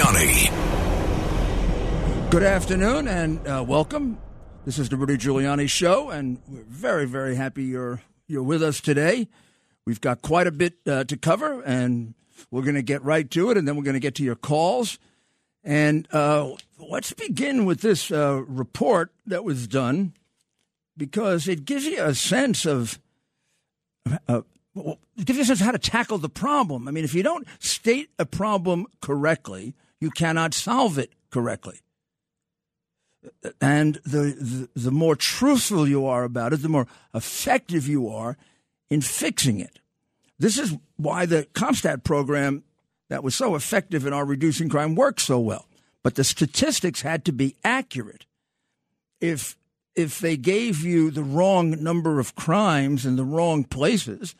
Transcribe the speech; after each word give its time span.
Giuliani. 0.00 0.50
Good 2.30 2.42
afternoon 2.42 3.06
and 3.06 3.46
uh, 3.46 3.62
welcome. 3.66 4.18
This 4.64 4.78
is 4.78 4.88
the 4.88 4.96
Rudy 4.96 5.18
Giuliani 5.18 5.68
Show, 5.68 6.08
and 6.08 6.40
we're 6.48 6.62
very, 6.62 7.04
very 7.06 7.36
happy 7.36 7.64
you're 7.64 8.00
you're 8.26 8.42
with 8.42 8.62
us 8.62 8.80
today. 8.80 9.28
We've 9.84 10.00
got 10.00 10.22
quite 10.22 10.46
a 10.46 10.52
bit 10.52 10.74
uh, 10.86 11.04
to 11.04 11.16
cover, 11.18 11.60
and 11.62 12.14
we're 12.50 12.62
going 12.62 12.76
to 12.76 12.82
get 12.82 13.02
right 13.04 13.30
to 13.32 13.50
it, 13.50 13.58
and 13.58 13.68
then 13.68 13.76
we're 13.76 13.82
going 13.82 13.94
to 13.94 14.00
get 14.00 14.14
to 14.16 14.22
your 14.22 14.36
calls. 14.36 14.98
And 15.62 16.08
uh, 16.12 16.52
let's 16.78 17.12
begin 17.12 17.66
with 17.66 17.82
this 17.82 18.10
uh, 18.10 18.42
report 18.46 19.12
that 19.26 19.44
was 19.44 19.66
done 19.66 20.14
because 20.96 21.46
it 21.46 21.66
gives 21.66 21.84
you 21.84 22.02
a 22.02 22.14
sense 22.14 22.64
of. 22.64 22.98
Uh, 24.26 24.42
well, 24.74 24.98
it 25.18 25.26
gives 25.26 25.36
you 25.36 25.42
a 25.42 25.46
sense 25.46 25.60
of 25.60 25.66
how 25.66 25.72
to 25.72 25.78
tackle 25.78 26.16
the 26.16 26.30
problem. 26.30 26.88
I 26.88 26.90
mean, 26.90 27.04
if 27.04 27.12
you 27.12 27.22
don't 27.22 27.46
state 27.58 28.08
a 28.18 28.24
problem 28.24 28.86
correctly, 29.02 29.74
you 30.00 30.10
cannot 30.10 30.54
solve 30.54 30.98
it 30.98 31.12
correctly. 31.30 31.80
And 33.60 33.96
the, 34.04 34.68
the, 34.74 34.80
the 34.80 34.90
more 34.90 35.14
truthful 35.14 35.86
you 35.86 36.06
are 36.06 36.24
about 36.24 36.52
it, 36.52 36.62
the 36.62 36.68
more 36.68 36.86
effective 37.14 37.86
you 37.86 38.08
are 38.08 38.36
in 38.88 39.02
fixing 39.02 39.60
it. 39.60 39.78
This 40.38 40.58
is 40.58 40.74
why 40.96 41.26
the 41.26 41.46
CompStat 41.52 42.02
program 42.02 42.64
that 43.10 43.22
was 43.22 43.34
so 43.34 43.54
effective 43.54 44.06
in 44.06 44.12
our 44.14 44.24
reducing 44.24 44.70
crime 44.70 44.94
worked 44.94 45.20
so 45.20 45.38
well. 45.38 45.66
But 46.02 46.14
the 46.14 46.24
statistics 46.24 47.02
had 47.02 47.26
to 47.26 47.32
be 47.32 47.56
accurate. 47.62 48.24
If 49.20 49.56
if 49.94 50.20
they 50.20 50.36
gave 50.36 50.82
you 50.82 51.10
the 51.10 51.22
wrong 51.22 51.82
number 51.82 52.20
of 52.20 52.36
crimes 52.36 53.04
in 53.04 53.16
the 53.16 53.24
wrong 53.24 53.64
places, 53.64 54.34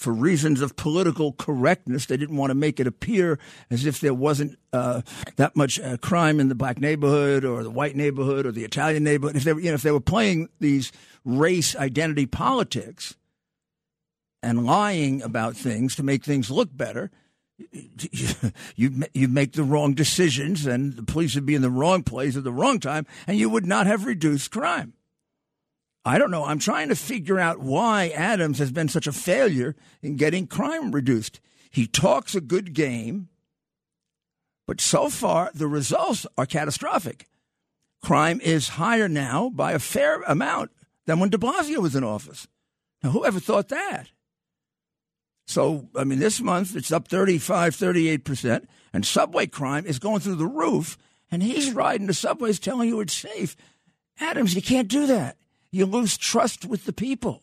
for 0.00 0.14
reasons 0.14 0.62
of 0.62 0.76
political 0.76 1.34
correctness. 1.34 2.06
They 2.06 2.16
didn't 2.16 2.38
want 2.38 2.50
to 2.50 2.54
make 2.54 2.80
it 2.80 2.86
appear 2.86 3.38
as 3.70 3.84
if 3.84 4.00
there 4.00 4.14
wasn't 4.14 4.58
uh, 4.72 5.02
that 5.36 5.54
much 5.54 5.78
uh, 5.78 5.98
crime 5.98 6.40
in 6.40 6.48
the 6.48 6.54
black 6.54 6.80
neighborhood 6.80 7.44
or 7.44 7.62
the 7.62 7.70
white 7.70 7.94
neighborhood 7.94 8.46
or 8.46 8.52
the 8.52 8.64
Italian 8.64 9.04
neighborhood. 9.04 9.36
If 9.36 9.44
they, 9.44 9.52
were, 9.52 9.60
you 9.60 9.68
know, 9.68 9.74
if 9.74 9.82
they 9.82 9.90
were 9.90 10.00
playing 10.00 10.48
these 10.58 10.90
race 11.26 11.76
identity 11.76 12.24
politics 12.24 13.14
and 14.42 14.64
lying 14.64 15.20
about 15.20 15.54
things 15.54 15.94
to 15.96 16.02
make 16.02 16.24
things 16.24 16.50
look 16.50 16.74
better, 16.74 17.10
you 18.74 19.04
you 19.12 19.28
make 19.28 19.52
the 19.52 19.62
wrong 19.62 19.92
decisions, 19.92 20.64
and 20.64 20.94
the 20.96 21.02
police 21.02 21.34
would 21.34 21.44
be 21.44 21.54
in 21.54 21.60
the 21.60 21.68
wrong 21.68 22.02
place 22.02 22.34
at 22.34 22.42
the 22.42 22.52
wrong 22.52 22.80
time, 22.80 23.04
and 23.26 23.36
you 23.36 23.50
would 23.50 23.66
not 23.66 23.86
have 23.86 24.06
reduced 24.06 24.50
crime. 24.50 24.94
I 26.04 26.16
don't 26.18 26.30
know. 26.30 26.44
I'm 26.44 26.58
trying 26.58 26.88
to 26.88 26.96
figure 26.96 27.38
out 27.38 27.60
why 27.60 28.08
Adams 28.08 28.58
has 28.58 28.72
been 28.72 28.88
such 28.88 29.06
a 29.06 29.12
failure 29.12 29.76
in 30.02 30.16
getting 30.16 30.46
crime 30.46 30.92
reduced. 30.92 31.40
He 31.70 31.86
talks 31.86 32.34
a 32.34 32.40
good 32.40 32.72
game, 32.72 33.28
but 34.66 34.80
so 34.80 35.10
far 35.10 35.50
the 35.54 35.66
results 35.66 36.26
are 36.38 36.46
catastrophic. 36.46 37.26
Crime 38.02 38.40
is 38.40 38.70
higher 38.70 39.08
now 39.08 39.50
by 39.50 39.72
a 39.72 39.78
fair 39.78 40.22
amount 40.22 40.70
than 41.06 41.20
when 41.20 41.28
de 41.28 41.36
Blasio 41.36 41.78
was 41.78 41.94
in 41.94 42.02
office. 42.02 42.48
Now, 43.02 43.10
who 43.10 43.24
ever 43.26 43.40
thought 43.40 43.68
that? 43.68 44.08
So, 45.46 45.88
I 45.94 46.04
mean, 46.04 46.18
this 46.18 46.40
month 46.40 46.76
it's 46.76 46.92
up 46.92 47.08
35, 47.08 47.76
38%, 47.76 48.66
and 48.92 49.04
subway 49.04 49.46
crime 49.46 49.84
is 49.84 49.98
going 49.98 50.20
through 50.20 50.36
the 50.36 50.46
roof, 50.46 50.96
and 51.30 51.42
he's 51.42 51.72
riding 51.72 52.06
the 52.06 52.14
subways 52.14 52.58
telling 52.58 52.88
you 52.88 53.00
it's 53.00 53.16
safe. 53.16 53.54
Adams, 54.18 54.54
you 54.54 54.62
can't 54.62 54.88
do 54.88 55.06
that 55.06 55.36
you 55.72 55.86
lose 55.86 56.16
trust 56.16 56.64
with 56.64 56.84
the 56.84 56.92
people. 56.92 57.42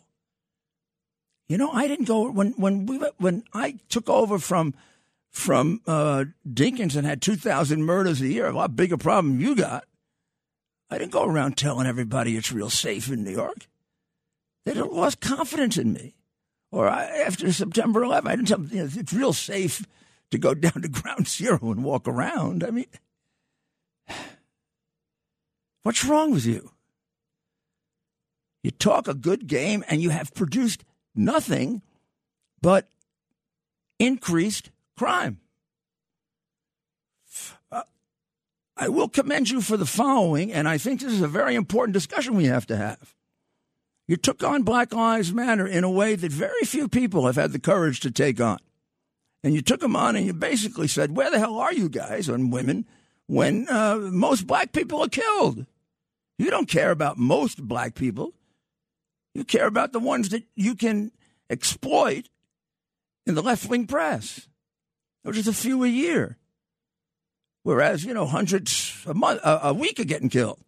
You 1.47 1.57
know, 1.57 1.71
I 1.71 1.87
didn't 1.87 2.05
go 2.05 2.29
when 2.29 2.51
when 2.53 2.85
we 2.85 2.97
when 3.17 3.43
I 3.53 3.79
took 3.89 4.09
over 4.09 4.37
from 4.37 4.73
from 5.31 5.81
uh, 5.87 6.25
Dinkins 6.47 6.95
and 6.95 7.07
had 7.07 7.21
two 7.21 7.35
thousand 7.35 7.83
murders 7.83 8.21
a 8.21 8.27
year, 8.27 8.47
a 8.47 8.55
lot 8.55 8.75
bigger 8.75 8.97
problem 8.97 9.39
you 9.39 9.55
got. 9.55 9.85
I 10.89 10.97
didn't 10.97 11.11
go 11.11 11.25
around 11.25 11.57
telling 11.57 11.87
everybody 11.87 12.35
it's 12.35 12.51
real 12.51 12.69
safe 12.69 13.09
in 13.09 13.23
New 13.23 13.31
York. 13.31 13.67
They 14.65 14.73
lost 14.73 15.21
confidence 15.21 15.77
in 15.77 15.93
me. 15.93 16.15
Or 16.71 16.89
I, 16.89 17.05
after 17.05 17.51
September 17.53 18.01
11th, 18.01 18.27
I 18.27 18.35
didn't 18.35 18.47
tell 18.49 18.57
them 18.57 18.69
you 18.71 18.83
know, 18.83 18.89
it's 18.93 19.13
real 19.13 19.33
safe 19.33 19.85
to 20.31 20.37
go 20.37 20.53
down 20.53 20.81
to 20.81 20.89
ground 20.89 21.27
zero 21.27 21.59
and 21.61 21.83
walk 21.83 22.07
around. 22.07 22.63
I 22.63 22.71
mean, 22.71 22.87
what's 25.83 26.03
wrong 26.03 26.31
with 26.31 26.45
you? 26.45 26.71
You 28.63 28.71
talk 28.71 29.07
a 29.07 29.13
good 29.13 29.47
game 29.47 29.83
and 29.87 30.01
you 30.01 30.09
have 30.09 30.33
produced 30.33 30.83
nothing 31.15 31.81
but 32.61 32.89
increased 33.99 34.71
crime. 34.97 35.39
Uh, 37.71 37.83
I 38.75 38.89
will 38.89 39.09
commend 39.09 39.49
you 39.49 39.61
for 39.61 39.77
the 39.77 39.85
following, 39.85 40.51
and 40.51 40.67
I 40.67 40.77
think 40.77 41.01
this 41.01 41.13
is 41.13 41.21
a 41.21 41.27
very 41.27 41.55
important 41.55 41.93
discussion 41.93 42.35
we 42.35 42.45
have 42.45 42.65
to 42.67 42.77
have. 42.77 43.15
You 44.07 44.15
took 44.15 44.43
on 44.43 44.63
Black 44.63 44.93
Lives 44.93 45.33
Matter 45.33 45.67
in 45.67 45.83
a 45.83 45.89
way 45.89 46.15
that 46.15 46.31
very 46.31 46.63
few 46.63 46.87
people 46.87 47.25
have 47.25 47.35
had 47.35 47.51
the 47.51 47.59
courage 47.59 47.99
to 48.01 48.11
take 48.11 48.39
on. 48.39 48.59
And 49.43 49.53
you 49.53 49.61
took 49.61 49.81
them 49.81 49.95
on 49.95 50.15
and 50.15 50.25
you 50.25 50.33
basically 50.33 50.87
said, 50.87 51.15
Where 51.15 51.29
the 51.29 51.39
hell 51.39 51.57
are 51.59 51.73
you 51.73 51.89
guys 51.89 52.29
and 52.29 52.51
women 52.51 52.85
when 53.27 53.67
uh, 53.69 53.97
most 53.97 54.47
black 54.47 54.71
people 54.71 55.01
are 55.01 55.09
killed? 55.09 55.65
You 56.37 56.49
don't 56.49 56.69
care 56.69 56.91
about 56.91 57.17
most 57.17 57.67
black 57.67 57.95
people. 57.95 58.33
You 59.37 59.43
care 59.43 59.67
about 59.67 59.93
the 59.93 59.99
ones 59.99 60.29
that 60.29 60.45
you 60.55 60.73
can 60.73 61.11
exploit 61.47 62.27
in 63.27 63.35
the 63.35 63.43
left 63.43 63.69
wing 63.69 63.85
press, 63.85 64.47
which 65.21 65.35
just 65.35 65.47
a 65.47 65.53
few 65.53 65.83
a 65.83 65.87
year. 65.87 66.37
Whereas, 67.61 68.03
you 68.03 68.15
know, 68.15 68.25
hundreds 68.25 69.03
a 69.05 69.13
month, 69.13 69.41
a, 69.43 69.67
a 69.67 69.73
week 69.75 69.99
are 69.99 70.05
getting 70.05 70.29
killed. 70.29 70.59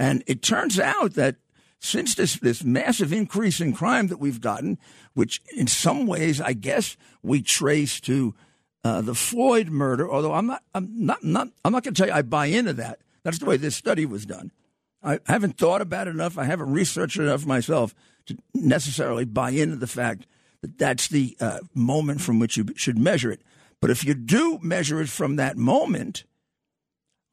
And 0.00 0.24
it 0.26 0.42
turns 0.42 0.80
out 0.80 1.14
that 1.14 1.36
since 1.78 2.16
this, 2.16 2.40
this 2.40 2.64
massive 2.64 3.12
increase 3.12 3.60
in 3.60 3.72
crime 3.72 4.08
that 4.08 4.18
we've 4.18 4.40
gotten, 4.40 4.76
which 5.12 5.40
in 5.56 5.68
some 5.68 6.08
ways 6.08 6.40
I 6.40 6.54
guess 6.54 6.96
we 7.22 7.40
trace 7.40 8.00
to 8.00 8.34
uh, 8.82 9.00
the 9.00 9.14
Floyd 9.14 9.68
murder, 9.68 10.10
although 10.10 10.34
I'm 10.34 10.48
not, 10.48 10.64
I'm 10.74 11.06
not, 11.06 11.22
not 11.22 11.50
I'm 11.64 11.70
not 11.70 11.84
going 11.84 11.94
to 11.94 12.02
tell 12.02 12.08
you 12.08 12.18
I 12.18 12.22
buy 12.22 12.46
into 12.46 12.72
that. 12.72 12.98
That's 13.22 13.38
the 13.38 13.46
way 13.46 13.58
this 13.58 13.76
study 13.76 14.06
was 14.06 14.26
done. 14.26 14.50
I 15.04 15.18
haven't 15.26 15.58
thought 15.58 15.82
about 15.82 16.08
it 16.08 16.12
enough. 16.12 16.38
I 16.38 16.44
haven't 16.44 16.72
researched 16.72 17.18
enough 17.18 17.44
myself 17.44 17.94
to 18.26 18.36
necessarily 18.54 19.26
buy 19.26 19.50
into 19.50 19.76
the 19.76 19.86
fact 19.86 20.26
that 20.62 20.78
that's 20.78 21.08
the 21.08 21.36
uh, 21.40 21.58
moment 21.74 22.22
from 22.22 22.38
which 22.38 22.56
you 22.56 22.66
should 22.74 22.98
measure 22.98 23.30
it. 23.30 23.42
But 23.82 23.90
if 23.90 24.02
you 24.02 24.14
do 24.14 24.58
measure 24.62 25.02
it 25.02 25.10
from 25.10 25.36
that 25.36 25.58
moment, 25.58 26.24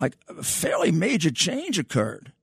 like 0.02 0.18
a 0.28 0.44
fairly 0.44 0.92
major 0.92 1.32
change 1.32 1.80
occurred. 1.80 2.34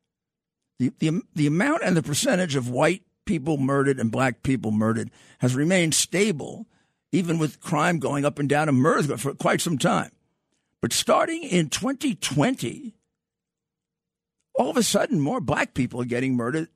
The, 0.79 0.93
the, 0.99 1.21
the 1.35 1.47
amount 1.47 1.83
and 1.85 1.97
the 1.97 2.03
percentage 2.03 2.57
of 2.57 2.71
white 2.71 3.03
people 3.27 3.59
murdered 3.59 3.99
and 4.01 4.11
black 4.11 4.43
people 4.43 4.71
murdered 4.71 5.11
has 5.41 5.55
remained 5.55 5.95
stable, 5.95 6.67
even 7.13 7.39
with 7.39 7.61
crime 7.61 7.99
going 7.99 8.25
up 8.25 8.39
and 8.39 8.49
down 8.49 8.69
in 8.69 8.77
murders 8.77 9.21
for 9.21 9.35
quite 9.35 9.61
some 9.61 9.77
time. 9.77 10.11
But 10.81 10.93
starting 10.93 11.43
in 11.43 11.69
2020, 11.69 12.95
all 14.59 14.71
of 14.71 14.77
a 14.77 14.83
sudden 14.83 15.21
more 15.21 15.41
black 15.41 15.73
people 15.73 16.03
are 16.03 16.07
getting 16.07 16.35
murdered 16.35 16.69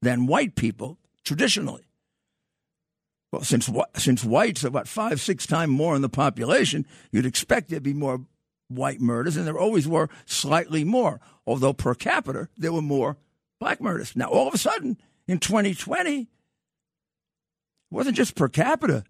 than 0.00 0.26
white 0.26 0.54
people 0.54 0.98
traditionally. 1.24 1.82
Well, 3.32 3.42
since 3.42 3.68
since 3.96 4.24
whites 4.24 4.64
are 4.64 4.68
about 4.68 4.86
five, 4.86 5.20
six 5.20 5.44
times 5.44 5.72
more 5.72 5.96
in 5.96 6.02
the 6.02 6.08
population, 6.08 6.86
you'd 7.10 7.26
expect 7.26 7.68
there'd 7.68 7.82
be 7.82 7.92
more 7.92 8.20
white 8.68 9.00
murders, 9.00 9.36
and 9.36 9.46
there 9.46 9.58
always 9.58 9.88
were 9.88 10.08
slightly 10.24 10.84
more. 10.84 11.20
Although 11.44 11.72
per 11.72 11.94
capita, 11.94 12.48
there 12.56 12.72
were 12.72 12.80
more 12.80 13.16
black 13.58 13.80
murders. 13.80 14.14
Now, 14.14 14.26
all 14.26 14.46
of 14.46 14.54
a 14.54 14.58
sudden, 14.58 14.96
in 15.26 15.38
2020, 15.38 16.20
it 16.20 16.28
wasn't 17.90 18.16
just 18.16 18.36
per 18.36 18.48
capita. 18.48 19.02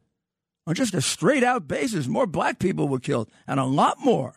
On 0.66 0.74
just 0.74 0.94
a 0.94 1.02
straight 1.02 1.44
out 1.44 1.68
basis, 1.68 2.06
more 2.06 2.26
black 2.26 2.58
people 2.58 2.88
were 2.88 2.98
killed, 2.98 3.28
and 3.46 3.60
a 3.60 3.64
lot 3.64 4.00
more 4.00 4.36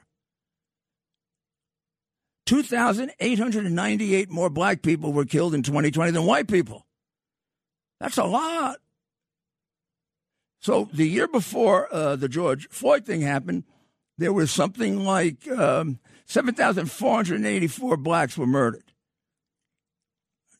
2,898 2.47 4.31
more 4.31 4.49
black 4.49 4.81
people 4.81 5.13
were 5.13 5.25
killed 5.25 5.53
in 5.53 5.61
2020 5.63 6.11
than 6.11 6.25
white 6.25 6.47
people. 6.47 6.87
That's 7.99 8.17
a 8.17 8.23
lot. 8.23 8.77
So 10.59 10.89
the 10.91 11.07
year 11.07 11.27
before 11.27 11.93
uh, 11.93 12.15
the 12.15 12.29
George 12.29 12.67
Floyd 12.69 13.05
thing 13.05 13.21
happened, 13.21 13.65
there 14.17 14.33
was 14.33 14.49
something 14.49 15.03
like 15.03 15.47
um, 15.49 15.99
7,484 16.25 17.97
blacks 17.97 18.35
were 18.37 18.47
murdered. 18.47 18.83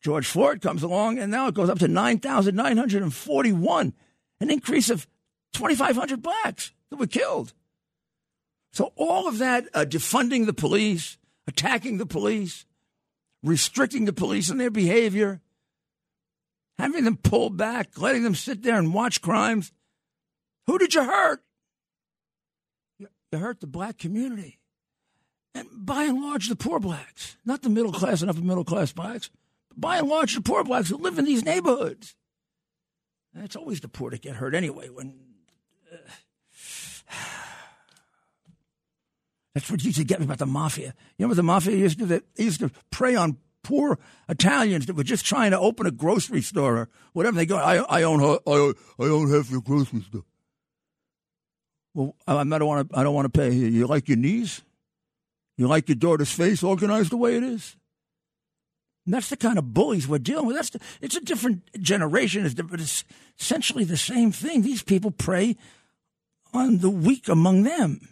George 0.01 0.27
Floyd 0.27 0.61
comes 0.61 0.83
along, 0.83 1.17
and 1.17 1.31
now 1.31 1.47
it 1.47 1.55
goes 1.55 1.69
up 1.69 1.79
to 1.79 1.87
9,941, 1.87 3.93
an 4.39 4.51
increase 4.51 4.89
of 4.89 5.07
2,500 5.53 6.21
blacks 6.21 6.71
that 6.89 6.97
were 6.97 7.07
killed. 7.07 7.53
So 8.71 8.93
all 8.95 9.27
of 9.27 9.39
that 9.39 9.67
uh, 9.73 9.85
defunding 9.85 10.45
the 10.45 10.53
police, 10.53 11.17
attacking 11.47 11.97
the 11.97 12.05
police, 12.05 12.65
restricting 13.43 14.05
the 14.05 14.13
police 14.13 14.49
and 14.49 14.59
their 14.59 14.69
behavior, 14.69 15.41
having 16.77 17.03
them 17.03 17.17
pull 17.17 17.49
back, 17.49 17.99
letting 17.99 18.23
them 18.23 18.35
sit 18.35 18.61
there 18.63 18.77
and 18.77 18.93
watch 18.93 19.21
crimes. 19.21 19.71
Who 20.67 20.77
did 20.77 20.93
you 20.93 21.03
hurt? 21.03 21.41
You 22.99 23.39
hurt 23.39 23.59
the 23.61 23.67
black 23.67 23.97
community. 23.97 24.59
And 25.55 25.67
by 25.73 26.03
and 26.03 26.21
large, 26.21 26.49
the 26.49 26.55
poor 26.55 26.79
blacks, 26.79 27.37
not 27.43 27.61
the 27.61 27.69
middle 27.69 27.91
class 27.91 28.21
and 28.21 28.29
upper 28.29 28.41
middle 28.41 28.63
class 28.63 28.91
blacks, 28.91 29.29
but 29.69 29.79
by 29.79 29.97
and 29.97 30.07
large, 30.07 30.35
the 30.35 30.41
poor 30.41 30.63
blacks 30.63 30.89
who 30.89 30.97
live 30.97 31.17
in 31.17 31.25
these 31.25 31.43
neighborhoods. 31.43 32.15
And 33.33 33.43
it's 33.43 33.55
always 33.55 33.81
the 33.81 33.87
poor 33.87 34.11
that 34.11 34.21
get 34.21 34.35
hurt 34.35 34.53
anyway. 34.53 34.89
When 34.89 35.15
uh, 35.91 35.97
that's 39.57 39.71
what 39.71 39.83
used 39.83 39.97
to 39.97 40.03
get 40.03 40.19
me 40.19 40.25
about 40.25 40.37
the 40.37 40.45
mafia. 40.45 40.93
You 41.17 41.23
know 41.23 41.29
what 41.29 41.37
the 41.37 41.41
mafia 41.41 41.75
used 41.75 41.97
to 41.97 42.05
do? 42.05 42.21
They 42.35 42.43
used 42.43 42.59
to 42.59 42.69
prey 42.91 43.15
on 43.15 43.37
poor 43.63 43.97
Italians 44.29 44.85
that 44.85 44.95
were 44.95 45.03
just 45.03 45.25
trying 45.25 45.49
to 45.49 45.59
open 45.59 45.87
a 45.87 45.91
grocery 45.91 46.43
store 46.43 46.77
or 46.77 46.89
whatever. 47.13 47.37
They 47.37 47.47
go, 47.47 47.57
I, 47.57 47.77
I 47.77 48.03
own, 48.03 48.21
I, 48.21 48.73
I 48.99 49.05
own 49.05 49.31
half 49.31 49.49
your 49.49 49.61
grocery 49.61 50.01
store. 50.01 50.25
Well, 51.95 52.15
I, 52.27 52.35
I 52.35 52.43
don't 52.43 52.65
want 52.65 52.91
to. 52.91 52.99
I 52.99 53.01
don't 53.01 53.15
want 53.15 53.33
to 53.33 53.39
pay. 53.39 53.51
You 53.51 53.87
like 53.87 54.07
your 54.07 54.17
knees? 54.17 54.61
You 55.57 55.67
like 55.67 55.89
your 55.89 55.95
daughter's 55.95 56.31
face 56.31 56.61
organized 56.61 57.09
the 57.09 57.17
way 57.17 57.35
it 57.35 57.41
is? 57.41 57.75
And 59.05 59.13
that's 59.15 59.31
the 59.31 59.37
kind 59.37 59.57
of 59.57 59.73
bullies 59.73 60.07
we're 60.07 60.19
dealing 60.19 60.45
with. 60.45 60.55
That's 60.55 60.69
the, 60.69 60.79
it's 61.01 61.15
a 61.15 61.21
different 61.21 61.63
generation. 61.81 62.45
It's, 62.45 62.53
but 62.53 62.79
it's 62.79 63.05
essentially 63.39 63.85
the 63.85 63.97
same 63.97 64.31
thing. 64.31 64.61
These 64.61 64.83
people 64.83 65.09
prey 65.09 65.55
on 66.53 66.77
the 66.77 66.91
weak 66.91 67.27
among 67.27 67.63
them. 67.63 68.07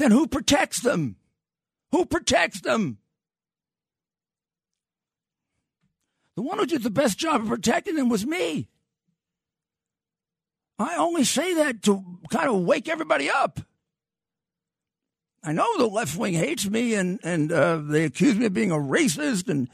Then 0.00 0.12
who 0.12 0.26
protects 0.26 0.80
them? 0.80 1.16
Who 1.92 2.06
protects 2.06 2.62
them? 2.62 2.96
The 6.36 6.42
one 6.42 6.58
who 6.58 6.64
did 6.64 6.82
the 6.82 6.90
best 6.90 7.18
job 7.18 7.42
of 7.42 7.48
protecting 7.48 7.96
them 7.96 8.08
was 8.08 8.24
me. 8.24 8.70
I 10.78 10.96
only 10.96 11.24
say 11.24 11.52
that 11.52 11.82
to 11.82 12.02
kind 12.30 12.48
of 12.48 12.62
wake 12.62 12.88
everybody 12.88 13.28
up. 13.28 13.60
I 15.44 15.52
know 15.52 15.68
the 15.76 15.86
left 15.86 16.16
wing 16.16 16.32
hates 16.32 16.66
me 16.66 16.94
and, 16.94 17.20
and 17.22 17.52
uh, 17.52 17.76
they 17.76 18.04
accuse 18.04 18.36
me 18.36 18.46
of 18.46 18.54
being 18.54 18.70
a 18.70 18.76
racist. 18.76 19.50
And 19.50 19.68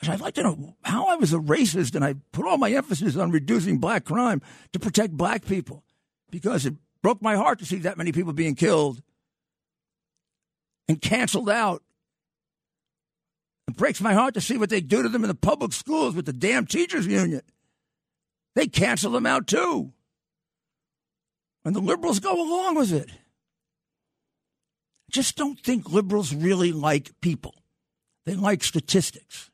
gosh, 0.00 0.14
I'd 0.14 0.20
like 0.20 0.34
to 0.34 0.44
know 0.44 0.76
how 0.84 1.06
I 1.06 1.16
was 1.16 1.32
a 1.32 1.38
racist. 1.38 1.96
And 1.96 2.04
I 2.04 2.14
put 2.30 2.46
all 2.46 2.56
my 2.56 2.70
emphasis 2.70 3.16
on 3.16 3.32
reducing 3.32 3.78
black 3.78 4.04
crime 4.04 4.42
to 4.74 4.78
protect 4.78 5.14
black 5.14 5.44
people 5.44 5.82
because 6.30 6.66
it 6.66 6.74
broke 7.02 7.20
my 7.20 7.34
heart 7.34 7.58
to 7.58 7.66
see 7.66 7.78
that 7.78 7.98
many 7.98 8.12
people 8.12 8.32
being 8.32 8.54
killed 8.54 9.02
and 10.88 11.00
canceled 11.00 11.50
out. 11.50 11.82
It 13.68 13.76
breaks 13.76 14.00
my 14.00 14.14
heart 14.14 14.34
to 14.34 14.40
see 14.40 14.56
what 14.56 14.70
they 14.70 14.80
do 14.80 15.02
to 15.02 15.08
them 15.08 15.24
in 15.24 15.28
the 15.28 15.34
public 15.34 15.72
schools 15.72 16.14
with 16.14 16.26
the 16.26 16.32
damn 16.32 16.66
teachers 16.66 17.06
union. 17.06 17.42
They 18.54 18.68
cancel 18.68 19.12
them 19.12 19.26
out 19.26 19.46
too. 19.46 19.92
And 21.64 21.74
the 21.74 21.80
liberals 21.80 22.20
go 22.20 22.40
along 22.40 22.76
with 22.76 22.92
it 22.92 23.10
just 25.10 25.36
don't 25.36 25.58
think 25.58 25.90
liberals 25.90 26.34
really 26.34 26.72
like 26.72 27.20
people. 27.20 27.54
They 28.24 28.34
like 28.34 28.64
statistics. 28.64 29.50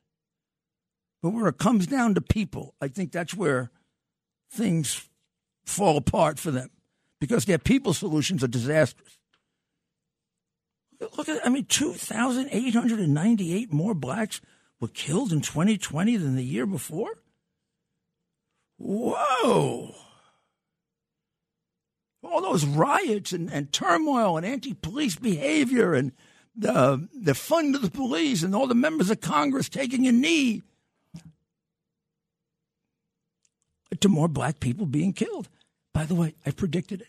But 1.21 1.29
where 1.29 1.47
it 1.47 1.57
comes 1.57 1.87
down 1.87 2.15
to 2.15 2.21
people, 2.21 2.75
I 2.81 2.87
think 2.87 3.11
that's 3.11 3.33
where 3.33 3.71
things 4.51 5.07
fall 5.65 5.95
apart 5.95 6.37
for 6.37 6.51
them 6.51 6.69
because 7.21 7.45
their 7.45 7.57
people 7.57 7.93
solutions 7.93 8.43
are 8.43 8.47
disastrous. 8.47 9.17
Look 11.17 11.29
at, 11.29 11.45
I 11.45 11.49
mean, 11.49 11.65
2,898 11.65 13.73
more 13.73 13.93
blacks 13.93 14.41
were 14.79 14.87
killed 14.87 15.31
in 15.31 15.41
2020 15.41 16.17
than 16.17 16.35
the 16.35 16.43
year 16.43 16.65
before? 16.65 17.19
Whoa 18.77 19.93
all 22.33 22.41
those 22.41 22.65
riots 22.65 23.31
and, 23.31 23.51
and 23.51 23.71
turmoil 23.71 24.37
and 24.37 24.45
anti 24.45 24.73
police 24.73 25.15
behavior 25.15 25.93
and 25.93 26.11
the, 26.55 27.07
the 27.13 27.35
fund 27.35 27.75
of 27.75 27.81
the 27.81 27.91
police 27.91 28.43
and 28.43 28.55
all 28.55 28.67
the 28.67 28.75
members 28.75 29.09
of 29.09 29.21
Congress 29.21 29.69
taking 29.69 30.07
a 30.07 30.11
knee 30.11 30.63
to 33.99 34.09
more 34.09 34.27
black 34.27 34.59
people 34.59 34.85
being 34.85 35.13
killed. 35.13 35.47
By 35.93 36.05
the 36.05 36.15
way, 36.15 36.33
I 36.45 36.51
predicted 36.51 37.01
it. 37.01 37.07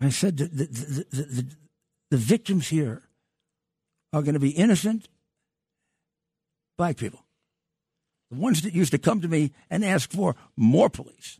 I 0.00 0.08
said 0.08 0.38
the, 0.38 0.46
the, 0.46 0.64
the, 0.66 1.22
the, 1.22 1.46
the 2.10 2.16
victims 2.16 2.68
here 2.68 3.02
are 4.12 4.22
going 4.22 4.34
to 4.34 4.40
be 4.40 4.50
innocent 4.50 5.08
black 6.78 6.96
people. 6.96 7.20
The 8.30 8.38
ones 8.38 8.62
that 8.62 8.72
used 8.74 8.92
to 8.92 8.98
come 8.98 9.20
to 9.20 9.28
me 9.28 9.52
and 9.68 9.84
ask 9.84 10.10
for 10.10 10.36
more 10.56 10.88
police 10.88 11.38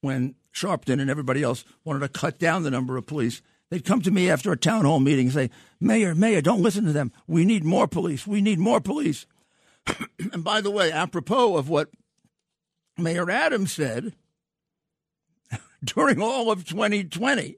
when 0.00 0.34
Sharpton 0.52 1.00
and 1.00 1.10
everybody 1.10 1.42
else 1.42 1.64
wanted 1.84 2.00
to 2.00 2.08
cut 2.08 2.38
down 2.38 2.62
the 2.62 2.70
number 2.70 2.96
of 2.96 3.06
police, 3.06 3.42
they'd 3.70 3.84
come 3.84 4.02
to 4.02 4.10
me 4.10 4.30
after 4.30 4.52
a 4.52 4.56
town 4.56 4.84
hall 4.84 5.00
meeting 5.00 5.26
and 5.26 5.34
say, 5.34 5.50
Mayor, 5.80 6.14
Mayor, 6.14 6.40
don't 6.40 6.62
listen 6.62 6.84
to 6.84 6.92
them. 6.92 7.12
We 7.26 7.44
need 7.44 7.64
more 7.64 7.86
police. 7.86 8.26
We 8.26 8.40
need 8.40 8.58
more 8.58 8.80
police. 8.80 9.26
and 10.32 10.42
by 10.42 10.60
the 10.60 10.70
way, 10.70 10.90
apropos 10.92 11.56
of 11.56 11.68
what 11.68 11.90
Mayor 12.98 13.30
Adams 13.30 13.72
said 13.72 14.14
during 15.84 16.20
all 16.20 16.50
of 16.50 16.64
2020, 16.64 17.56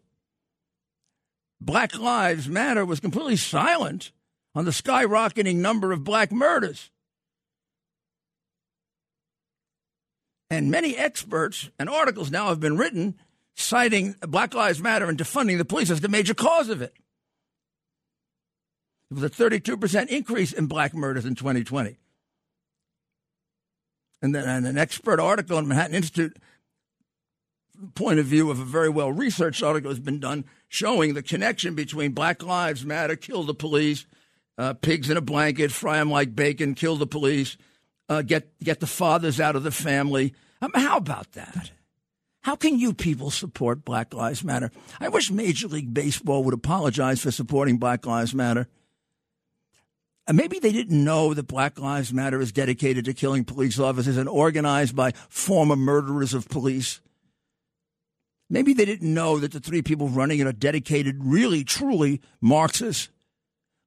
Black 1.61 1.99
Lives 1.99 2.49
Matter 2.49 2.85
was 2.85 3.01
completely 3.01 3.37
silent 3.37 4.13
on 4.55 4.65
the 4.65 4.71
skyrocketing 4.71 5.57
number 5.57 5.93
of 5.93 6.05
black 6.05 6.33
murders. 6.33 6.91
And 10.51 10.71
many 10.71 10.97
experts 10.97 11.69
and 11.79 11.91
articles 11.91 12.31
now 12.31 12.49
have 12.49 12.61
been 12.61 12.79
written 12.79 13.17
citing 13.55 14.15
Black 14.21 14.55
Lives 14.55 14.81
Matter 14.81 15.09
and 15.09 15.19
defunding 15.19 15.59
the 15.59 15.65
police 15.65 15.91
as 15.91 16.01
the 16.01 16.09
major 16.09 16.35
cause 16.35 16.69
of 16.69 16.81
it. 16.81 16.95
It 19.11 19.15
was 19.15 19.25
a 19.25 19.31
32% 19.31 20.09
increase 20.09 20.53
in 20.53 20.67
black 20.67 20.95
murders 20.95 21.25
in 21.25 21.35
2020. 21.35 21.97
And 24.21 24.35
then 24.35 24.65
an 24.65 24.79
expert 24.79 25.21
article 25.21 25.59
in 25.59 25.69
Manhattan 25.69 25.95
Institute 25.95 26.37
point 27.95 28.19
of 28.19 28.27
view 28.27 28.51
of 28.51 28.61
a 28.61 28.65
very 28.65 28.89
well 28.89 29.13
researched 29.13 29.63
article 29.63 29.91
has 29.91 30.01
been 30.01 30.21
done 30.21 30.45
showing 30.69 31.15
the 31.15 31.23
connection 31.23 31.75
between 31.75 32.13
Black 32.13 32.43
Lives 32.43 32.85
Matter, 32.85 33.17
kill 33.17 33.43
the 33.43 33.55
police, 33.55 34.07
uh, 34.57 34.75
pigs 34.75 35.11
in 35.11 35.17
a 35.17 35.23
blanket, 35.23 35.71
fry 35.71 35.99
them 35.99 36.11
like 36.11 36.35
bacon, 36.35 36.75
kill 36.75 36.97
the 36.97 37.07
police, 37.07 37.57
uh, 38.09 38.23
get 38.23 38.59
get 38.61 38.81
the 38.81 38.87
fathers 38.87 39.41
out 39.41 39.57
of 39.57 39.63
the 39.63 39.71
family. 39.71 40.35
Um, 40.61 40.73
how 40.75 40.97
about 40.97 41.33
that? 41.33 41.71
How 42.43 42.57
can 42.57 42.79
you 42.79 42.95
people 42.95 43.31
support 43.31 43.85
Black 43.85 44.15
Lives 44.15 44.43
Matter? 44.43 44.71
I 45.01 45.09
wish 45.09 45.31
Major 45.31 45.69
League 45.69 45.93
Baseball 45.93 46.45
would 46.45 46.55
apologize 46.55 47.21
for 47.21 47.31
supporting 47.31 47.79
Black 47.79 48.07
Lives 48.07 48.35
Matter. 48.35 48.69
And 50.27 50.37
maybe 50.37 50.59
they 50.59 50.73
didn't 50.73 51.03
know 51.05 51.33
that 51.35 51.45
Black 51.45 51.79
Lives 51.79 52.13
Matter 52.13 52.41
is 52.41 52.53
dedicated 52.53 53.07
to 53.07 53.15
killing 53.15 53.45
police 53.45 53.79
officers 53.79 54.17
and 54.17 54.29
organized 54.29 54.95
by 54.95 55.13
former 55.29 55.77
murderers 55.77 56.35
of 56.35 56.49
police. 56.49 57.01
Maybe 58.51 58.73
they 58.73 58.85
didn't 58.85 59.13
know 59.13 59.39
that 59.39 59.53
the 59.53 59.61
three 59.61 59.83
people 59.83 60.09
running 60.09 60.39
it 60.39 60.47
are 60.47 60.53
dedicated, 60.53 61.23
really, 61.23 61.65
truly 61.65 62.21
Marxists 62.41 63.11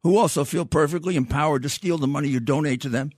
who 0.03 0.17
also 0.17 0.43
feel 0.43 0.65
perfectly 0.65 1.15
empowered 1.15 1.63
to 1.63 1.69
steal 1.69 1.97
the 1.97 2.07
money 2.07 2.27
you 2.27 2.39
donate 2.39 2.81
to 2.81 2.89
them. 2.89 3.11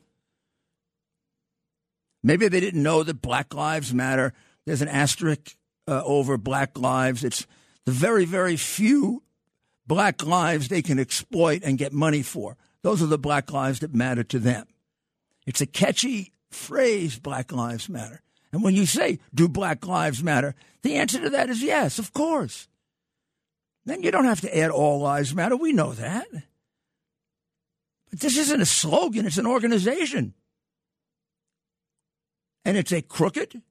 Maybe 2.21 2.47
they 2.47 2.59
didn't 2.59 2.83
know 2.83 3.03
that 3.03 3.21
Black 3.21 3.53
Lives 3.53 3.93
Matter. 3.93 4.33
There's 4.65 4.81
an 4.81 4.87
asterisk 4.87 5.55
uh, 5.87 6.03
over 6.05 6.37
Black 6.37 6.77
Lives. 6.77 7.23
It's 7.23 7.45
the 7.85 7.91
very, 7.91 8.25
very 8.25 8.55
few 8.55 9.23
Black 9.85 10.25
lives 10.25 10.69
they 10.69 10.81
can 10.81 10.99
exploit 10.99 11.61
and 11.63 11.77
get 11.77 11.91
money 11.91 12.21
for. 12.21 12.55
Those 12.81 13.01
are 13.01 13.07
the 13.07 13.17
Black 13.17 13.51
lives 13.51 13.79
that 13.79 13.93
matter 13.93 14.23
to 14.23 14.39
them. 14.39 14.67
It's 15.45 15.61
a 15.61 15.65
catchy 15.65 16.31
phrase, 16.49 17.19
Black 17.19 17.51
Lives 17.51 17.89
Matter. 17.89 18.21
And 18.53 18.63
when 18.63 18.75
you 18.75 18.85
say, 18.85 19.19
do 19.33 19.49
Black 19.49 19.85
Lives 19.85 20.23
Matter? 20.23 20.55
The 20.83 20.95
answer 20.95 21.19
to 21.19 21.29
that 21.31 21.49
is 21.49 21.63
yes, 21.63 21.97
of 21.97 22.13
course. 22.13 22.67
Then 23.85 24.03
you 24.03 24.11
don't 24.11 24.25
have 24.25 24.41
to 24.41 24.57
add 24.57 24.69
all 24.69 24.99
lives 24.99 25.35
matter. 25.35 25.57
We 25.57 25.73
know 25.73 25.91
that. 25.93 26.27
But 28.09 28.19
this 28.19 28.37
isn't 28.37 28.61
a 28.61 28.65
slogan, 28.65 29.25
it's 29.25 29.37
an 29.37 29.47
organization. 29.47 30.35
And 32.63 32.77
it's 32.77 32.93
a 32.93 33.01
crooked 33.01 33.61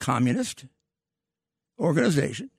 communist 0.00 0.64
organization 1.78 2.50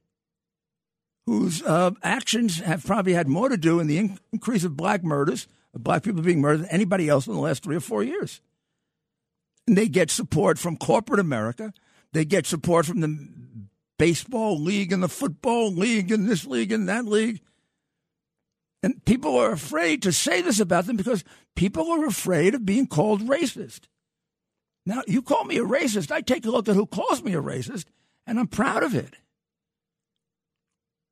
whose 1.25 1.61
uh, 1.63 1.91
actions 2.03 2.59
have 2.59 2.85
probably 2.85 3.13
had 3.13 3.27
more 3.27 3.49
to 3.49 3.57
do 3.57 3.79
in 3.79 3.87
the 3.87 4.11
increase 4.31 4.63
of 4.63 4.77
black 4.77 5.03
murders, 5.03 5.47
of 5.73 5.83
black 5.83 6.03
people 6.03 6.21
being 6.21 6.41
murdered, 6.41 6.61
than 6.61 6.69
anybody 6.69 7.09
else 7.09 7.27
in 7.27 7.33
the 7.33 7.39
last 7.39 7.63
three 7.63 7.75
or 7.75 7.81
four 7.81 8.03
years. 8.03 8.39
And 9.67 9.77
they 9.77 9.87
get 9.87 10.09
support 10.09 10.57
from 10.57 10.77
corporate 10.77 11.19
America. 11.19 11.73
They 12.13 12.25
get 12.25 12.45
support 12.45 12.85
from 12.85 13.01
the 13.01 13.29
baseball 13.97 14.59
league 14.59 14.91
and 14.91 15.03
the 15.03 15.07
football 15.07 15.71
league 15.71 16.11
and 16.11 16.27
this 16.27 16.45
league 16.45 16.71
and 16.71 16.89
that 16.89 17.05
league. 17.05 17.41
And 18.83 19.03
people 19.05 19.37
are 19.37 19.51
afraid 19.51 20.01
to 20.01 20.11
say 20.11 20.41
this 20.41 20.59
about 20.59 20.87
them 20.87 20.97
because 20.97 21.23
people 21.55 21.91
are 21.91 22.05
afraid 22.05 22.55
of 22.55 22.65
being 22.65 22.87
called 22.87 23.21
racist. 23.21 23.81
Now, 24.85 25.03
you 25.07 25.21
call 25.21 25.43
me 25.43 25.57
a 25.57 25.63
racist. 25.63 26.11
I 26.11 26.21
take 26.21 26.45
a 26.45 26.49
look 26.49 26.67
at 26.67 26.75
who 26.75 26.87
calls 26.87 27.21
me 27.21 27.35
a 27.35 27.41
racist, 27.41 27.85
and 28.25 28.39
I'm 28.39 28.47
proud 28.47 28.81
of 28.81 28.95
it. 28.95 29.13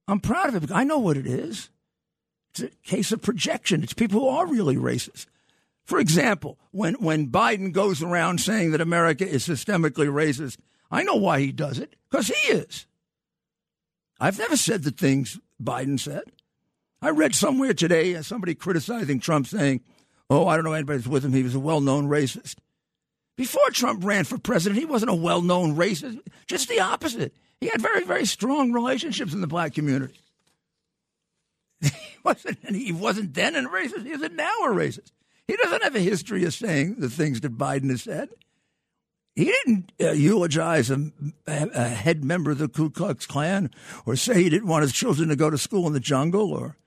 I'm 0.07 0.19
proud 0.19 0.49
of 0.49 0.55
it 0.55 0.61
because 0.61 0.75
I 0.75 0.83
know 0.83 0.97
what 0.97 1.17
it 1.17 1.27
is. 1.27 1.69
It's 2.49 2.61
a 2.61 2.69
case 2.83 3.11
of 3.11 3.21
projection. 3.21 3.83
It's 3.83 3.93
people 3.93 4.21
who 4.21 4.27
are 4.27 4.47
really 4.47 4.75
racist. 4.75 5.27
For 5.89 5.97
example, 5.97 6.59
when, 6.69 6.93
when 6.99 7.31
Biden 7.31 7.71
goes 7.71 8.03
around 8.03 8.41
saying 8.41 8.69
that 8.73 8.79
America 8.79 9.27
is 9.27 9.47
systemically 9.47 10.07
racist, 10.07 10.57
I 10.91 11.01
know 11.01 11.15
why 11.15 11.39
he 11.39 11.51
does 11.51 11.79
it, 11.79 11.95
because 12.07 12.27
he 12.27 12.53
is. 12.53 12.85
I've 14.19 14.37
never 14.37 14.55
said 14.55 14.83
the 14.83 14.91
things 14.91 15.39
Biden 15.59 15.99
said. 15.99 16.25
I 17.01 17.09
read 17.09 17.33
somewhere 17.33 17.73
today 17.73 18.13
uh, 18.13 18.21
somebody 18.21 18.53
criticizing 18.53 19.19
Trump 19.19 19.47
saying, 19.47 19.81
oh, 20.29 20.47
I 20.47 20.55
don't 20.55 20.65
know 20.65 20.73
anybody's 20.73 21.07
with 21.07 21.25
him. 21.25 21.33
He 21.33 21.41
was 21.41 21.55
a 21.55 21.59
well 21.59 21.81
known 21.81 22.07
racist. 22.07 22.57
Before 23.35 23.71
Trump 23.71 24.05
ran 24.05 24.25
for 24.25 24.37
president, 24.37 24.79
he 24.79 24.85
wasn't 24.85 25.09
a 25.09 25.15
well 25.15 25.41
known 25.41 25.75
racist, 25.75 26.19
just 26.45 26.69
the 26.69 26.81
opposite. 26.81 27.33
He 27.59 27.67
had 27.67 27.81
very, 27.81 28.03
very 28.03 28.27
strong 28.27 28.73
relationships 28.73 29.33
in 29.33 29.41
the 29.41 29.47
black 29.47 29.73
community. 29.73 30.19
He 32.21 32.21
wasn't, 32.23 32.75
he 32.75 32.91
wasn't 32.91 33.33
then 33.33 33.55
a 33.55 33.67
racist, 33.67 34.05
he 34.05 34.11
is 34.11 34.19
now 34.19 34.53
a 34.65 34.67
racist. 34.67 35.13
He 35.49 35.57
doesn't 35.57 35.81
have 35.81 35.95
a 35.95 35.99
history 35.99 36.43
of 36.45 36.53
saying 36.53 36.97
the 36.99 37.09
things 37.09 37.41
that 37.41 37.57
Biden 37.57 37.89
has 37.89 38.03
said. 38.03 38.29
He 39.35 39.45
didn't 39.45 39.91
uh, 39.99 40.11
eulogize 40.11 40.91
a, 40.91 41.11
a, 41.47 41.87
head 41.87 42.23
member 42.23 42.51
of 42.51 42.59
the 42.59 42.67
Ku 42.67 42.91
Klux 42.91 43.25
Klan 43.25 43.71
or 44.05 44.15
say 44.15 44.43
he 44.43 44.49
didn't 44.51 44.67
want 44.67 44.83
his 44.83 44.93
children 44.93 45.29
to 45.29 45.35
go 45.35 45.49
to 45.49 45.57
school 45.57 45.87
in 45.87 45.93
the 45.93 45.99
jungle 45.99 46.53
or 46.53 46.77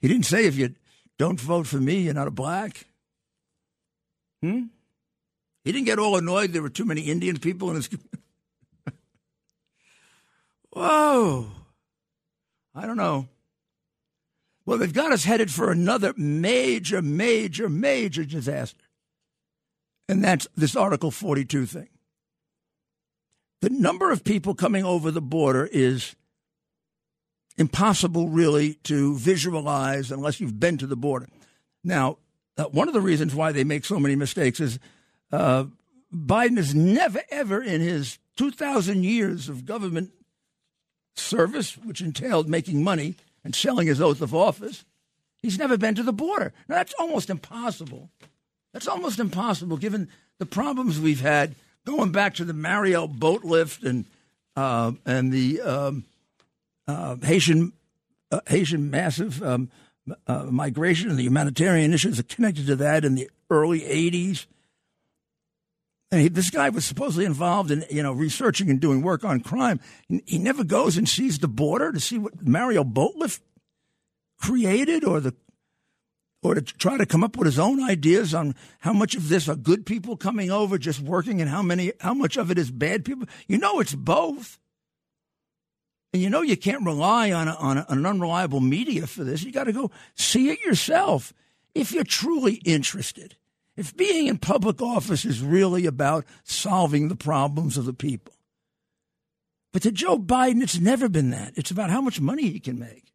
he 0.00 0.08
didn't 0.08 0.24
say 0.24 0.46
if 0.46 0.56
you 0.56 0.76
don't 1.18 1.38
vote 1.38 1.66
for 1.66 1.76
me, 1.76 1.98
you're 1.98 2.14
not 2.14 2.26
a 2.26 2.30
black. 2.30 2.86
Hmm? 4.40 4.68
He 5.64 5.72
didn't 5.72 5.84
get 5.84 5.98
all 5.98 6.16
annoyed 6.16 6.54
there 6.54 6.62
were 6.62 6.70
too 6.70 6.86
many 6.86 7.02
Indian 7.02 7.38
people 7.38 7.68
in 7.68 7.76
his 7.76 7.90
Whoa. 10.70 11.48
I 12.74 12.86
don't 12.86 12.96
know. 12.96 13.28
Well, 14.66 14.78
they've 14.78 14.92
got 14.92 15.12
us 15.12 15.24
headed 15.24 15.52
for 15.52 15.70
another 15.70 16.12
major, 16.16 17.00
major, 17.00 17.68
major 17.68 18.24
disaster. 18.24 18.84
And 20.08 20.22
that's 20.22 20.48
this 20.56 20.74
Article 20.74 21.12
42 21.12 21.66
thing. 21.66 21.88
The 23.62 23.70
number 23.70 24.10
of 24.10 24.24
people 24.24 24.54
coming 24.54 24.84
over 24.84 25.10
the 25.10 25.22
border 25.22 25.68
is 25.70 26.16
impossible, 27.56 28.28
really, 28.28 28.74
to 28.84 29.16
visualize 29.16 30.10
unless 30.10 30.40
you've 30.40 30.60
been 30.60 30.78
to 30.78 30.86
the 30.86 30.96
border. 30.96 31.28
Now, 31.82 32.18
uh, 32.58 32.64
one 32.64 32.88
of 32.88 32.94
the 32.94 33.00
reasons 33.00 33.34
why 33.34 33.52
they 33.52 33.64
make 33.64 33.84
so 33.84 33.98
many 33.98 34.16
mistakes 34.16 34.60
is 34.60 34.78
uh, 35.32 35.64
Biden 36.12 36.56
has 36.56 36.74
never, 36.74 37.22
ever 37.30 37.62
in 37.62 37.80
his 37.80 38.18
2,000 38.36 39.04
years 39.04 39.48
of 39.48 39.64
government 39.64 40.10
service, 41.14 41.76
which 41.78 42.00
entailed 42.00 42.48
making 42.48 42.84
money 42.84 43.16
and 43.46 43.54
selling 43.54 43.86
his 43.86 44.00
oath 44.00 44.20
of 44.20 44.34
office, 44.34 44.84
he's 45.40 45.56
never 45.56 45.78
been 45.78 45.94
to 45.94 46.02
the 46.02 46.12
border. 46.12 46.52
Now, 46.68 46.74
that's 46.74 46.92
almost 46.98 47.30
impossible. 47.30 48.10
That's 48.72 48.88
almost 48.88 49.20
impossible 49.20 49.76
given 49.76 50.08
the 50.38 50.46
problems 50.46 51.00
we've 51.00 51.20
had 51.20 51.54
going 51.86 52.10
back 52.10 52.34
to 52.34 52.44
the 52.44 52.52
Mariel 52.52 53.06
boat 53.06 53.44
lift 53.44 53.84
and, 53.84 54.04
uh, 54.56 54.92
and 55.06 55.32
the 55.32 55.60
um, 55.60 56.04
uh, 56.88 57.14
Haitian, 57.22 57.72
uh, 58.32 58.40
Haitian 58.48 58.90
massive 58.90 59.40
um, 59.44 59.70
uh, 60.26 60.42
migration 60.50 61.08
and 61.08 61.16
the 61.16 61.22
humanitarian 61.22 61.94
issues 61.94 62.20
connected 62.22 62.66
to 62.66 62.74
that 62.74 63.04
in 63.04 63.14
the 63.14 63.30
early 63.48 63.82
80s. 63.82 64.46
And 66.10 66.20
he, 66.20 66.28
this 66.28 66.50
guy 66.50 66.68
was 66.68 66.84
supposedly 66.84 67.24
involved 67.24 67.70
in, 67.70 67.84
you 67.90 68.02
know, 68.02 68.12
researching 68.12 68.70
and 68.70 68.80
doing 68.80 69.02
work 69.02 69.24
on 69.24 69.40
crime. 69.40 69.80
He 70.26 70.38
never 70.38 70.62
goes 70.62 70.96
and 70.96 71.08
sees 71.08 71.38
the 71.38 71.48
border 71.48 71.92
to 71.92 71.98
see 71.98 72.18
what 72.18 72.46
Mariel 72.46 72.84
Boatlift 72.84 73.40
created 74.40 75.04
or 75.04 75.20
the 75.20 75.34
or 76.42 76.54
to 76.54 76.62
try 76.62 76.96
to 76.96 77.06
come 77.06 77.24
up 77.24 77.36
with 77.36 77.46
his 77.46 77.58
own 77.58 77.82
ideas 77.82 78.32
on 78.32 78.54
how 78.80 78.92
much 78.92 79.16
of 79.16 79.28
this 79.28 79.48
are 79.48 79.56
good 79.56 79.84
people 79.84 80.16
coming 80.16 80.50
over 80.50 80.78
just 80.78 81.00
working 81.00 81.40
and 81.40 81.50
how 81.50 81.62
many 81.62 81.92
how 82.00 82.14
much 82.14 82.36
of 82.36 82.50
it 82.50 82.58
is 82.58 82.70
bad 82.70 83.04
people. 83.04 83.26
You 83.48 83.58
know 83.58 83.80
it's 83.80 83.94
both. 83.94 84.58
And 86.12 86.22
you 86.22 86.30
know 86.30 86.42
you 86.42 86.56
can't 86.56 86.84
rely 86.84 87.32
on, 87.32 87.48
a, 87.48 87.54
on, 87.56 87.78
a, 87.78 87.86
on 87.88 87.98
an 87.98 88.06
unreliable 88.06 88.60
media 88.60 89.08
for 89.08 89.24
this. 89.24 89.42
You 89.42 89.50
got 89.50 89.64
to 89.64 89.72
go 89.72 89.90
see 90.14 90.50
it 90.50 90.60
yourself 90.60 91.32
if 91.74 91.90
you're 91.90 92.04
truly 92.04 92.54
interested. 92.64 93.36
If 93.76 93.96
being 93.96 94.26
in 94.26 94.38
public 94.38 94.80
office 94.80 95.24
is 95.24 95.42
really 95.42 95.86
about 95.86 96.24
solving 96.44 97.08
the 97.08 97.16
problems 97.16 97.76
of 97.76 97.84
the 97.84 97.92
people. 97.92 98.32
But 99.72 99.82
to 99.82 99.92
Joe 99.92 100.18
Biden, 100.18 100.62
it's 100.62 100.78
never 100.78 101.08
been 101.08 101.30
that. 101.30 101.52
It's 101.56 101.70
about 101.70 101.90
how 101.90 102.00
much 102.00 102.20
money 102.20 102.48
he 102.48 102.60
can 102.60 102.78
make, 102.78 103.12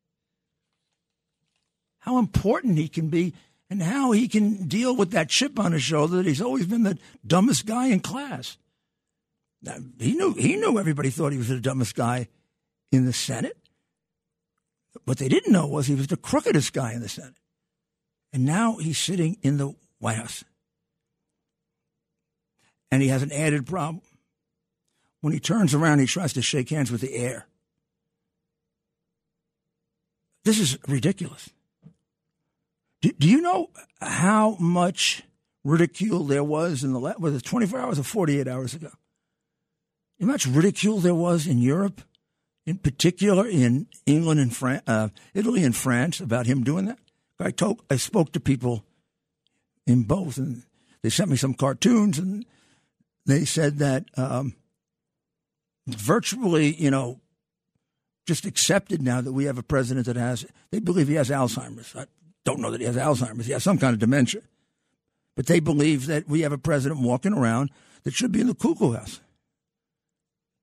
how 1.99 2.19
important 2.19 2.77
he 2.77 2.87
can 2.87 3.09
be, 3.09 3.33
and 3.69 3.81
how 3.81 4.11
he 4.11 4.27
can 4.27 4.67
deal 4.67 4.95
with 4.95 5.11
that 5.11 5.29
chip 5.29 5.57
on 5.57 5.71
his 5.71 5.81
shoulder 5.81 6.17
that 6.17 6.25
he's 6.25 6.41
always 6.41 6.67
been 6.67 6.83
the 6.83 6.99
dumbest 7.25 7.65
guy 7.65 7.87
in 7.87 7.99
class. 7.99 8.57
Now, 9.63 9.77
he 9.99 10.13
knew 10.13 10.33
he 10.33 10.55
knew 10.57 10.77
everybody 10.77 11.09
thought 11.09 11.31
he 11.31 11.37
was 11.37 11.47
the 11.47 11.59
dumbest 11.59 11.95
guy 11.95 12.27
in 12.91 13.05
the 13.05 13.13
Senate. 13.13 13.57
What 15.05 15.17
they 15.17 15.29
didn't 15.29 15.53
know 15.53 15.67
was 15.67 15.87
he 15.87 15.95
was 15.95 16.07
the 16.07 16.17
crookedest 16.17 16.73
guy 16.73 16.93
in 16.93 17.01
the 17.01 17.09
Senate. 17.09 17.37
And 18.33 18.45
now 18.45 18.77
he's 18.77 18.97
sitting 18.97 19.37
in 19.41 19.57
the 19.57 19.73
White 19.99 20.17
House. 20.17 20.43
And 22.91 23.01
he 23.01 23.07
has 23.07 23.23
an 23.23 23.31
added 23.31 23.65
problem. 23.65 24.01
When 25.21 25.33
he 25.33 25.39
turns 25.39 25.73
around, 25.73 25.99
he 25.99 26.05
tries 26.05 26.33
to 26.33 26.41
shake 26.41 26.69
hands 26.69 26.91
with 26.91 27.01
the 27.01 27.15
air. 27.15 27.47
This 30.43 30.59
is 30.59 30.77
ridiculous. 30.87 31.49
Do, 33.01 33.11
do 33.13 33.29
you 33.29 33.41
know 33.41 33.69
how 34.01 34.57
much 34.59 35.23
ridicule 35.63 36.23
there 36.23 36.43
was 36.43 36.83
in 36.83 36.93
the 36.93 36.99
was 36.99 37.35
it 37.35 37.43
24 37.43 37.79
hours 37.79 37.99
or 37.99 38.03
48 38.03 38.47
hours 38.47 38.73
ago? 38.73 38.89
How 40.19 40.25
much 40.25 40.47
ridicule 40.47 40.99
there 40.99 41.15
was 41.15 41.47
in 41.47 41.59
Europe 41.59 42.01
in 42.65 42.77
particular 42.77 43.47
in 43.47 43.87
England 44.05 44.39
and 44.39 44.55
Fran- 44.55 44.83
uh, 44.87 45.09
Italy 45.33 45.63
and 45.63 45.75
France 45.75 46.19
about 46.19 46.45
him 46.45 46.63
doing 46.63 46.85
that. 46.85 46.99
I 47.39 47.51
told, 47.51 47.81
I 47.89 47.95
spoke 47.95 48.31
to 48.33 48.39
people 48.39 48.85
in 49.87 50.03
both, 50.03 50.37
and 50.37 50.63
they 51.01 51.09
sent 51.09 51.31
me 51.31 51.37
some 51.37 51.55
cartoons, 51.55 52.19
and 52.19 52.45
they 53.25 53.45
said 53.45 53.77
that 53.79 54.05
um, 54.17 54.55
virtually, 55.87 56.73
you 56.75 56.91
know, 56.91 57.19
just 58.27 58.45
accepted 58.45 59.01
now 59.01 59.21
that 59.21 59.33
we 59.33 59.45
have 59.45 59.57
a 59.57 59.63
president 59.63 60.05
that 60.05 60.15
has. 60.15 60.45
They 60.71 60.79
believe 60.79 61.07
he 61.07 61.15
has 61.15 61.29
Alzheimer's. 61.29 61.95
I 61.95 62.05
don't 62.45 62.59
know 62.59 62.71
that 62.71 62.81
he 62.81 62.87
has 62.87 62.95
Alzheimer's. 62.95 63.45
He 63.45 63.53
has 63.53 63.63
some 63.63 63.77
kind 63.77 63.93
of 63.93 63.99
dementia, 63.99 64.41
but 65.35 65.47
they 65.47 65.59
believe 65.59 66.07
that 66.07 66.27
we 66.27 66.41
have 66.41 66.51
a 66.51 66.57
president 66.57 67.01
walking 67.01 67.33
around 67.33 67.71
that 68.03 68.13
should 68.13 68.31
be 68.31 68.41
in 68.41 68.47
the 68.47 68.55
cuckoo 68.55 68.93
house. 68.93 69.21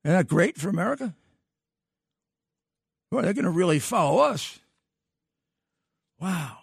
Isn't 0.05 0.17
that 0.17 0.29
great 0.29 0.57
for 0.57 0.69
America? 0.69 1.15
Boy, 3.11 3.23
they're 3.23 3.33
going 3.33 3.45
to 3.45 3.51
really 3.51 3.79
follow 3.79 4.19
us. 4.19 4.61
Wow. 6.21 6.59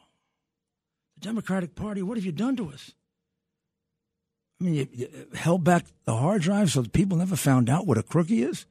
The 1.15 1.21
Democratic 1.27 1.75
Party, 1.75 2.01
what 2.01 2.17
have 2.17 2.25
you 2.25 2.31
done 2.31 2.55
to 2.57 2.69
us? 2.69 2.91
I 4.59 4.63
mean, 4.63 4.73
you, 4.73 4.87
you 4.91 5.27
held 5.33 5.63
back 5.63 5.85
the 6.05 6.15
hard 6.15 6.41
drive 6.41 6.71
so 6.71 6.81
that 6.81 6.93
people 6.93 7.17
never 7.17 7.35
found 7.35 7.69
out 7.69 7.85
what 7.85 7.97
a 7.97 8.03
crook 8.03 8.27
he 8.27 8.43
is. 8.43 8.65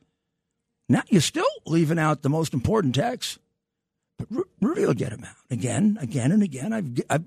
Now 0.88 1.02
you're 1.08 1.20
still 1.20 1.44
leaving 1.66 1.98
out 1.98 2.22
the 2.22 2.30
most 2.30 2.54
important 2.54 2.94
text. 2.94 3.38
But 4.18 4.46
Rudy 4.60 4.86
will 4.86 4.94
get 4.94 5.10
them 5.10 5.24
out 5.24 5.36
again, 5.50 5.98
again, 6.00 6.30
and 6.30 6.42
again. 6.42 6.72
I've, 6.72 7.00
I've, 7.10 7.24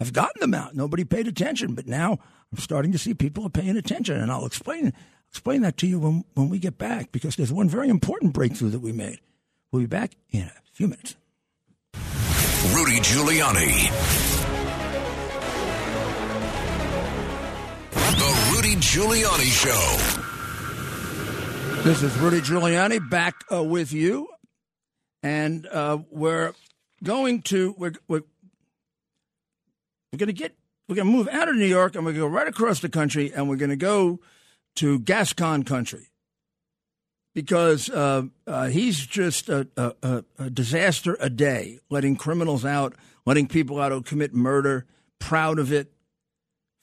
I've 0.00 0.12
gotten 0.12 0.40
them 0.40 0.54
out. 0.54 0.74
Nobody 0.74 1.04
paid 1.04 1.28
attention, 1.28 1.74
but 1.74 1.86
now 1.86 2.18
I'm 2.52 2.58
starting 2.58 2.92
to 2.92 2.98
see 2.98 3.14
people 3.14 3.46
are 3.46 3.50
paying 3.50 3.76
attention, 3.76 4.16
and 4.16 4.30
I'll 4.30 4.46
explain 4.46 4.92
explain 5.28 5.62
that 5.62 5.76
to 5.78 5.86
you 5.86 5.98
when, 5.98 6.24
when 6.34 6.48
we 6.48 6.58
get 6.58 6.78
back 6.78 7.12
because 7.12 7.36
there's 7.36 7.52
one 7.52 7.68
very 7.68 7.88
important 7.88 8.32
breakthrough 8.32 8.70
that 8.70 8.80
we 8.80 8.92
made. 8.92 9.20
We'll 9.70 9.82
be 9.82 9.86
back 9.86 10.16
in 10.30 10.42
a 10.42 10.52
few 10.72 10.88
minutes. 10.88 11.16
Rudy 12.72 13.00
Giuliani. 13.00 14.35
Rudy 18.66 18.80
Giuliani 18.80 19.44
Show. 19.44 19.82
This 21.84 22.02
is 22.02 22.18
Rudy 22.18 22.40
Giuliani 22.40 22.98
back 23.08 23.44
uh, 23.52 23.62
with 23.62 23.92
you. 23.92 24.26
And 25.22 25.68
uh, 25.68 25.98
we're 26.10 26.52
going 27.00 27.42
to, 27.42 27.76
we're, 27.78 27.92
we're, 28.08 28.22
we're 30.12 30.18
going 30.18 30.26
to 30.26 30.32
get, 30.32 30.56
we're 30.88 30.96
going 30.96 31.06
to 31.06 31.12
move 31.12 31.28
out 31.28 31.48
of 31.48 31.54
New 31.54 31.64
York 31.64 31.94
and 31.94 32.04
we're 32.04 32.10
going 32.10 32.24
to 32.24 32.28
go 32.28 32.34
right 32.34 32.48
across 32.48 32.80
the 32.80 32.88
country 32.88 33.32
and 33.32 33.48
we're 33.48 33.54
going 33.54 33.70
to 33.70 33.76
go 33.76 34.18
to 34.76 34.98
Gascon 34.98 35.62
country 35.62 36.08
because 37.36 37.88
uh, 37.88 38.22
uh, 38.48 38.66
he's 38.66 39.06
just 39.06 39.48
a, 39.48 39.68
a, 39.76 40.24
a, 40.40 40.50
disaster 40.50 41.16
a 41.20 41.30
day, 41.30 41.78
letting 41.88 42.16
criminals 42.16 42.64
out, 42.64 42.96
letting 43.26 43.46
people 43.46 43.80
out 43.80 43.92
who 43.92 44.02
commit 44.02 44.34
murder, 44.34 44.86
proud 45.20 45.60
of 45.60 45.72
it, 45.72 45.92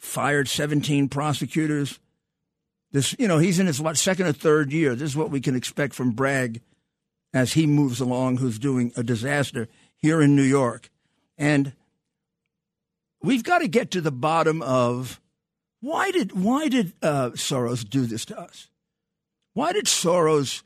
fired 0.03 0.47
17 0.47 1.07
prosecutors. 1.07 1.99
This, 2.91 3.15
you 3.17 3.27
know, 3.27 3.37
he's 3.37 3.57
in 3.57 3.67
his 3.67 3.81
what, 3.81 3.97
second 3.97 4.27
or 4.27 4.33
third 4.33 4.71
year. 4.71 4.95
This 4.95 5.11
is 5.11 5.17
what 5.17 5.31
we 5.31 5.39
can 5.41 5.55
expect 5.55 5.93
from 5.95 6.11
Bragg 6.11 6.61
as 7.33 7.53
he 7.53 7.65
moves 7.65 7.99
along, 7.99 8.37
who's 8.37 8.59
doing 8.59 8.91
a 8.95 9.01
disaster 9.01 9.67
here 9.95 10.21
in 10.21 10.35
New 10.35 10.43
York. 10.43 10.89
And 11.37 11.73
we've 13.21 13.43
got 13.43 13.59
to 13.59 13.67
get 13.67 13.91
to 13.91 14.01
the 14.01 14.11
bottom 14.11 14.61
of 14.61 15.19
why 15.79 16.11
did 16.11 16.33
why 16.33 16.67
did 16.67 16.93
uh, 17.01 17.31
Soros 17.31 17.89
do 17.89 18.05
this 18.05 18.25
to 18.25 18.39
us? 18.39 18.67
Why 19.53 19.71
did 19.71 19.85
Soros 19.85 20.61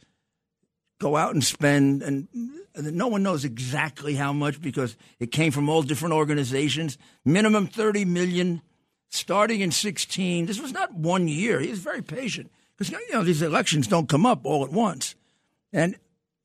go 0.99 1.15
out 1.15 1.33
and 1.33 1.43
spend 1.43 2.01
and, 2.01 2.27
and 2.75 2.93
no 2.93 3.07
one 3.07 3.23
knows 3.23 3.45
exactly 3.45 4.15
how 4.15 4.33
much 4.33 4.59
because 4.61 4.97
it 5.19 5.31
came 5.31 5.51
from 5.51 5.69
all 5.69 5.83
different 5.83 6.13
organizations. 6.13 6.97
Minimum 7.23 7.67
thirty 7.67 8.03
million, 8.03 8.61
starting 9.09 9.61
in 9.61 9.71
sixteen. 9.71 10.45
This 10.45 10.61
was 10.61 10.73
not 10.73 10.93
one 10.93 11.27
year. 11.27 11.59
He 11.59 11.69
was 11.69 11.79
very 11.79 12.01
patient 12.01 12.51
because 12.77 12.91
you 12.91 13.13
know 13.13 13.23
these 13.23 13.41
elections 13.41 13.87
don't 13.87 14.09
come 14.09 14.25
up 14.25 14.45
all 14.45 14.63
at 14.63 14.71
once. 14.71 15.15
And 15.73 15.95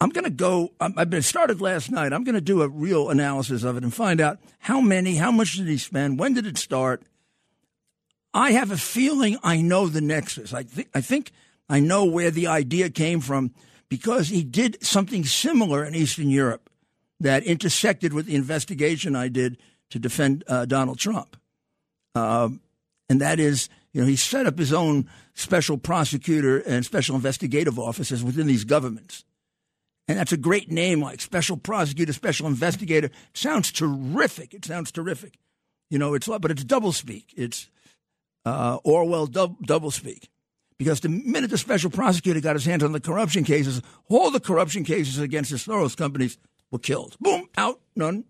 I'm 0.01 0.11
going 0.11 0.25
to 0.25 0.31
go. 0.31 0.73
I've 0.81 1.11
been 1.11 1.23
started 1.23 1.61
last 1.61 1.91
night. 1.91 2.13
I'm 2.13 2.25
going 2.25 2.35
to 2.35 2.41
do 2.41 2.63
a 2.63 2.69
real 2.69 3.09
analysis 3.09 3.63
of 3.63 3.77
it 3.77 3.85
and 3.85 3.95
find 3.95 4.21
out 4.21 4.39
how 4.59 4.81
many, 4.81 5.17
how 5.17 5.31
much 5.31 5.55
did 5.55 5.69
he 5.69 5.79
spend, 5.79 6.19
when 6.19 6.35
did 6.35 6.47
it 6.47 6.59
start. 6.59 7.03
I 8.35 8.53
have 8.53 8.71
a 8.71 8.77
feeling 8.77 9.37
I 9.45 9.61
know 9.61 9.87
the 9.87 10.01
nexus. 10.01 10.55
I 10.55 10.63
think 10.63 10.89
I 10.95 11.01
think 11.01 11.33
I 11.69 11.81
know 11.81 12.05
where 12.05 12.31
the 12.31 12.47
idea 12.47 12.91
came 12.91 13.21
from 13.21 13.53
because 13.89 14.29
he 14.29 14.43
did 14.43 14.83
something 14.83 15.25
similar 15.25 15.85
in 15.85 15.95
Eastern 15.95 16.31
Europe 16.31 16.71
that 17.21 17.45
intersected 17.45 18.13
with 18.13 18.27
the 18.27 18.35
investigation 18.35 19.15
I 19.15 19.29
did 19.29 19.59
to 19.91 19.99
defend 19.99 20.43
uh, 20.49 20.65
Donald 20.65 20.99
Trump, 20.99 21.37
um, 22.15 22.61
and 23.09 23.21
that 23.21 23.41
is, 23.41 23.69
you 23.93 24.01
know, 24.01 24.07
he 24.07 24.17
set 24.17 24.47
up 24.47 24.59
his 24.59 24.73
own 24.73 25.09
special 25.35 25.79
prosecutor 25.79 26.59
and 26.59 26.85
special 26.85 27.17
investigative 27.17 27.79
offices 27.79 28.23
within 28.23 28.47
these 28.47 28.65
governments 28.65 29.25
and 30.09 30.19
that's 30.19 30.33
a 30.33 30.37
great 30.37 30.71
name 30.71 31.01
like 31.01 31.21
special 31.21 31.57
prosecutor, 31.57 32.13
special 32.13 32.47
investigator. 32.47 33.07
It 33.07 33.15
sounds 33.33 33.71
terrific. 33.71 34.53
It 34.53 34.65
sounds 34.65 34.91
terrific. 34.91 35.39
You 35.91 35.99
know, 35.99 36.15
it's 36.15 36.27
but 36.27 36.51
it's 36.51 36.65
double 36.65 36.93
speak. 36.93 37.33
It's 37.37 37.71
uh, 38.45 38.79
Orwell 38.85 39.27
dub, 39.27 39.57
double 39.65 39.91
speak. 39.91 40.29
Because 40.79 41.01
the 41.01 41.09
minute 41.09 41.51
the 41.51 41.59
special 41.59 41.91
prosecutor 41.91 42.41
got 42.41 42.57
his 42.57 42.65
hands 42.65 42.83
on 42.83 42.93
the 42.93 43.01
corruption 43.01 43.45
cases, 43.45 43.81
all 44.09 44.31
the 44.31 44.41
corruption 44.41 44.85
cases 44.85 45.19
against 45.19 45.51
the 45.51 45.57
Soros 45.57 45.97
companies 45.97 46.39
were 46.73 46.79
killed. 46.79 47.17
Boom, 47.21 47.49
out, 47.57 47.81
none. 47.95 48.25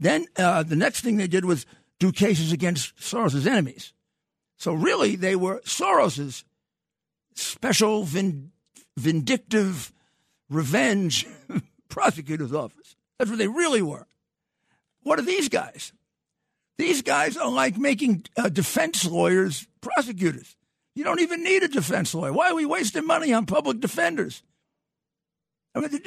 Then 0.00 0.26
uh, 0.36 0.64
the 0.64 0.74
next 0.74 1.02
thing 1.02 1.18
they 1.18 1.28
did 1.28 1.44
was 1.44 1.64
do 2.02 2.10
cases 2.10 2.50
against 2.50 2.96
Soros's 2.96 3.46
enemies. 3.46 3.92
So 4.56 4.72
really, 4.72 5.14
they 5.14 5.36
were 5.36 5.60
Soros's 5.64 6.44
special 7.36 8.02
vin- 8.02 8.50
vindictive 8.96 9.92
revenge 10.50 11.28
prosecutor's 11.88 12.52
office. 12.52 12.96
That's 13.18 13.30
what 13.30 13.38
they 13.38 13.46
really 13.46 13.82
were. 13.82 14.08
What 15.04 15.20
are 15.20 15.22
these 15.22 15.48
guys? 15.48 15.92
These 16.76 17.02
guys 17.02 17.36
are 17.36 17.50
like 17.50 17.78
making 17.78 18.24
uh, 18.36 18.48
defense 18.48 19.06
lawyers 19.06 19.68
prosecutors. 19.80 20.56
You 20.96 21.04
don't 21.04 21.20
even 21.20 21.44
need 21.44 21.62
a 21.62 21.68
defense 21.68 22.12
lawyer. 22.14 22.32
Why 22.32 22.50
are 22.50 22.56
we 22.56 22.66
wasting 22.66 23.06
money 23.06 23.32
on 23.32 23.46
public 23.46 23.78
defenders? 23.78 24.42
I 25.72 25.80
mean, 25.80 26.00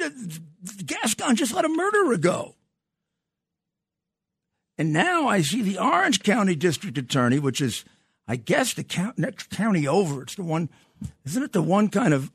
Gascon 0.84 1.36
just 1.36 1.54
let 1.54 1.64
a 1.64 1.70
murderer 1.70 2.18
go. 2.18 2.54
And 4.78 4.92
now 4.92 5.26
I 5.26 5.40
see 5.40 5.62
the 5.62 5.78
Orange 5.78 6.22
County 6.22 6.54
District 6.54 6.98
Attorney, 6.98 7.38
which 7.38 7.60
is, 7.60 7.84
I 8.28 8.36
guess, 8.36 8.74
the 8.74 8.84
count, 8.84 9.18
next 9.18 9.50
county 9.50 9.88
over. 9.88 10.22
It's 10.22 10.34
the 10.34 10.42
one, 10.42 10.68
isn't 11.24 11.42
it 11.42 11.52
the 11.52 11.62
one 11.62 11.88
kind 11.88 12.12
of 12.12 12.30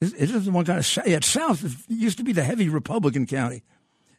it 0.00 0.12
isn't 0.12 0.36
it 0.36 0.44
the 0.44 0.50
one 0.50 0.64
kind 0.64 0.78
of 0.78 1.06
yeah, 1.06 1.20
South. 1.20 1.64
It 1.64 1.72
used 1.88 2.18
to 2.18 2.24
be 2.24 2.32
the 2.32 2.44
heavy 2.44 2.68
Republican 2.68 3.26
county, 3.26 3.62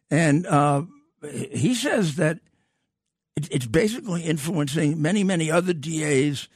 and 0.09 0.45
uh, 0.47 0.83
he 1.21 1.75
says 1.75 2.15
that 2.15 2.39
it, 3.35 3.47
it's 3.51 3.67
basically 3.67 4.23
influencing 4.23 5.01
many, 5.01 5.23
many 5.23 5.51
other 5.51 5.73
DAs 5.73 6.47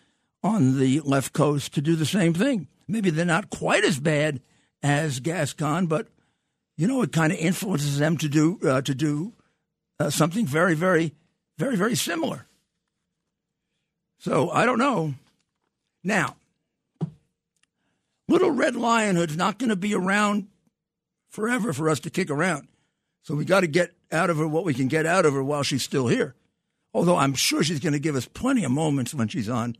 on 0.43 0.79
the 0.79 1.01
left 1.01 1.33
coast 1.33 1.73
to 1.75 1.81
do 1.81 1.95
the 1.95 2.05
same 2.05 2.33
thing. 2.33 2.67
Maybe 2.87 3.11
they're 3.11 3.25
not 3.25 3.51
quite 3.51 3.83
as 3.83 3.99
bad 3.99 4.41
as 4.81 5.19
Gascon, 5.19 5.85
but 5.85 6.07
you 6.75 6.87
know, 6.87 7.03
it 7.03 7.11
kind 7.11 7.31
of 7.31 7.37
influences 7.37 7.99
them 7.99 8.17
to 8.17 8.27
do 8.27 8.59
uh, 8.63 8.81
to 8.81 8.95
do 8.95 9.33
uh, 10.01 10.09
something 10.09 10.45
very, 10.45 10.73
very, 10.73 11.13
very, 11.57 11.77
very 11.77 11.95
similar. 11.95 12.47
So 14.19 14.49
I 14.49 14.65
don't 14.65 14.79
know. 14.79 15.13
Now, 16.03 16.35
Little 18.27 18.51
Red 18.51 18.75
Lion 18.75 19.15
Hood's 19.15 19.37
not 19.37 19.57
going 19.57 19.69
to 19.69 19.75
be 19.75 19.93
around 19.93 20.47
forever 21.29 21.73
for 21.73 21.89
us 21.89 21.99
to 22.01 22.09
kick 22.09 22.29
around. 22.29 22.67
So 23.23 23.35
we 23.35 23.45
got 23.45 23.61
to 23.61 23.67
get 23.67 23.93
out 24.11 24.29
of 24.29 24.37
her 24.37 24.47
what 24.47 24.65
we 24.65 24.73
can 24.73 24.87
get 24.87 25.05
out 25.05 25.25
of 25.25 25.33
her 25.33 25.43
while 25.43 25.63
she's 25.63 25.83
still 25.83 26.07
here. 26.07 26.35
Although 26.93 27.17
I'm 27.17 27.33
sure 27.33 27.63
she's 27.63 27.79
going 27.79 27.93
to 27.93 27.99
give 27.99 28.15
us 28.15 28.25
plenty 28.25 28.63
of 28.63 28.71
moments 28.71 29.13
when 29.13 29.27
she's 29.27 29.49
on. 29.49 29.77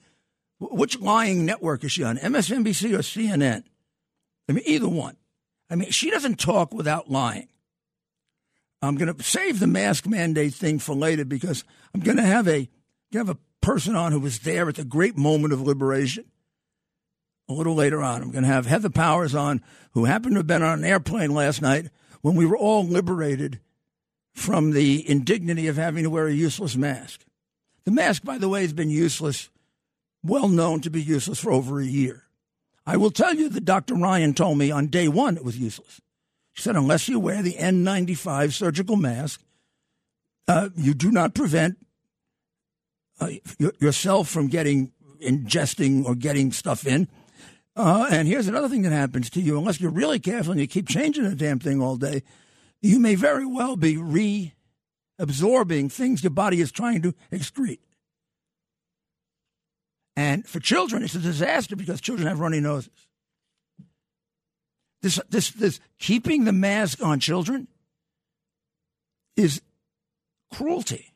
Which 0.60 1.00
lying 1.00 1.46
network 1.46 1.84
is 1.84 1.92
she 1.92 2.04
on? 2.04 2.18
MSNBC 2.18 2.94
or 2.94 3.00
CNN? 3.00 3.64
I 4.48 4.52
mean, 4.52 4.64
either 4.68 4.88
one. 4.88 5.18
I 5.70 5.76
mean, 5.76 5.90
she 5.90 6.12
doesn't 6.12 6.40
talk 6.40 6.74
without 6.74 7.10
lying. 7.10 7.48
I'm 8.82 8.96
going 8.96 9.14
to 9.14 9.24
save 9.24 9.60
the 9.60 9.68
mask 9.68 10.08
mandate 10.08 10.54
thing 10.54 10.80
for 10.80 10.96
later 10.96 11.26
because 11.26 11.64
I'm 11.94 12.02
going 12.02 12.18
to 12.18 12.24
have 12.24 12.48
a 12.48 12.68
have 13.14 13.30
a 13.30 13.38
person 13.62 13.96
on 13.96 14.12
who 14.12 14.20
was 14.20 14.40
there 14.40 14.70
at 14.70 14.76
the 14.76 14.86
great 14.86 15.18
moment 15.18 15.54
of 15.54 15.62
liberation 15.62 16.26
a 17.50 17.54
little 17.54 17.76
later 17.76 18.02
on. 18.02 18.22
I'm 18.22 18.32
going 18.32 18.44
to 18.44 18.50
have 18.50 18.66
Heather 18.66 18.90
Powers 18.90 19.36
on, 19.36 19.62
who 19.92 20.06
happened 20.06 20.34
to 20.36 20.40
have 20.40 20.48
been 20.48 20.64
on 20.64 20.80
an 20.80 20.86
airplane 20.86 21.32
last 21.32 21.62
night 21.62 21.88
when 22.22 22.36
we 22.36 22.46
were 22.46 22.58
all 22.58 22.86
liberated 22.86 23.60
from 24.34 24.72
the 24.72 25.08
indignity 25.10 25.68
of 25.68 25.76
having 25.76 26.04
to 26.04 26.10
wear 26.10 26.28
a 26.28 26.34
useless 26.34 26.76
mask. 26.76 27.26
The 27.84 27.92
mask, 27.92 28.24
by 28.24 28.38
the 28.38 28.48
way, 28.48 28.62
has 28.62 28.74
been 28.74 28.90
useless, 28.90 29.50
well 30.24 30.48
known 30.48 30.82
to 30.82 30.90
be 30.90 31.02
useless 31.02 31.40
for 31.40 31.52
over 31.52 31.80
a 31.80 31.86
year. 31.86 32.24
I 32.86 32.98
will 32.98 33.12
tell 33.12 33.36
you 33.36 33.50
that 33.50 33.66
Dr. 33.66 33.96
Ryan 33.96 34.34
told 34.34 34.58
me 34.58 34.72
on 34.72 34.88
day 34.88 35.08
one 35.08 35.36
it 35.36 35.44
was 35.44 35.58
useless. 35.58 36.02
She 36.54 36.64
said, 36.64 36.76
unless 36.76 37.08
you 37.08 37.20
wear 37.20 37.42
the 37.42 37.54
N95 37.54 38.52
surgical 38.54 38.98
mask, 38.98 39.42
uh, 40.48 40.70
you 40.76 40.94
do 40.94 41.12
not 41.12 41.34
prevent 41.34 41.78
uh, 43.20 43.30
yourself 43.80 44.28
from 44.28 44.48
getting 44.48 44.92
ingesting 45.22 46.06
or 46.06 46.16
getting 46.16 46.52
stuff 46.52 46.86
in. 46.86 47.08
Uh, 47.76 48.08
and 48.12 48.28
here's 48.28 48.48
another 48.48 48.68
thing 48.68 48.82
that 48.82 48.92
happens 48.92 49.30
to 49.30 49.42
you. 49.42 49.58
Unless 49.58 49.80
you're 49.80 49.92
really 49.92 50.20
careful 50.20 50.52
and 50.52 50.60
you 50.60 50.68
keep 50.68 50.88
changing 50.88 51.24
the 51.24 51.36
damn 51.36 51.60
thing 51.60 51.82
all 51.82 51.96
day, 51.96 52.24
you 52.82 53.00
may 53.00 53.16
very 53.16 53.46
well 53.46 53.78
be 53.78 53.96
reabsorbing 53.96 55.92
things 55.92 56.24
your 56.24 56.32
body 56.32 56.60
is 56.60 56.72
trying 56.72 57.02
to 57.04 57.14
excrete. 57.32 57.80
And 60.16 60.46
for 60.46 60.60
children, 60.60 61.04
it's 61.04 61.16
a 61.16 61.20
disaster 61.20 61.76
because 61.76 62.02
children 62.02 62.28
have 62.28 62.40
runny 62.40 62.60
noses. 62.60 62.92
This, 65.02 65.20
this, 65.30 65.50
this 65.52 65.80
keeping 66.00 66.44
the 66.44 66.52
mask 66.52 67.02
on 67.04 67.20
children 67.20 67.68
is 69.36 69.62
cruelty. 70.54 71.12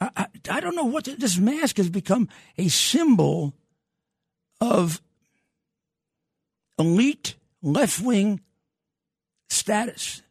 I, 0.00 0.10
I, 0.16 0.26
I 0.50 0.60
don't 0.60 0.76
know 0.76 0.84
what 0.84 1.04
this 1.04 1.38
mask 1.38 1.78
has 1.78 1.90
become 1.90 2.28
a 2.56 2.68
symbol 2.68 3.54
of 4.60 5.02
elite 6.78 7.34
left 7.60 8.00
wing 8.00 8.40
status, 9.48 10.22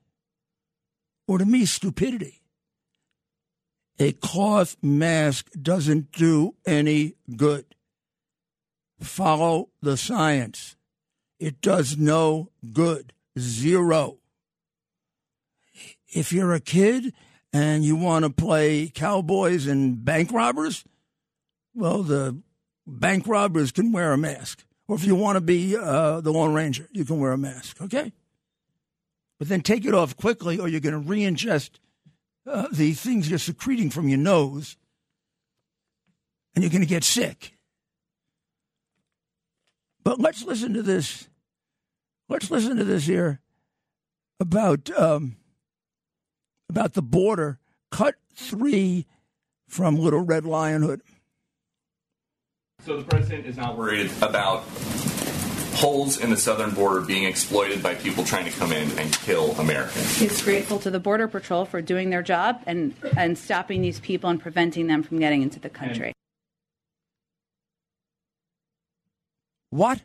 or 1.28 1.40
to 1.40 1.46
me, 1.46 1.66
stupidity. 1.66 2.42
A 4.00 4.14
cloth 4.14 4.78
mask 4.82 5.50
doesn't 5.60 6.12
do 6.12 6.56
any 6.66 7.16
good. 7.36 7.66
Follow 9.02 9.70
the 9.82 9.98
science. 9.98 10.77
It 11.40 11.62
does 11.62 11.98
no 11.98 12.50
good. 12.74 13.14
Zero. 13.38 14.18
If 16.08 16.34
you're 16.34 16.54
a 16.54 16.60
kid 16.60 17.14
and 17.54 17.84
you 17.84 17.96
want 17.96 18.26
to 18.26 18.30
play 18.30 18.88
cowboys 18.88 19.68
and 19.68 20.04
bank 20.04 20.32
robbers, 20.32 20.84
well, 21.76 22.02
the 22.02 22.42
bank 22.88 23.28
robbers 23.28 23.72
can 23.72 23.92
wear 23.92 24.14
a 24.14 24.18
mask. 24.18 24.64
Or 24.88 24.96
if 24.96 25.04
you 25.04 25.16
want 25.16 25.36
to 25.36 25.42
be 25.42 25.76
uh, 25.76 26.22
the 26.22 26.32
Lone 26.32 26.54
Ranger, 26.54 26.88
you 26.92 27.04
can 27.04 27.20
wear 27.20 27.34
a 27.34 27.38
mask, 27.38 27.82
okay? 27.82 28.14
But 29.38 29.50
then 29.50 29.62
take 29.62 29.86
it 29.86 29.94
off 29.94 30.16
quickly, 30.16 30.60
or 30.60 30.68
you're 30.68 30.80
going 30.80 30.94
to 30.94 31.00
re 31.00 31.20
ingest 31.20 31.72
uh, 32.48 32.68
the 32.72 32.94
things 32.94 33.30
you're 33.30 33.38
secreting 33.38 33.90
from 33.90 34.08
your 34.08 34.18
nose, 34.18 34.78
and 36.56 36.64
you're 36.64 36.72
going 36.72 36.82
to 36.82 36.88
get 36.88 37.04
sick. 37.04 37.57
But 40.08 40.22
let's 40.22 40.46
listen 40.46 40.74
to 40.74 40.82
this. 40.82 41.28
Let's 42.30 42.50
listen 42.50 42.78
to 42.78 42.86
this 42.86 43.08
here 43.08 43.42
about 44.40 44.90
um, 44.98 45.36
about 46.70 46.94
the 46.94 47.02
border. 47.02 47.60
Cut 47.92 48.16
three 48.34 49.06
from 49.68 49.98
Little 49.98 50.22
Red 50.22 50.46
Lion 50.46 50.84
Hood. 50.84 51.02
So 52.86 52.96
the 52.96 53.04
president 53.04 53.48
is 53.48 53.58
not 53.58 53.78
worried 53.78 54.10
about 54.22 54.64
holes 55.76 56.22
in 56.22 56.30
the 56.30 56.38
southern 56.38 56.72
border 56.72 57.02
being 57.02 57.26
exploited 57.26 57.84
by 57.84 57.96
people 57.96 58.24
trying 58.24 58.46
to 58.46 58.52
come 58.52 58.72
in 58.72 58.90
and 58.98 59.12
kill 59.12 59.52
Americans. 59.60 60.20
He's 60.20 60.42
grateful 60.42 60.80
to 60.80 60.90
the 60.90 61.02
Border 61.02 61.28
Patrol 61.28 61.66
for 61.66 61.82
doing 61.82 62.12
their 62.12 62.24
job 62.24 62.62
and, 62.66 62.96
and 63.18 63.38
stopping 63.38 63.82
these 63.82 64.00
people 64.00 64.30
and 64.30 64.42
preventing 64.42 64.88
them 64.88 65.04
from 65.04 65.20
getting 65.20 65.42
into 65.42 65.60
the 65.60 65.70
country. 65.70 66.14
What? 69.78 70.02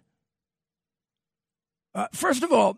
Uh, 1.95 2.09
first 2.13 2.43
of 2.43 2.53
all, 2.53 2.77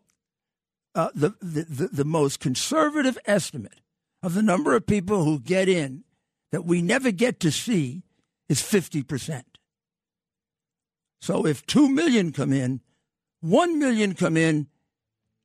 uh, 0.94 1.08
the, 1.12 1.34
the, 1.42 1.62
the, 1.62 1.88
the 1.88 2.04
most 2.04 2.38
conservative 2.38 3.18
estimate 3.26 3.80
of 4.22 4.34
the 4.34 4.42
number 4.42 4.76
of 4.76 4.86
people 4.86 5.24
who 5.24 5.40
get 5.40 5.68
in 5.68 6.04
that 6.52 6.64
we 6.64 6.82
never 6.82 7.10
get 7.10 7.40
to 7.40 7.50
see 7.50 8.04
is 8.48 8.62
50%. 8.62 9.42
So 11.20 11.44
if 11.44 11.66
2 11.66 11.88
million 11.88 12.30
come 12.30 12.52
in, 12.52 12.80
1 13.40 13.76
million 13.76 14.14
come 14.14 14.36
in, 14.36 14.68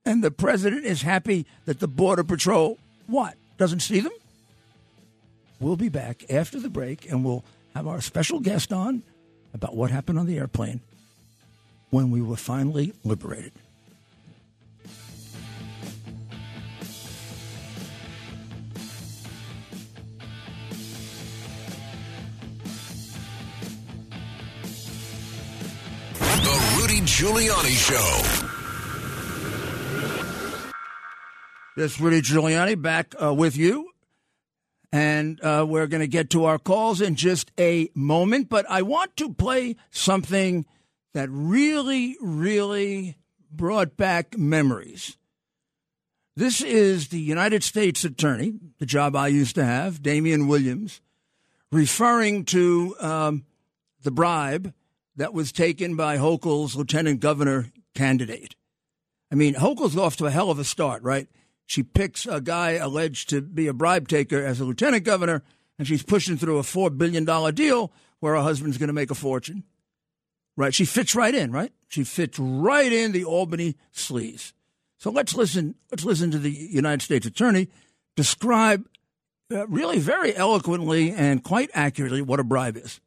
and 0.05 0.23
the 0.23 0.29
president 0.29 0.85
is 0.85 1.01
happy 1.01 1.47
that 1.65 1.79
the 1.79 1.87
Border 1.87 2.23
Patrol, 2.23 2.77
what, 3.07 3.33
doesn't 3.57 3.79
see 3.79 4.01
them? 4.01 4.13
We'll 5.59 5.77
be 5.77 5.89
back 5.89 6.25
after 6.29 6.59
the 6.59 6.69
break 6.69 7.09
and 7.09 7.25
we'll 7.25 7.43
have 7.73 7.87
our 7.87 8.01
special 8.01 8.39
guest 8.39 8.71
on 8.71 9.01
about 9.51 9.75
what 9.75 9.89
happened 9.89 10.19
on 10.19 10.27
the 10.27 10.37
airplane 10.37 10.81
when 11.89 12.11
we 12.11 12.21
were 12.21 12.35
finally 12.35 12.93
liberated. 13.03 13.51
The 26.19 26.77
Rudy 26.77 27.01
Giuliani 27.01 27.75
Show. 27.75 28.45
This 31.75 31.99
Rudy 31.99 32.21
Giuliani 32.21 32.81
back 32.81 33.15
uh, 33.21 33.33
with 33.33 33.55
you. 33.57 33.89
And 34.91 35.39
uh, 35.43 35.65
we're 35.69 35.85
going 35.85 36.01
to 36.01 36.07
get 36.07 36.31
to 36.31 36.45
our 36.45 36.57
calls 36.57 36.99
in 36.99 37.15
just 37.15 37.51
a 37.59 37.89
moment. 37.93 38.49
But 38.49 38.65
I 38.69 38.81
want 38.81 39.15
to 39.17 39.31
play 39.33 39.75
something 39.91 40.65
that 41.13 41.29
really, 41.31 42.15
really 42.21 43.17
brought 43.51 43.97
back 43.97 44.37
memories. 44.37 45.17
This 46.35 46.61
is 46.61 47.09
the 47.09 47.19
United 47.19 47.63
States 47.63 48.03
Attorney, 48.03 48.53
the 48.79 48.85
job 48.85 49.15
I 49.15 49.27
used 49.27 49.55
to 49.55 49.65
have, 49.65 50.01
Damian 50.01 50.47
Williams, 50.47 51.01
referring 51.71 52.45
to 52.45 52.95
um, 52.99 53.45
the 54.03 54.11
bribe 54.11 54.73
that 55.15 55.33
was 55.33 55.51
taken 55.51 55.95
by 55.95 56.17
Hochul's 56.17 56.75
lieutenant 56.75 57.19
governor 57.19 57.71
candidate. 57.93 58.55
I 59.31 59.35
mean, 59.35 59.55
Hochul's 59.55 59.97
off 59.97 60.15
to 60.17 60.27
a 60.27 60.31
hell 60.31 60.49
of 60.49 60.59
a 60.59 60.63
start, 60.63 61.03
right? 61.03 61.27
She 61.65 61.83
picks 61.83 62.25
a 62.25 62.39
guy 62.39 62.71
alleged 62.71 63.29
to 63.29 63.41
be 63.41 63.67
a 63.67 63.73
bribe 63.73 64.07
taker 64.07 64.43
as 64.43 64.59
a 64.59 64.65
lieutenant 64.65 65.03
governor, 65.03 65.43
and 65.77 65.87
she's 65.87 66.03
pushing 66.03 66.37
through 66.37 66.57
a 66.57 66.63
$4 66.63 66.97
billion 66.97 67.25
deal 67.53 67.91
where 68.21 68.35
her 68.35 68.41
husband's 68.41 68.77
going 68.77 68.87
to 68.87 68.93
make 68.93 69.11
a 69.11 69.15
fortune. 69.15 69.63
Right? 70.57 70.73
She 70.73 70.85
fits 70.85 71.15
right 71.15 71.33
in, 71.33 71.51
right? 71.51 71.71
She 71.87 72.03
fits 72.03 72.37
right 72.37 72.91
in 72.91 73.11
the 73.11 73.23
Albany 73.23 73.75
sleaze. 73.93 74.53
So 74.97 75.09
let's 75.09 75.33
listen. 75.35 75.75
Let's 75.91 76.03
listen 76.03 76.31
to 76.31 76.39
the 76.39 76.51
United 76.51 77.01
States 77.01 77.25
Attorney 77.25 77.69
describe 78.19 78.85
uh, 79.49 79.65
really 79.67 79.97
very 79.97 80.35
eloquently 80.35 81.11
and 81.11 81.41
quite 81.41 81.69
accurately 81.73 82.21
what 82.21 82.37
a 82.37 82.43
bribe 82.43 82.75
is. 82.75 82.99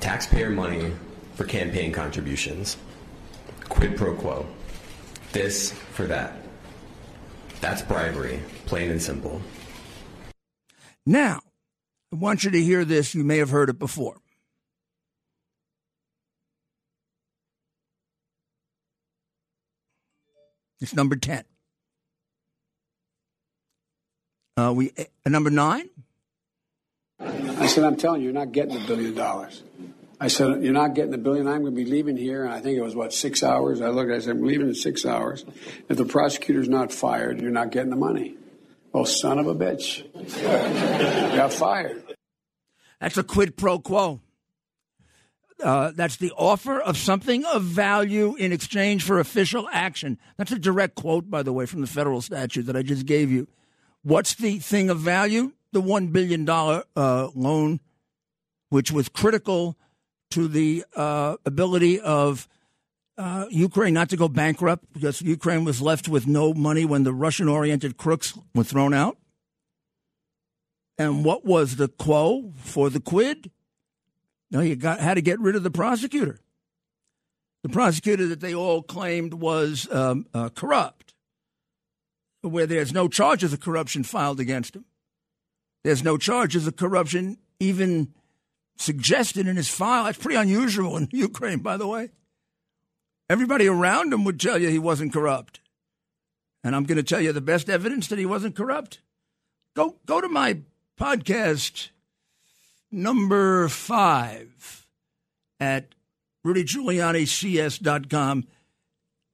Taxpayer 0.00 0.50
money 0.50 0.92
for 1.34 1.44
campaign 1.44 1.92
contributions. 1.92 2.76
Quid 3.68 3.96
pro 3.96 4.16
quo. 4.16 4.46
This 5.30 5.70
for 5.70 6.06
that. 6.06 6.36
That's 7.60 7.82
bribery, 7.82 8.40
plain 8.66 8.90
and 8.90 9.00
simple. 9.00 9.40
Now, 11.06 11.40
I 12.12 12.16
want 12.16 12.42
you 12.42 12.50
to 12.50 12.60
hear 12.60 12.84
this. 12.84 13.14
You 13.14 13.22
may 13.22 13.38
have 13.38 13.50
heard 13.50 13.70
it 13.70 13.78
before. 13.78 14.16
It's 20.80 20.94
number 20.94 21.16
10. 21.16 21.44
Uh, 24.56 24.72
we 24.72 24.92
uh, 24.96 25.30
number 25.30 25.50
nine. 25.50 25.88
I 27.18 27.66
said, 27.66 27.84
I'm 27.84 27.96
telling 27.96 28.20
you, 28.20 28.26
you're 28.26 28.34
not 28.34 28.52
getting 28.52 28.76
a 28.76 28.86
billion 28.86 29.14
dollars. 29.14 29.62
I 30.20 30.28
said, 30.28 30.62
you're 30.62 30.72
not 30.72 30.94
getting 30.94 31.12
a 31.12 31.18
billion. 31.18 31.48
I'm 31.48 31.62
going 31.62 31.74
to 31.74 31.84
be 31.84 31.90
leaving 31.90 32.16
here. 32.16 32.44
And 32.44 32.52
I 32.52 32.60
think 32.60 32.78
it 32.78 32.82
was, 32.82 32.94
what, 32.94 33.12
six 33.12 33.42
hours? 33.42 33.80
I 33.80 33.88
looked, 33.88 34.12
I 34.12 34.20
said, 34.20 34.36
I'm 34.36 34.46
leaving 34.46 34.68
in 34.68 34.74
six 34.74 35.04
hours. 35.04 35.44
If 35.88 35.96
the 35.96 36.04
prosecutor's 36.04 36.68
not 36.68 36.92
fired, 36.92 37.40
you're 37.40 37.50
not 37.50 37.72
getting 37.72 37.90
the 37.90 37.96
money. 37.96 38.36
Oh, 38.92 39.04
son 39.04 39.38
of 39.38 39.48
a 39.48 39.54
bitch. 39.54 40.04
got 41.36 41.52
fired. 41.52 42.04
That's 43.00 43.16
a 43.16 43.24
quid 43.24 43.56
pro 43.56 43.80
quo. 43.80 44.20
Uh, 45.62 45.92
that's 45.94 46.16
the 46.16 46.32
offer 46.32 46.80
of 46.80 46.96
something 46.96 47.44
of 47.46 47.62
value 47.62 48.34
in 48.36 48.52
exchange 48.52 49.04
for 49.04 49.20
official 49.20 49.68
action. 49.72 50.18
That's 50.36 50.52
a 50.52 50.58
direct 50.58 50.96
quote, 50.96 51.30
by 51.30 51.42
the 51.42 51.52
way, 51.52 51.64
from 51.66 51.80
the 51.80 51.86
federal 51.86 52.20
statute 52.20 52.64
that 52.64 52.76
I 52.76 52.82
just 52.82 53.06
gave 53.06 53.30
you. 53.30 53.46
What's 54.02 54.34
the 54.34 54.58
thing 54.58 54.90
of 54.90 54.98
value? 54.98 55.52
The 55.72 55.80
$1 55.80 56.12
billion 56.12 56.48
uh, 56.48 56.82
loan, 57.34 57.80
which 58.68 58.90
was 58.90 59.08
critical 59.08 59.76
to 60.32 60.48
the 60.48 60.84
uh, 60.96 61.36
ability 61.46 62.00
of 62.00 62.48
uh, 63.16 63.46
Ukraine 63.50 63.94
not 63.94 64.08
to 64.10 64.16
go 64.16 64.28
bankrupt 64.28 64.92
because 64.92 65.22
Ukraine 65.22 65.64
was 65.64 65.80
left 65.80 66.08
with 66.08 66.26
no 66.26 66.52
money 66.52 66.84
when 66.84 67.04
the 67.04 67.12
Russian 67.12 67.48
oriented 67.48 67.96
crooks 67.96 68.36
were 68.54 68.64
thrown 68.64 68.92
out. 68.92 69.16
And 70.98 71.24
what 71.24 71.44
was 71.44 71.76
the 71.76 71.88
quo 71.88 72.52
for 72.56 72.90
the 72.90 73.00
quid? 73.00 73.50
No, 74.50 74.60
you 74.60 74.76
got 74.76 75.00
had 75.00 75.14
to 75.14 75.22
get 75.22 75.40
rid 75.40 75.56
of 75.56 75.62
the 75.62 75.70
prosecutor. 75.70 76.40
The 77.62 77.68
prosecutor 77.70 78.26
that 78.28 78.40
they 78.40 78.54
all 78.54 78.82
claimed 78.82 79.34
was 79.34 79.90
um, 79.90 80.26
uh, 80.34 80.50
corrupt, 80.50 81.14
where 82.42 82.66
there's 82.66 82.92
no 82.92 83.08
charges 83.08 83.52
of 83.52 83.60
corruption 83.60 84.04
filed 84.04 84.38
against 84.38 84.76
him. 84.76 84.84
There's 85.82 86.04
no 86.04 86.16
charges 86.16 86.66
of 86.66 86.76
corruption 86.76 87.38
even 87.60 88.12
suggested 88.76 89.46
in 89.46 89.56
his 89.56 89.68
file. 89.68 90.04
That's 90.04 90.18
pretty 90.18 90.36
unusual 90.36 90.96
in 90.96 91.08
Ukraine, 91.12 91.60
by 91.60 91.76
the 91.76 91.86
way. 91.86 92.10
Everybody 93.30 93.66
around 93.66 94.12
him 94.12 94.24
would 94.24 94.38
tell 94.38 94.58
you 94.60 94.68
he 94.68 94.78
wasn't 94.78 95.12
corrupt. 95.12 95.60
And 96.62 96.74
I'm 96.74 96.84
going 96.84 96.96
to 96.96 97.02
tell 97.02 97.20
you 97.20 97.32
the 97.32 97.40
best 97.40 97.68
evidence 97.68 98.08
that 98.08 98.18
he 98.18 98.26
wasn't 98.26 98.56
corrupt. 98.56 99.00
Go 99.74 99.96
go 100.06 100.20
to 100.20 100.28
my 100.28 100.60
podcast 100.98 101.90
number 102.94 103.68
five 103.68 104.86
at 105.60 105.94
rudygiulianics.com 106.46 108.44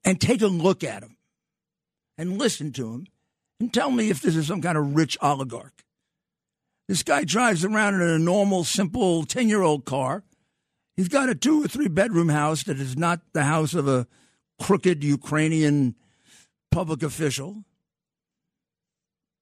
and 0.04 0.20
take 0.20 0.42
a 0.42 0.46
look 0.46 0.82
at 0.82 1.02
him 1.02 1.16
and 2.16 2.38
listen 2.38 2.72
to 2.72 2.92
him 2.92 3.06
and 3.58 3.72
tell 3.72 3.90
me 3.90 4.10
if 4.10 4.22
this 4.22 4.36
is 4.36 4.46
some 4.46 4.62
kind 4.62 4.78
of 4.78 4.94
rich 4.94 5.18
oligarch. 5.20 5.84
This 6.88 7.02
guy 7.02 7.24
drives 7.24 7.64
around 7.64 7.94
in 7.94 8.02
a 8.02 8.18
normal, 8.18 8.64
simple 8.64 9.24
10 9.24 9.48
year 9.48 9.62
old 9.62 9.84
car. 9.84 10.24
He's 10.96 11.08
got 11.08 11.28
a 11.28 11.34
two 11.34 11.64
or 11.64 11.68
three 11.68 11.88
bedroom 11.88 12.28
house 12.30 12.64
that 12.64 12.78
is 12.80 12.96
not 12.96 13.20
the 13.32 13.44
house 13.44 13.74
of 13.74 13.86
a 13.86 14.06
crooked 14.60 15.04
Ukrainian 15.04 15.94
public 16.70 17.02
official. 17.02 17.64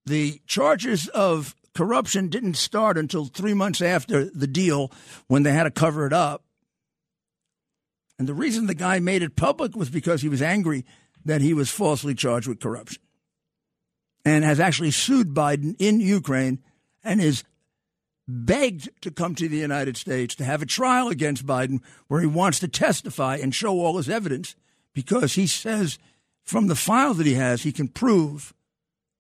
The 0.07 0.41
charges 0.47 1.09
of 1.09 1.55
corruption 1.79 2.27
didn't 2.27 2.55
start 2.55 2.99
until 2.99 3.27
three 3.27 3.55
months 3.55 3.81
after 3.81 4.25
the 4.25 4.49
deal 4.49 4.91
when 5.29 5.45
they 5.45 5.53
had 5.53 5.63
to 5.63 5.71
cover 5.71 6.09
it 6.09 6.13
up. 6.13 6.43
And 8.19 8.29
the 8.29 8.35
reason 8.35 8.67
the 8.67 8.75
guy 8.75 8.99
made 8.99 9.23
it 9.23 9.37
public 9.37 9.77
was 9.77 9.89
because 9.89 10.21
he 10.21 10.29
was 10.29 10.43
angry 10.43 10.85
that 11.25 11.41
he 11.41 11.55
was 11.55 11.71
falsely 11.71 12.17
charged 12.17 12.49
with 12.49 12.59
corruption 12.59 13.01
and 14.25 14.43
has 14.43 14.59
actually 14.59 14.91
sued 14.91 15.29
Biden 15.29 15.77
in 15.79 16.01
Ukraine 16.01 16.59
and 17.05 17.21
is 17.21 17.45
begged 18.27 18.91
to 19.03 19.13
come 19.13 19.37
to 19.37 19.49
the 19.49 19.59
United 19.59 19.97
States 19.97 20.35
to 20.35 20.45
have 20.45 20.63
a 20.63 20.67
trial 20.67 21.07
against 21.07 21.47
Biden 21.47 21.81
where 22.09 22.21
he 22.21 22.27
wants 22.27 22.59
to 22.59 22.67
testify 22.67 23.37
and 23.37 23.55
show 23.55 23.79
all 23.79 23.99
his 23.99 24.09
evidence 24.09 24.57
because 24.95 25.35
he 25.35 25.47
says 25.47 26.01
from 26.43 26.67
the 26.67 26.75
file 26.75 27.15
that 27.15 27.27
he 27.27 27.35
has, 27.35 27.63
he 27.63 27.71
can 27.71 27.87
prove 27.87 28.53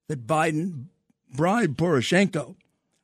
that 0.08 0.26
Biden 0.26 0.86
bribed 1.32 1.78
Poroshenko. 1.78 2.56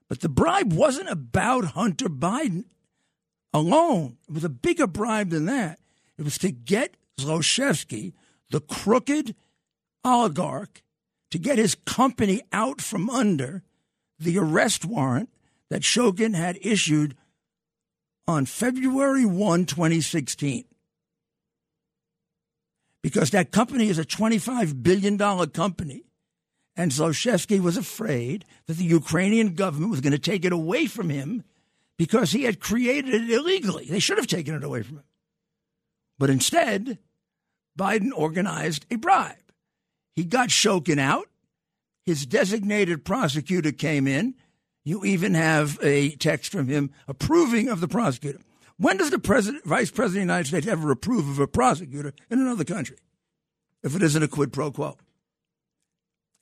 But 0.09 0.21
the 0.21 0.29
bribe 0.29 0.73
wasn't 0.73 1.09
about 1.09 1.65
Hunter 1.67 2.09
Biden 2.09 2.65
alone. 3.53 4.19
It 4.29 4.35
was 4.35 4.45
a 4.45 4.49
bigger 4.49 4.87
bribe 4.87 5.31
than 5.31 5.47
that. 5.47 5.79
It 6.19 6.23
was 6.23 6.39
to 6.39 6.51
get 6.51 6.97
Zlochevsky, 7.19 8.13
the 8.51 8.61
crooked 8.61 9.35
oligarch, 10.05 10.83
to 11.31 11.39
get 11.39 11.59
his 11.59 11.75
company 11.75 12.43
out 12.53 12.81
from 12.81 13.11
under 13.11 13.63
the 14.19 14.39
arrest 14.39 14.85
warrant 14.85 15.31
that 15.71 15.83
Shokin 15.83 16.35
had 16.35 16.59
issued 16.61 17.17
on 18.27 18.47
February 18.47 19.25
1, 19.25 19.65
2016. 19.67 20.65
because 23.03 23.33
that 23.33 23.51
company 23.51 23.91
is 23.91 23.99
a 23.99 24.05
$25 24.05 24.83
billion 24.83 25.19
company. 25.51 26.05
And 26.77 26.91
Zlochevsky 26.91 27.61
was 27.61 27.77
afraid 27.77 28.45
that 28.67 28.77
the 28.77 28.85
Ukrainian 28.85 29.55
government 29.55 29.91
was 29.91 30.01
going 30.01 30.13
to 30.13 30.19
take 30.19 30.45
it 30.45 30.53
away 30.53 30.87
from 30.87 31.09
him 31.09 31.45
because 31.97 32.33
he 32.33 32.45
had 32.45 32.61
created 32.61 33.15
it 33.15 33.31
illegally. 33.31 33.87
They 33.87 34.01
should 34.01 34.19
have 34.19 34.27
taken 34.27 34.55
it 34.55 34.65
away 34.65 34.83
from 34.83 34.97
him. 34.97 35.05
But 36.19 36.31
instead, 36.31 36.99
Biden 37.79 38.11
organized 38.15 38.87
a 38.91 38.97
bribe. 38.97 39.37
He 40.15 40.25
got 40.25 40.49
Shokin 40.49 40.99
out. 40.99 41.29
His 42.05 42.27
designated 42.27 43.05
prosecutor 43.05 43.73
came 43.73 44.07
in. 44.07 44.35
You 44.85 45.05
even 45.05 45.35
have 45.35 45.79
a 45.83 46.11
text 46.17 46.53
from 46.53 46.69
him 46.69 46.91
approving 47.09 47.69
of 47.69 47.81
the 47.81 47.89
prosecutor. 47.89 48.41
When 48.77 48.97
does 48.97 49.11
the 49.11 49.19
president, 49.19 49.65
vice 49.65 49.91
president 49.91 50.23
of 50.23 50.27
the 50.29 50.33
United 50.33 50.49
States 50.49 50.67
ever 50.67 50.91
approve 50.91 51.29
of 51.29 51.39
a 51.39 51.47
prosecutor 51.47 52.13
in 52.31 52.41
another 52.41 52.65
country? 52.65 52.97
If 53.83 53.95
it 53.97 54.03
isn't 54.03 54.23
a 54.23 54.29
quid 54.29 54.53
pro 54.53 54.71
quo. 54.71 54.97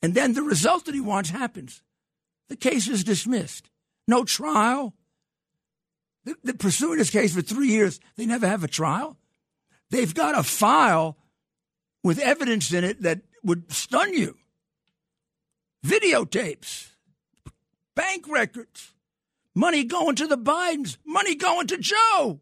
And 0.03 0.13
then 0.13 0.33
the 0.33 0.43
result 0.43 0.85
that 0.85 0.93
he 0.93 1.01
wants 1.01 1.29
happens. 1.29 1.81
The 2.49 2.57
case 2.57 2.89
is 2.89 3.05
dismissed. 3.05 3.69
No 4.05 4.25
trial. 4.25 4.93
They're 6.25 6.53
pursuing 6.53 6.97
this 6.97 7.09
case 7.09 7.33
for 7.33 7.41
three 7.41 7.69
years. 7.69 8.01
They 8.17 8.25
never 8.25 8.47
have 8.47 8.65
a 8.65 8.67
trial. 8.67 9.17
They've 9.89 10.13
got 10.13 10.37
a 10.37 10.43
file 10.43 11.17
with 12.03 12.19
evidence 12.19 12.73
in 12.73 12.83
it 12.83 13.01
that 13.01 13.21
would 13.43 13.71
stun 13.71 14.13
you 14.13 14.37
videotapes, 15.85 16.91
bank 17.95 18.27
records, 18.27 18.93
money 19.53 19.83
going 19.83 20.15
to 20.15 20.27
the 20.27 20.37
Bidens, 20.37 20.97
money 21.05 21.35
going 21.35 21.67
to 21.67 21.77
Joe. 21.77 22.39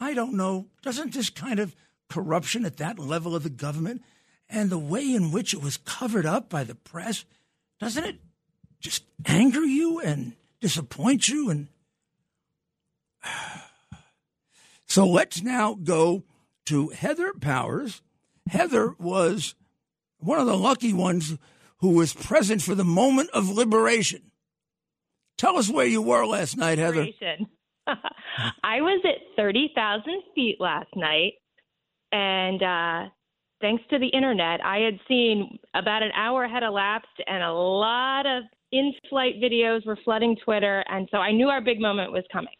I 0.00 0.12
don't 0.12 0.34
know. 0.34 0.66
Doesn't 0.82 1.14
this 1.14 1.30
kind 1.30 1.58
of 1.58 1.74
corruption 2.08 2.64
at 2.64 2.76
that 2.78 2.98
level 2.98 3.34
of 3.34 3.42
the 3.42 3.50
government 3.50 4.02
and 4.48 4.70
the 4.70 4.78
way 4.78 5.12
in 5.14 5.32
which 5.32 5.52
it 5.52 5.62
was 5.62 5.76
covered 5.76 6.26
up 6.26 6.48
by 6.48 6.64
the 6.64 6.74
press, 6.74 7.24
doesn't 7.80 8.04
it 8.04 8.20
just 8.80 9.04
anger 9.24 9.64
you 9.64 10.00
and 10.00 10.34
disappoint 10.60 11.28
you? 11.28 11.50
And 11.50 11.68
so 14.86 15.06
let's 15.06 15.42
now 15.42 15.74
go 15.74 16.24
to 16.66 16.88
Heather 16.88 17.32
Powers. 17.40 18.02
Heather 18.48 18.94
was 18.98 19.54
one 20.18 20.38
of 20.38 20.46
the 20.46 20.56
lucky 20.56 20.92
ones 20.92 21.36
who 21.78 21.90
was 21.90 22.14
present 22.14 22.62
for 22.62 22.74
the 22.74 22.84
moment 22.84 23.30
of 23.30 23.48
liberation. 23.48 24.30
Tell 25.36 25.58
us 25.58 25.68
where 25.68 25.86
you 25.86 26.00
were 26.00 26.24
last 26.24 26.56
night, 26.56 26.78
Heather. 26.78 27.08
I 27.86 28.80
was 28.80 29.04
at 29.04 29.36
30,000 29.36 30.22
feet 30.34 30.56
last 30.58 30.88
night, 30.96 31.34
and 32.12 32.62
uh, 32.62 33.10
thanks 33.60 33.82
to 33.90 33.98
the 33.98 34.08
internet, 34.08 34.64
I 34.64 34.78
had 34.78 34.98
seen 35.08 35.58
about 35.74 36.02
an 36.02 36.12
hour 36.14 36.46
had 36.46 36.62
elapsed, 36.62 37.20
and 37.26 37.42
a 37.42 37.52
lot 37.52 38.26
of 38.26 38.44
in 38.72 38.92
flight 39.08 39.34
videos 39.42 39.86
were 39.86 39.98
flooding 40.04 40.36
Twitter, 40.44 40.84
and 40.88 41.08
so 41.10 41.18
I 41.18 41.32
knew 41.32 41.48
our 41.48 41.60
big 41.60 41.80
moment 41.80 42.12
was 42.12 42.24
coming. 42.32 42.54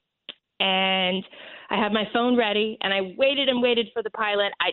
And 0.58 1.22
I 1.68 1.82
had 1.82 1.92
my 1.92 2.04
phone 2.12 2.36
ready, 2.36 2.78
and 2.80 2.92
I 2.92 3.14
waited 3.18 3.48
and 3.48 3.60
waited 3.60 3.88
for 3.92 4.02
the 4.02 4.10
pilot. 4.10 4.52
I 4.60 4.70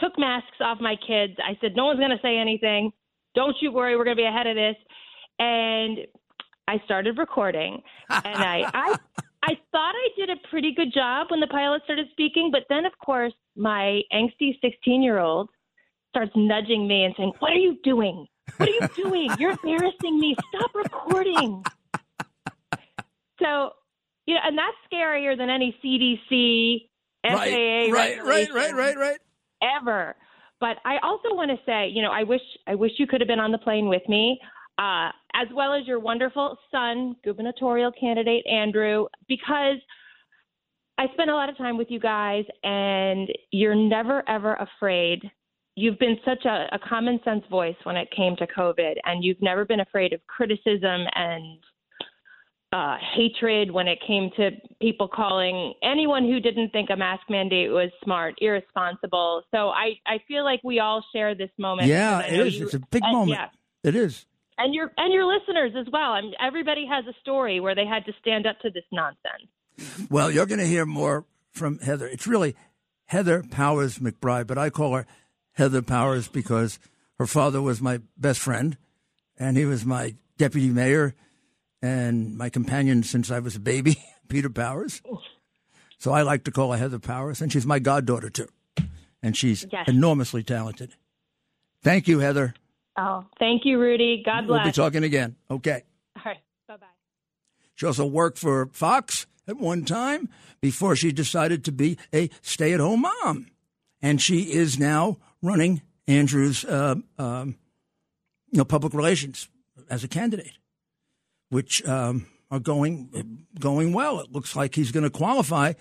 took 0.00 0.18
masks 0.18 0.56
off 0.60 0.78
my 0.80 0.96
kids. 1.06 1.34
I 1.44 1.58
said, 1.60 1.72
No 1.76 1.86
one's 1.86 1.98
going 1.98 2.10
to 2.10 2.22
say 2.22 2.38
anything. 2.38 2.92
Don't 3.34 3.56
you 3.60 3.72
worry, 3.72 3.96
we're 3.96 4.04
going 4.04 4.16
to 4.16 4.22
be 4.22 4.26
ahead 4.26 4.46
of 4.46 4.56
this. 4.56 4.76
And 5.38 5.98
I 6.68 6.80
started 6.84 7.18
recording, 7.18 7.82
and 8.08 8.36
I, 8.36 8.64
I 8.72 8.96
I 9.42 9.54
thought 9.72 9.94
I 9.94 10.08
did 10.16 10.30
a 10.30 10.48
pretty 10.48 10.72
good 10.74 10.92
job 10.94 11.26
when 11.30 11.40
the 11.40 11.48
pilot 11.48 11.82
started 11.84 12.06
speaking, 12.12 12.50
but 12.52 12.62
then, 12.68 12.86
of 12.86 12.92
course, 13.04 13.32
my 13.56 14.00
angsty 14.12 14.58
16 14.60 15.02
year 15.02 15.18
old 15.18 15.50
starts 16.10 16.32
nudging 16.36 16.86
me 16.86 17.04
and 17.04 17.14
saying, 17.16 17.32
What 17.40 17.52
are 17.52 17.56
you 17.56 17.76
doing? 17.82 18.26
What 18.56 18.68
are 18.68 18.72
you 18.72 18.88
doing? 18.96 19.30
You're 19.38 19.52
embarrassing 19.52 20.18
me. 20.18 20.36
Stop 20.54 20.70
recording. 20.74 21.62
So, 23.40 23.70
you 24.26 24.34
know, 24.34 24.40
and 24.44 24.56
that's 24.56 24.76
scarier 24.92 25.36
than 25.36 25.50
any 25.50 25.76
CDC, 25.84 26.88
FAA, 27.24 27.34
right, 27.34 27.92
right, 27.92 28.24
right, 28.24 28.52
right, 28.52 28.74
right, 28.74 28.96
right. 28.96 29.18
Ever. 29.80 30.14
But 30.60 30.76
I 30.84 30.98
also 31.02 31.34
want 31.34 31.50
to 31.50 31.56
say, 31.66 31.88
you 31.88 32.02
know, 32.02 32.12
I 32.12 32.22
wish 32.22 32.40
I 32.68 32.76
wish 32.76 32.92
you 32.98 33.08
could 33.08 33.20
have 33.20 33.28
been 33.28 33.40
on 33.40 33.50
the 33.50 33.58
plane 33.58 33.88
with 33.88 34.02
me 34.08 34.38
uh, 34.82 35.10
as 35.34 35.46
well 35.54 35.72
as 35.74 35.86
your 35.86 36.00
wonderful 36.00 36.58
son, 36.70 37.14
gubernatorial 37.24 37.92
candidate 37.92 38.44
Andrew, 38.46 39.06
because 39.28 39.78
I 40.98 41.06
spent 41.14 41.30
a 41.30 41.34
lot 41.34 41.48
of 41.48 41.56
time 41.56 41.78
with 41.78 41.88
you 41.90 42.00
guys, 42.00 42.44
and 42.64 43.28
you're 43.50 43.76
never 43.76 44.28
ever 44.28 44.54
afraid. 44.54 45.20
You've 45.76 45.98
been 45.98 46.16
such 46.24 46.44
a, 46.44 46.66
a 46.72 46.78
common 46.88 47.20
sense 47.24 47.44
voice 47.50 47.76
when 47.84 47.96
it 47.96 48.08
came 48.14 48.34
to 48.36 48.46
COVID, 48.46 48.94
and 49.04 49.24
you've 49.24 49.40
never 49.40 49.64
been 49.64 49.80
afraid 49.80 50.12
of 50.12 50.20
criticism 50.26 51.06
and 51.14 51.58
uh, 52.72 52.96
hatred 53.14 53.70
when 53.70 53.86
it 53.86 53.98
came 54.06 54.30
to 54.36 54.50
people 54.80 55.06
calling 55.06 55.74
anyone 55.82 56.24
who 56.24 56.40
didn't 56.40 56.70
think 56.70 56.90
a 56.90 56.96
mask 56.96 57.22
mandate 57.30 57.70
was 57.70 57.90
smart 58.02 58.34
irresponsible. 58.38 59.42
So 59.50 59.68
I, 59.68 59.92
I 60.06 60.18
feel 60.26 60.44
like 60.44 60.60
we 60.64 60.80
all 60.80 61.04
share 61.14 61.34
this 61.34 61.50
moment. 61.58 61.88
Yeah, 61.88 62.20
it 62.20 62.46
is. 62.46 62.58
You, 62.58 62.64
it's 62.64 62.74
a 62.74 62.80
big 62.90 63.02
moment. 63.02 63.38
Yeah. 63.38 63.48
It 63.84 63.96
is 63.96 64.26
and 64.58 64.74
your 64.74 64.90
and 64.96 65.12
your 65.12 65.24
listeners 65.24 65.72
as 65.78 65.86
well. 65.92 66.12
I 66.12 66.20
mean, 66.20 66.34
everybody 66.40 66.86
has 66.86 67.04
a 67.06 67.18
story 67.20 67.60
where 67.60 67.74
they 67.74 67.86
had 67.86 68.04
to 68.06 68.12
stand 68.20 68.46
up 68.46 68.58
to 68.60 68.70
this 68.70 68.84
nonsense. 68.92 70.08
Well, 70.10 70.30
you're 70.30 70.46
going 70.46 70.60
to 70.60 70.66
hear 70.66 70.86
more 70.86 71.24
from 71.50 71.78
Heather. 71.78 72.06
It's 72.06 72.26
really 72.26 72.54
Heather 73.06 73.42
Powers 73.42 73.98
McBride, 73.98 74.46
but 74.46 74.58
I 74.58 74.70
call 74.70 74.94
her 74.94 75.06
Heather 75.52 75.82
Powers 75.82 76.28
because 76.28 76.78
her 77.18 77.26
father 77.26 77.60
was 77.60 77.80
my 77.80 78.00
best 78.16 78.40
friend, 78.40 78.76
and 79.38 79.56
he 79.56 79.64
was 79.64 79.84
my 79.84 80.14
deputy 80.38 80.68
mayor 80.68 81.14
and 81.80 82.36
my 82.36 82.48
companion 82.48 83.02
since 83.02 83.30
I 83.30 83.38
was 83.38 83.56
a 83.56 83.60
baby, 83.60 83.96
Peter 84.28 84.50
Powers. 84.50 85.02
So 85.98 86.12
I 86.12 86.22
like 86.22 86.44
to 86.44 86.50
call 86.50 86.72
her 86.72 86.78
Heather 86.78 86.98
Powers, 86.98 87.40
and 87.40 87.52
she's 87.52 87.66
my 87.66 87.78
goddaughter 87.78 88.30
too, 88.30 88.48
and 89.22 89.36
she's 89.36 89.66
yes. 89.70 89.88
enormously 89.88 90.42
talented. 90.42 90.94
Thank 91.82 92.08
you, 92.08 92.20
Heather. 92.20 92.54
Oh, 92.96 93.24
thank 93.38 93.64
you, 93.64 93.80
Rudy. 93.80 94.22
God 94.24 94.46
bless. 94.46 94.64
We'll 94.64 94.72
be 94.72 94.72
talking 94.72 95.04
again. 95.04 95.36
Okay. 95.50 95.82
All 96.16 96.22
right. 96.24 96.38
Bye 96.68 96.76
bye. 96.76 96.86
She 97.74 97.86
also 97.86 98.06
worked 98.06 98.38
for 98.38 98.66
Fox 98.66 99.26
at 99.48 99.56
one 99.56 99.84
time 99.84 100.28
before 100.60 100.94
she 100.94 101.12
decided 101.12 101.64
to 101.64 101.72
be 101.72 101.98
a 102.14 102.28
stay 102.42 102.72
at 102.72 102.80
home 102.80 103.02
mom. 103.02 103.46
And 104.00 104.20
she 104.20 104.52
is 104.52 104.78
now 104.78 105.18
running 105.40 105.82
Andrew's 106.06 106.64
uh, 106.64 106.96
um, 107.18 107.56
you 108.50 108.58
know, 108.58 108.64
public 108.64 108.92
relations 108.92 109.48
as 109.88 110.04
a 110.04 110.08
candidate, 110.08 110.52
which 111.48 111.84
um, 111.86 112.26
are 112.50 112.60
going 112.60 113.46
going 113.58 113.92
well. 113.92 114.20
It 114.20 114.32
looks 114.32 114.54
like 114.54 114.74
he's 114.74 114.92
going 114.92 115.04
to 115.04 115.10
qualify 115.10 115.72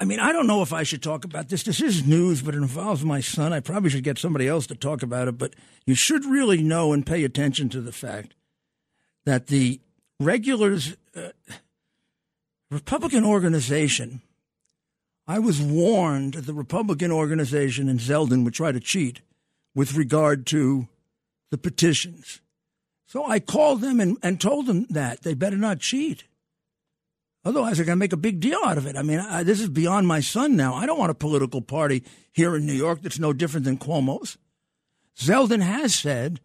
I 0.00 0.06
mean, 0.06 0.18
I 0.18 0.32
don't 0.32 0.46
know 0.46 0.62
if 0.62 0.72
I 0.72 0.82
should 0.82 1.02
talk 1.02 1.26
about 1.26 1.50
this. 1.50 1.62
This 1.62 1.82
is 1.82 2.06
news, 2.06 2.40
but 2.40 2.54
it 2.54 2.58
involves 2.58 3.04
my 3.04 3.20
son. 3.20 3.52
I 3.52 3.60
probably 3.60 3.90
should 3.90 4.02
get 4.02 4.18
somebody 4.18 4.48
else 4.48 4.66
to 4.68 4.74
talk 4.74 5.02
about 5.02 5.28
it. 5.28 5.36
But 5.36 5.54
you 5.84 5.94
should 5.94 6.24
really 6.24 6.62
know 6.62 6.94
and 6.94 7.04
pay 7.04 7.22
attention 7.22 7.68
to 7.68 7.82
the 7.82 7.92
fact 7.92 8.34
that 9.26 9.48
the 9.48 9.78
regulars, 10.18 10.96
uh, 11.14 11.28
Republican 12.70 13.26
organization, 13.26 14.22
I 15.26 15.38
was 15.38 15.60
warned 15.60 16.32
that 16.32 16.46
the 16.46 16.54
Republican 16.54 17.12
organization 17.12 17.90
in 17.90 17.98
Zeldin 17.98 18.42
would 18.44 18.54
try 18.54 18.72
to 18.72 18.80
cheat 18.80 19.20
with 19.74 19.94
regard 19.94 20.46
to 20.46 20.88
the 21.50 21.58
petitions. 21.58 22.40
So 23.06 23.26
I 23.26 23.38
called 23.38 23.82
them 23.82 24.00
and, 24.00 24.16
and 24.22 24.40
told 24.40 24.66
them 24.66 24.86
that 24.88 25.22
they 25.22 25.34
better 25.34 25.58
not 25.58 25.80
cheat. 25.80 26.24
Otherwise, 27.44 27.76
they're 27.76 27.86
going 27.86 27.96
to 27.96 28.00
make 28.00 28.12
a 28.12 28.18
big 28.18 28.38
deal 28.40 28.58
out 28.64 28.76
of 28.76 28.86
it. 28.86 28.96
I 28.96 29.02
mean, 29.02 29.18
I, 29.18 29.42
this 29.42 29.60
is 29.60 29.68
beyond 29.68 30.06
my 30.06 30.20
son 30.20 30.56
now. 30.56 30.74
I 30.74 30.84
don't 30.84 30.98
want 30.98 31.10
a 31.10 31.14
political 31.14 31.62
party 31.62 32.04
here 32.32 32.54
in 32.54 32.66
New 32.66 32.74
York 32.74 33.00
that's 33.02 33.18
no 33.18 33.32
different 33.32 33.64
than 33.64 33.78
Cuomo's. 33.78 34.36
Zeldin 35.16 35.62
has 35.62 35.94
said 35.94 36.40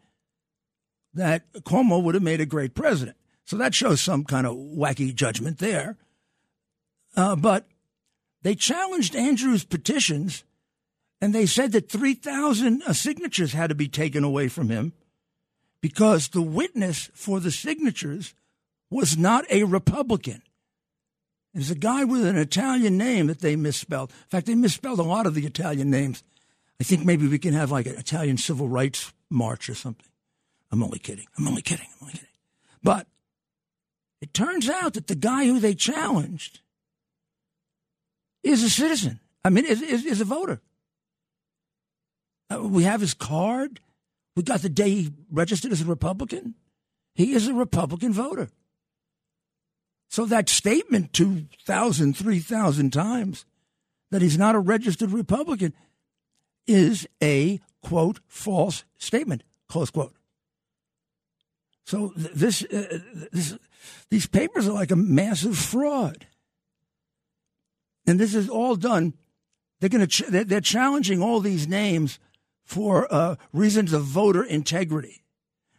that 1.14 1.52
Cuomo 1.54 2.02
would 2.02 2.16
have 2.16 2.24
made 2.24 2.42
a 2.42 2.46
great 2.46 2.76
president. 2.76 3.18
So 3.46 3.58
that 3.58 3.76
shows 3.76 4.02
some 4.02 4.24
kind 4.24 4.48
of 4.48 4.56
wacky 4.56 5.14
judgment 5.14 5.60
there. 5.60 5.98
Uh, 7.16 7.36
but 7.36 7.68
they 8.42 8.56
challenged 8.56 9.16
Andrew's 9.16 9.64
petitions, 9.64 10.44
and 11.22 11.34
they 11.34 11.46
said 11.46 11.72
that 11.74 11.90
3,000 11.90 12.84
uh, 12.84 12.94
signatures 12.94 13.54
had 13.54 13.68
to 13.68 13.76
be 13.76 13.88
taken 13.88 14.24
away 14.24 14.48
from 14.48 14.70
him 14.70 14.94
because 15.82 16.30
the 16.30 16.42
witness 16.42 17.10
for 17.14 17.40
the 17.40 17.52
signatures 17.52 18.34
was 18.90 19.18
not 19.18 19.46
a 19.50 19.64
Republican. 19.64 20.42
There's 21.56 21.72
a 21.72 21.76
guy 21.76 22.04
with 22.04 22.26
an 22.26 22.36
Italian 22.36 22.98
name 22.98 23.28
that 23.28 23.40
they 23.40 23.56
misspelled. 23.56 24.10
In 24.12 24.30
fact, 24.30 24.46
they 24.46 24.56
misspelled 24.56 25.00
a 25.00 25.04
lot 25.04 25.26
of 25.26 25.36
the 25.36 25.46
Italian 25.46 25.90
names. 25.90 26.22
I 26.82 26.84
think 26.84 27.06
maybe 27.06 27.30
we 27.30 27.40
can 27.40 27.54
have 27.54 27.72
like 27.72 27.86
an 27.86 27.96
Italian 27.96 28.36
civil 28.38 28.68
rights 28.68 29.14
march 29.30 29.70
or 29.70 29.74
something. 29.74 30.06
I'm 30.70 30.84
only 30.84 31.00
kidding. 31.00 31.28
I'm 31.38 31.48
only 31.48 31.62
kidding. 31.62 31.88
I'm 31.94 32.08
only 32.08 32.14
kidding. 32.14 32.28
But 32.84 33.08
it 34.20 34.34
turns 34.34 34.70
out 34.70 34.96
that 34.96 35.08
the 35.08 35.16
guy 35.16 35.46
who 35.46 35.60
they 35.60 35.74
challenged 35.74 36.60
is 38.44 38.62
a 38.62 38.70
citizen. 38.70 39.22
I 39.46 39.50
mean, 39.50 39.64
is, 39.64 39.82
is, 39.82 40.06
is 40.06 40.20
a 40.20 40.26
voter. 40.26 40.60
Uh, 42.54 42.64
we 42.64 42.84
have 42.84 43.00
his 43.00 43.14
card. 43.14 43.80
We 44.36 44.44
got 44.44 44.62
the 44.62 44.68
day 44.68 44.90
he 44.90 45.14
registered 45.32 45.72
as 45.72 45.80
a 45.80 45.86
Republican. 45.86 46.56
He 47.14 47.32
is 47.32 47.48
a 47.48 47.54
Republican 47.54 48.12
voter. 48.12 48.50
So 50.10 50.26
that 50.26 50.50
statement 50.50 51.14
2,000, 51.14 52.16
3,000 52.16 52.94
times 52.94 53.46
that 54.12 54.22
he's 54.22 54.38
not 54.38 54.56
a 54.56 54.60
registered 54.60 55.12
Republican 55.12 55.74
is 56.68 57.08
a, 57.22 57.60
quote, 57.82 58.20
false 58.28 58.84
statement, 58.98 59.44
close 59.68 59.90
quote. 59.90 60.14
So 61.86 62.10
th- 62.10 62.32
this, 62.32 62.64
uh, 62.64 63.00
this, 63.32 63.58
these 64.10 64.26
papers 64.26 64.68
are 64.68 64.74
like 64.74 64.92
a 64.92 64.96
massive 64.96 65.58
fraud. 65.58 66.26
And 68.08 68.20
this 68.20 68.36
is 68.36 68.50
all 68.50 68.76
done. 68.76 69.14
They're 69.80 69.90
going 69.90 70.08
to, 70.08 70.08
ch- 70.08 70.28
they're, 70.28 70.62
challenging 70.62 71.22
all 71.22 71.40
these 71.40 71.68
names 71.68 72.20
for 72.64 73.12
uh, 73.14 73.36
reasons 73.54 73.94
of 73.94 74.04
voter 74.04 74.44
integrity. 74.44 75.24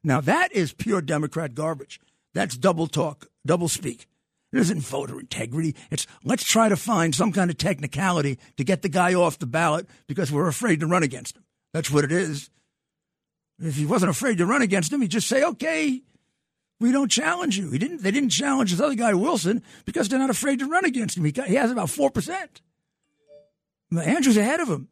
Now, 0.04 0.20
that 0.20 0.52
is 0.52 0.72
pure 0.72 1.00
Democrat 1.00 1.54
garbage. 1.54 2.00
That's 2.32 2.56
double 2.56 2.86
talk, 2.86 3.26
double 3.44 3.68
speak. 3.68 4.06
It 4.52 4.60
isn't 4.60 4.80
voter 4.80 5.18
integrity. 5.18 5.74
It's 5.90 6.06
let's 6.24 6.44
try 6.44 6.68
to 6.68 6.76
find 6.76 7.14
some 7.14 7.32
kind 7.32 7.50
of 7.50 7.58
technicality 7.58 8.38
to 8.56 8.64
get 8.64 8.82
the 8.82 8.88
guy 8.88 9.14
off 9.14 9.38
the 9.38 9.46
ballot 9.46 9.88
because 10.06 10.30
we're 10.30 10.48
afraid 10.48 10.80
to 10.80 10.86
run 10.86 11.02
against 11.02 11.36
him. 11.36 11.44
That's 11.72 11.90
what 11.90 12.04
it 12.04 12.12
is. 12.12 12.48
If 13.58 13.76
he 13.76 13.86
wasn't 13.86 14.10
afraid 14.10 14.38
to 14.38 14.46
run 14.46 14.62
against 14.62 14.92
him, 14.92 15.00
he'd 15.00 15.10
just 15.10 15.28
say, 15.28 15.42
okay, 15.42 16.02
we 16.78 16.92
don't 16.92 17.10
challenge 17.10 17.56
you. 17.58 17.70
He 17.70 17.78
didn't, 17.78 18.02
they 18.02 18.10
didn't 18.10 18.30
challenge 18.30 18.70
this 18.70 18.80
other 18.80 18.94
guy, 18.94 19.14
Wilson, 19.14 19.62
because 19.84 20.08
they're 20.08 20.18
not 20.18 20.30
afraid 20.30 20.58
to 20.58 20.66
run 20.66 20.84
against 20.84 21.16
him. 21.16 21.24
He, 21.24 21.32
got, 21.32 21.48
he 21.48 21.54
has 21.54 21.70
about 21.70 21.88
4%. 21.88 22.46
Andrew's 23.98 24.36
ahead 24.36 24.60
of 24.60 24.68
him. 24.68 24.88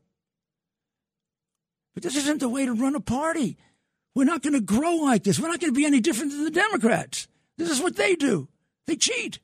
But 1.95 2.03
this 2.03 2.17
isn't 2.17 2.41
the 2.41 2.49
way 2.49 2.65
to 2.65 2.73
run 2.73 2.95
a 2.95 3.01
party. 3.01 3.59
We're 4.15 4.25
not 4.25 4.43
going 4.43 4.55
to 4.55 4.61
grow 4.61 4.97
like 4.97 5.25
this. 5.25 5.39
We're 5.39 5.49
not 5.49 5.61
going 5.61 5.73
to 5.73 5.79
be 5.79 5.87
any 5.87 6.01
different 6.01 6.33
than 6.33 6.45
the 6.45 6.51
Democrats. 6.51 7.29
This 7.59 7.71
is 7.71 7.81
what 7.81 7.97
they 7.97 8.15
do. 8.15 8.49
They 8.87 8.97
cheat. 8.97 9.39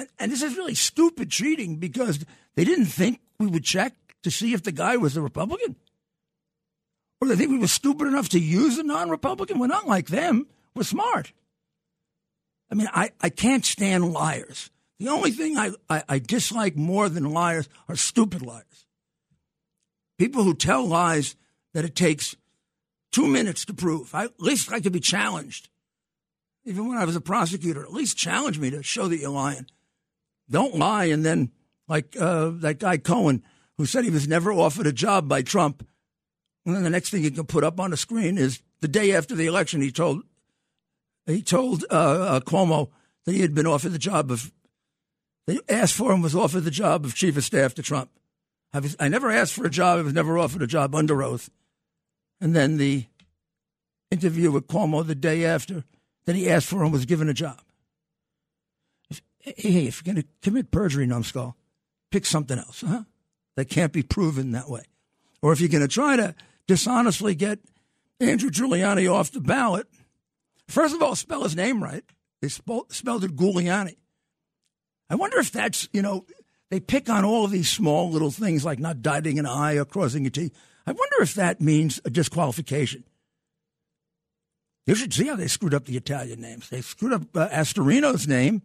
And, 0.00 0.08
and 0.18 0.32
this 0.32 0.40
is 0.40 0.56
really 0.56 0.74
stupid 0.74 1.30
cheating 1.30 1.76
because 1.76 2.24
they 2.54 2.64
didn't 2.64 2.86
think 2.86 3.20
we 3.38 3.46
would 3.46 3.64
check 3.64 3.92
to 4.22 4.30
see 4.30 4.54
if 4.54 4.62
the 4.62 4.72
guy 4.72 4.96
was 4.96 5.14
a 5.14 5.20
Republican. 5.20 5.76
Or 7.20 7.28
they 7.28 7.36
think 7.36 7.50
we 7.50 7.58
were 7.58 7.66
stupid 7.66 8.06
enough 8.06 8.30
to 8.30 8.40
use 8.40 8.78
a 8.78 8.82
non 8.82 9.10
Republican. 9.10 9.58
We're 9.58 9.66
not 9.66 9.86
like 9.86 10.06
them. 10.06 10.46
We're 10.74 10.84
smart. 10.84 11.34
I 12.70 12.76
mean, 12.76 12.88
I, 12.94 13.10
I 13.20 13.28
can't 13.28 13.64
stand 13.64 14.10
liars. 14.10 14.70
The 14.98 15.08
only 15.08 15.32
thing 15.32 15.58
I, 15.58 15.72
I, 15.90 16.02
I 16.08 16.18
dislike 16.18 16.76
more 16.76 17.10
than 17.10 17.30
liars 17.30 17.68
are 17.86 17.96
stupid 17.96 18.40
liars. 18.40 18.86
People 20.18 20.44
who 20.44 20.54
tell 20.54 20.86
lies 20.86 21.36
that 21.74 21.84
it 21.84 21.94
takes 21.94 22.34
two 23.12 23.26
minutes 23.26 23.66
to 23.66 23.74
prove. 23.74 24.14
I, 24.14 24.24
at 24.24 24.40
least 24.40 24.72
I 24.72 24.80
could 24.80 24.94
be 24.94 25.00
challenged. 25.00 25.68
Even 26.64 26.88
when 26.88 26.96
I 26.96 27.04
was 27.04 27.16
a 27.16 27.20
prosecutor, 27.20 27.82
at 27.82 27.92
least 27.92 28.16
challenge 28.16 28.58
me 28.58 28.70
to 28.70 28.82
show 28.82 29.08
that 29.08 29.18
you're 29.18 29.28
lying. 29.28 29.66
Don't 30.50 30.76
lie 30.76 31.04
and 31.04 31.24
then, 31.24 31.50
like 31.88 32.16
uh, 32.18 32.50
that 32.56 32.78
guy 32.78 32.98
Cohen, 32.98 33.42
who 33.78 33.86
said 33.86 34.04
he 34.04 34.10
was 34.10 34.28
never 34.28 34.52
offered 34.52 34.86
a 34.86 34.92
job 34.92 35.28
by 35.28 35.42
Trump, 35.42 35.86
and 36.66 36.74
then 36.74 36.82
the 36.82 36.90
next 36.90 37.10
thing 37.10 37.24
you 37.24 37.30
can 37.30 37.46
put 37.46 37.64
up 37.64 37.80
on 37.80 37.90
the 37.90 37.96
screen 37.96 38.36
is 38.36 38.62
the 38.80 38.88
day 38.88 39.14
after 39.14 39.34
the 39.34 39.46
election, 39.46 39.80
he 39.80 39.90
told 39.90 40.22
he 41.26 41.42
told 41.42 41.84
uh, 41.90 41.94
uh, 41.94 42.40
Cuomo 42.40 42.90
that 43.24 43.32
he 43.32 43.40
had 43.40 43.54
been 43.54 43.66
offered 43.66 43.92
the 43.92 43.98
job 43.98 44.30
of. 44.30 44.52
They 45.46 45.58
asked 45.68 45.94
for 45.94 46.12
him 46.12 46.22
was 46.22 46.36
offered 46.36 46.64
the 46.64 46.70
job 46.70 47.04
of 47.04 47.14
chief 47.14 47.36
of 47.36 47.44
staff 47.44 47.74
to 47.74 47.82
Trump. 47.82 48.10
I, 48.72 48.78
was, 48.78 48.94
I 49.00 49.08
never 49.08 49.30
asked 49.30 49.52
for 49.52 49.64
a 49.64 49.70
job. 49.70 49.98
I 49.98 50.02
was 50.02 50.12
never 50.12 50.38
offered 50.38 50.62
a 50.62 50.66
job 50.66 50.94
under 50.94 51.22
oath. 51.22 51.50
And 52.40 52.54
then 52.54 52.76
the 52.76 53.06
interview 54.10 54.50
with 54.50 54.68
Cuomo 54.68 55.04
the 55.04 55.14
day 55.14 55.44
after 55.44 55.84
that 56.26 56.36
he 56.36 56.48
asked 56.48 56.66
for 56.66 56.84
him 56.84 56.92
was 56.92 57.06
given 57.06 57.28
a 57.28 57.34
job. 57.34 57.60
Hey, 59.40 59.86
if 59.86 60.02
you're 60.04 60.14
going 60.14 60.22
to 60.22 60.28
commit 60.42 60.70
perjury, 60.70 61.06
numbskull, 61.06 61.56
pick 62.10 62.26
something 62.26 62.58
else, 62.58 62.84
huh? 62.86 63.04
That 63.56 63.68
can't 63.68 63.92
be 63.92 64.02
proven 64.02 64.52
that 64.52 64.68
way. 64.68 64.82
Or 65.42 65.52
if 65.52 65.60
you're 65.60 65.68
going 65.68 65.82
to 65.82 65.88
try 65.88 66.16
to 66.16 66.34
dishonestly 66.66 67.34
get 67.34 67.58
Andrew 68.20 68.50
Giuliani 68.50 69.12
off 69.12 69.32
the 69.32 69.40
ballot, 69.40 69.88
first 70.68 70.94
of 70.94 71.02
all, 71.02 71.16
spell 71.16 71.42
his 71.42 71.56
name 71.56 71.82
right. 71.82 72.04
They 72.42 72.48
spelled 72.48 73.24
it 73.24 73.36
Giuliani. 73.36 73.96
I 75.08 75.14
wonder 75.14 75.38
if 75.38 75.50
that's, 75.50 75.88
you 75.92 76.02
know, 76.02 76.26
they 76.70 76.80
pick 76.80 77.10
on 77.10 77.24
all 77.24 77.44
of 77.44 77.50
these 77.50 77.68
small 77.68 78.10
little 78.10 78.30
things 78.30 78.64
like 78.64 78.78
not 78.78 79.02
dotting 79.02 79.38
an 79.38 79.46
I 79.46 79.76
or 79.76 79.84
crossing 79.84 80.26
a 80.26 80.30
T. 80.30 80.52
I 80.86 80.92
wonder 80.92 81.16
if 81.20 81.34
that 81.34 81.60
means 81.60 82.00
a 82.04 82.10
disqualification. 82.10 83.04
You 84.86 84.94
should 84.94 85.12
see 85.12 85.26
how 85.26 85.36
they 85.36 85.48
screwed 85.48 85.74
up 85.74 85.84
the 85.86 85.96
Italian 85.96 86.40
names. 86.40 86.68
They 86.68 86.80
screwed 86.80 87.12
up 87.12 87.22
uh, 87.36 87.48
Astorino's 87.48 88.26
name. 88.26 88.62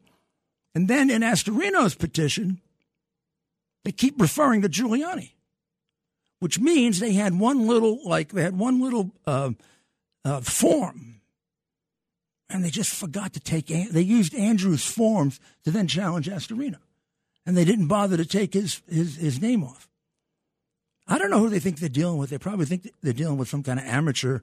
And 0.75 0.89
then 0.89 1.09
in 1.09 1.21
Astorino's 1.21 1.95
petition, 1.95 2.59
they 3.85 3.93
keep 3.93 4.19
referring 4.19 4.61
to 4.61 4.69
Giuliani, 4.69 5.31
which 6.39 6.59
means 6.59 6.99
they 6.99 7.13
had 7.13 7.39
one 7.39 7.65
little, 7.65 7.99
like, 8.03 8.33
they 8.33 8.43
had 8.43 8.59
one 8.59 8.81
little 8.81 9.11
uh, 9.25 9.51
uh, 10.25 10.41
form. 10.41 11.21
And 12.49 12.63
they 12.63 12.69
just 12.69 12.93
forgot 12.93 13.33
to 13.33 13.39
take, 13.39 13.67
they 13.67 14.01
used 14.01 14.35
Andrew's 14.35 14.85
forms 14.85 15.39
to 15.63 15.71
then 15.71 15.88
challenge 15.88 16.27
Astorino. 16.27 16.77
And 17.45 17.55
they 17.55 17.65
didn't 17.65 17.88
bother 17.88 18.17
to 18.17 18.25
take 18.25 18.53
his, 18.53 18.81
his, 18.89 19.15
his 19.15 19.41
name 19.41 19.63
off. 19.63 19.88
I 21.07 21.17
don't 21.17 21.29
know 21.29 21.39
who 21.39 21.49
they 21.49 21.59
think 21.59 21.79
they're 21.79 21.89
dealing 21.89 22.17
with. 22.17 22.31
They 22.31 22.38
probably 22.38 22.65
think 22.65 22.89
they're 23.01 23.13
dealing 23.13 23.38
with 23.38 23.47
some 23.47 23.63
kind 23.63 23.79
of 23.79 23.85
amateur 23.85 24.39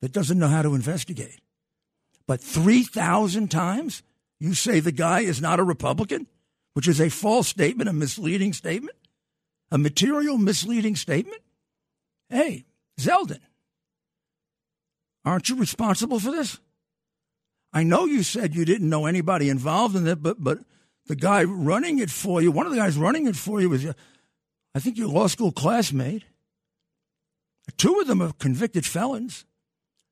that 0.00 0.12
doesn't 0.12 0.38
know 0.38 0.48
how 0.48 0.62
to 0.62 0.74
investigate. 0.74 1.40
But 2.26 2.40
3,000 2.40 3.50
times 3.50 4.02
you 4.42 4.54
say 4.54 4.80
the 4.80 4.90
guy 4.90 5.20
is 5.20 5.40
not 5.40 5.60
a 5.60 5.62
Republican, 5.62 6.26
which 6.72 6.88
is 6.88 7.00
a 7.00 7.08
false 7.08 7.46
statement, 7.46 7.88
a 7.88 7.92
misleading 7.92 8.52
statement, 8.52 8.96
a 9.70 9.78
material 9.78 10.36
misleading 10.36 10.96
statement. 10.96 11.40
Hey, 12.28 12.64
Zeldin, 12.98 13.38
aren't 15.24 15.48
you 15.48 15.54
responsible 15.54 16.18
for 16.18 16.32
this? 16.32 16.58
I 17.72 17.84
know 17.84 18.04
you 18.04 18.24
said 18.24 18.56
you 18.56 18.64
didn't 18.64 18.90
know 18.90 19.06
anybody 19.06 19.48
involved 19.48 19.94
in 19.94 20.08
it, 20.08 20.20
but 20.20 20.42
but 20.42 20.58
the 21.06 21.14
guy 21.14 21.44
running 21.44 22.00
it 22.00 22.10
for 22.10 22.42
you, 22.42 22.50
one 22.50 22.66
of 22.66 22.72
the 22.72 22.78
guys 22.78 22.96
running 22.96 23.28
it 23.28 23.36
for 23.36 23.60
you 23.60 23.70
was, 23.70 23.86
I 24.74 24.80
think, 24.80 24.98
your 24.98 25.08
law 25.08 25.28
school 25.28 25.52
classmate. 25.52 26.24
Two 27.76 28.00
of 28.00 28.08
them 28.08 28.20
are 28.20 28.32
convicted 28.40 28.86
felons. 28.86 29.44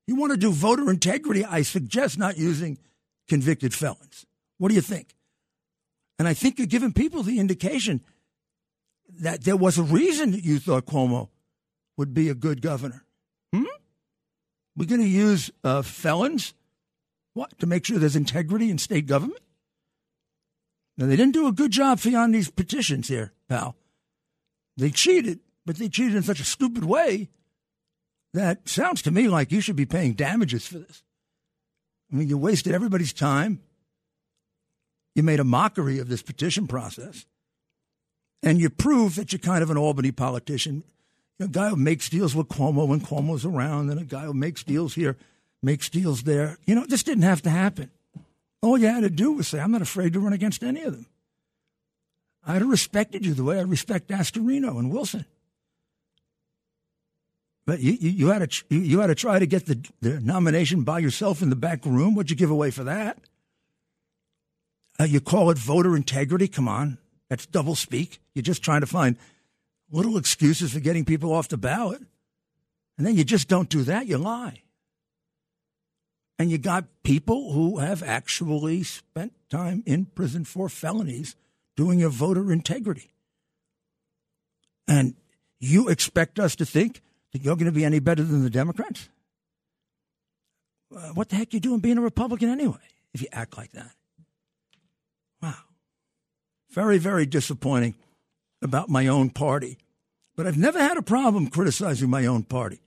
You 0.06 0.14
want 0.14 0.30
to 0.30 0.38
do 0.38 0.52
voter 0.52 0.88
integrity? 0.88 1.44
I 1.44 1.62
suggest 1.62 2.16
not 2.16 2.38
using 2.38 2.78
convicted 3.30 3.72
felons. 3.72 4.26
What 4.58 4.68
do 4.68 4.74
you 4.74 4.82
think? 4.82 5.14
And 6.18 6.28
I 6.28 6.34
think 6.34 6.58
you're 6.58 6.66
giving 6.66 6.92
people 6.92 7.22
the 7.22 7.40
indication 7.40 8.02
that 9.20 9.44
there 9.44 9.56
was 9.56 9.78
a 9.78 9.82
reason 9.82 10.32
that 10.32 10.44
you 10.44 10.58
thought 10.58 10.84
Cuomo 10.84 11.28
would 11.96 12.12
be 12.12 12.28
a 12.28 12.34
good 12.34 12.60
governor. 12.60 13.04
Hmm? 13.54 13.64
We're 14.76 14.86
going 14.86 15.00
to 15.00 15.08
use 15.08 15.50
uh, 15.64 15.80
felons 15.80 16.52
what 17.32 17.58
to 17.60 17.66
make 17.66 17.86
sure 17.86 17.98
there's 17.98 18.16
integrity 18.16 18.68
in 18.68 18.76
state 18.76 19.06
government. 19.06 19.40
Now 20.98 21.06
they 21.06 21.16
didn't 21.16 21.32
do 21.32 21.46
a 21.46 21.52
good 21.52 21.70
job 21.70 22.00
for 22.00 22.10
you 22.10 22.18
on 22.18 22.32
these 22.32 22.50
petitions 22.50 23.08
here, 23.08 23.32
pal. 23.48 23.76
They 24.76 24.90
cheated, 24.90 25.40
but 25.64 25.76
they 25.76 25.88
cheated 25.88 26.16
in 26.16 26.22
such 26.22 26.40
a 26.40 26.44
stupid 26.44 26.84
way 26.84 27.30
that 28.34 28.68
sounds 28.68 29.02
to 29.02 29.10
me 29.10 29.28
like 29.28 29.50
you 29.50 29.60
should 29.60 29.76
be 29.76 29.86
paying 29.86 30.12
damages 30.14 30.66
for 30.66 30.78
this. 30.78 31.02
I 32.12 32.16
mean, 32.16 32.28
you 32.28 32.38
wasted 32.38 32.74
everybody's 32.74 33.12
time. 33.12 33.60
You 35.14 35.22
made 35.22 35.40
a 35.40 35.44
mockery 35.44 35.98
of 35.98 36.08
this 36.08 36.22
petition 36.22 36.66
process. 36.66 37.26
And 38.42 38.60
you 38.60 38.70
proved 38.70 39.16
that 39.16 39.32
you're 39.32 39.40
kind 39.40 39.62
of 39.62 39.70
an 39.70 39.76
Albany 39.76 40.12
politician. 40.12 40.82
A 41.38 41.48
guy 41.48 41.70
who 41.70 41.76
makes 41.76 42.08
deals 42.08 42.34
with 42.34 42.48
Cuomo 42.48 42.86
when 42.86 43.00
Cuomo's 43.00 43.44
around, 43.44 43.90
and 43.90 44.00
a 44.00 44.04
guy 44.04 44.22
who 44.22 44.34
makes 44.34 44.62
deals 44.62 44.94
here, 44.94 45.16
makes 45.62 45.88
deals 45.88 46.22
there. 46.22 46.58
You 46.66 46.74
know, 46.74 46.84
this 46.86 47.02
didn't 47.02 47.22
have 47.22 47.42
to 47.42 47.50
happen. 47.50 47.90
All 48.62 48.78
you 48.78 48.86
had 48.86 49.02
to 49.02 49.10
do 49.10 49.32
was 49.32 49.48
say, 49.48 49.60
I'm 49.60 49.72
not 49.72 49.82
afraid 49.82 50.12
to 50.12 50.20
run 50.20 50.32
against 50.32 50.62
any 50.62 50.82
of 50.82 50.92
them. 50.92 51.06
I'd 52.46 52.62
have 52.62 52.70
respected 52.70 53.24
you 53.24 53.34
the 53.34 53.44
way 53.44 53.58
I 53.58 53.62
respect 53.62 54.08
Astorino 54.08 54.78
and 54.78 54.90
Wilson. 54.90 55.24
But 57.66 57.80
you, 57.80 57.92
you, 57.92 58.10
you 58.10 58.26
had 58.28 58.50
to 58.50 58.64
you, 58.68 58.80
you 58.80 59.00
had 59.00 59.08
to 59.08 59.14
try 59.14 59.38
to 59.38 59.46
get 59.46 59.66
the, 59.66 59.84
the 60.00 60.20
nomination 60.20 60.82
by 60.82 60.98
yourself 60.98 61.42
in 61.42 61.50
the 61.50 61.56
back 61.56 61.84
room. 61.84 62.14
What'd 62.14 62.30
you 62.30 62.36
give 62.36 62.50
away 62.50 62.70
for 62.70 62.84
that? 62.84 63.18
Uh, 64.98 65.04
you 65.04 65.20
call 65.20 65.50
it 65.50 65.58
voter 65.58 65.96
integrity? 65.96 66.48
Come 66.48 66.68
on, 66.68 66.98
that's 67.28 67.46
double 67.46 67.74
speak. 67.74 68.20
You're 68.34 68.42
just 68.42 68.62
trying 68.62 68.80
to 68.80 68.86
find 68.86 69.16
little 69.90 70.16
excuses 70.16 70.72
for 70.72 70.80
getting 70.80 71.04
people 71.04 71.32
off 71.32 71.48
the 71.48 71.56
ballot, 71.56 72.02
and 72.98 73.06
then 73.06 73.16
you 73.16 73.24
just 73.24 73.48
don't 73.48 73.68
do 73.68 73.82
that. 73.84 74.06
You 74.06 74.18
lie. 74.18 74.62
And 76.38 76.50
you 76.50 76.56
got 76.56 76.86
people 77.02 77.52
who 77.52 77.80
have 77.80 78.02
actually 78.02 78.82
spent 78.82 79.34
time 79.50 79.82
in 79.84 80.06
prison 80.06 80.44
for 80.46 80.70
felonies 80.70 81.36
doing 81.76 81.98
your 81.98 82.08
voter 82.08 82.50
integrity. 82.50 83.10
And 84.88 85.16
you 85.58 85.88
expect 85.88 86.38
us 86.38 86.56
to 86.56 86.64
think 86.64 87.02
that 87.32 87.42
you're 87.42 87.56
going 87.56 87.66
to 87.66 87.72
be 87.72 87.84
any 87.84 87.98
better 87.98 88.22
than 88.22 88.42
the 88.42 88.50
Democrats? 88.50 89.08
Uh, 90.94 91.10
what 91.10 91.28
the 91.28 91.36
heck 91.36 91.54
you 91.54 91.60
doing 91.60 91.80
being 91.80 91.98
a 91.98 92.02
Republican 92.02 92.48
anyway, 92.48 92.78
if 93.14 93.22
you 93.22 93.28
act 93.32 93.56
like 93.56 93.72
that? 93.72 93.92
Wow. 95.40 95.54
Very, 96.70 96.98
very 96.98 97.26
disappointing 97.26 97.94
about 98.62 98.88
my 98.88 99.06
own 99.06 99.30
party. 99.30 99.78
But 100.36 100.46
I've 100.46 100.58
never 100.58 100.80
had 100.80 100.96
a 100.96 101.02
problem 101.02 101.48
criticizing 101.48 102.10
my 102.10 102.26
own 102.26 102.42
party. 102.44 102.80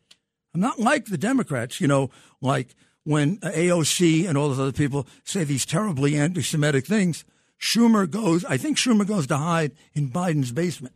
I'm 0.54 0.62
not 0.62 0.80
like 0.80 1.06
the 1.06 1.18
Democrats, 1.18 1.82
you 1.82 1.88
know, 1.88 2.10
like 2.41 2.76
when 3.04 3.38
AOC 3.38 4.28
and 4.28 4.38
all 4.38 4.50
those 4.50 4.60
other 4.60 4.72
people 4.72 5.08
say 5.24 5.44
these 5.44 5.66
terribly 5.66 6.16
anti 6.16 6.41
Semitic 6.41 6.86
things. 6.86 7.26
Schumer 7.60 8.10
goes, 8.10 8.44
I 8.46 8.58
think 8.58 8.78
Schumer 8.78 9.08
goes 9.08 9.28
to 9.28 9.38
hide 9.38 9.72
in 9.94 10.10
Biden's 10.10 10.52
basement. 10.52 10.94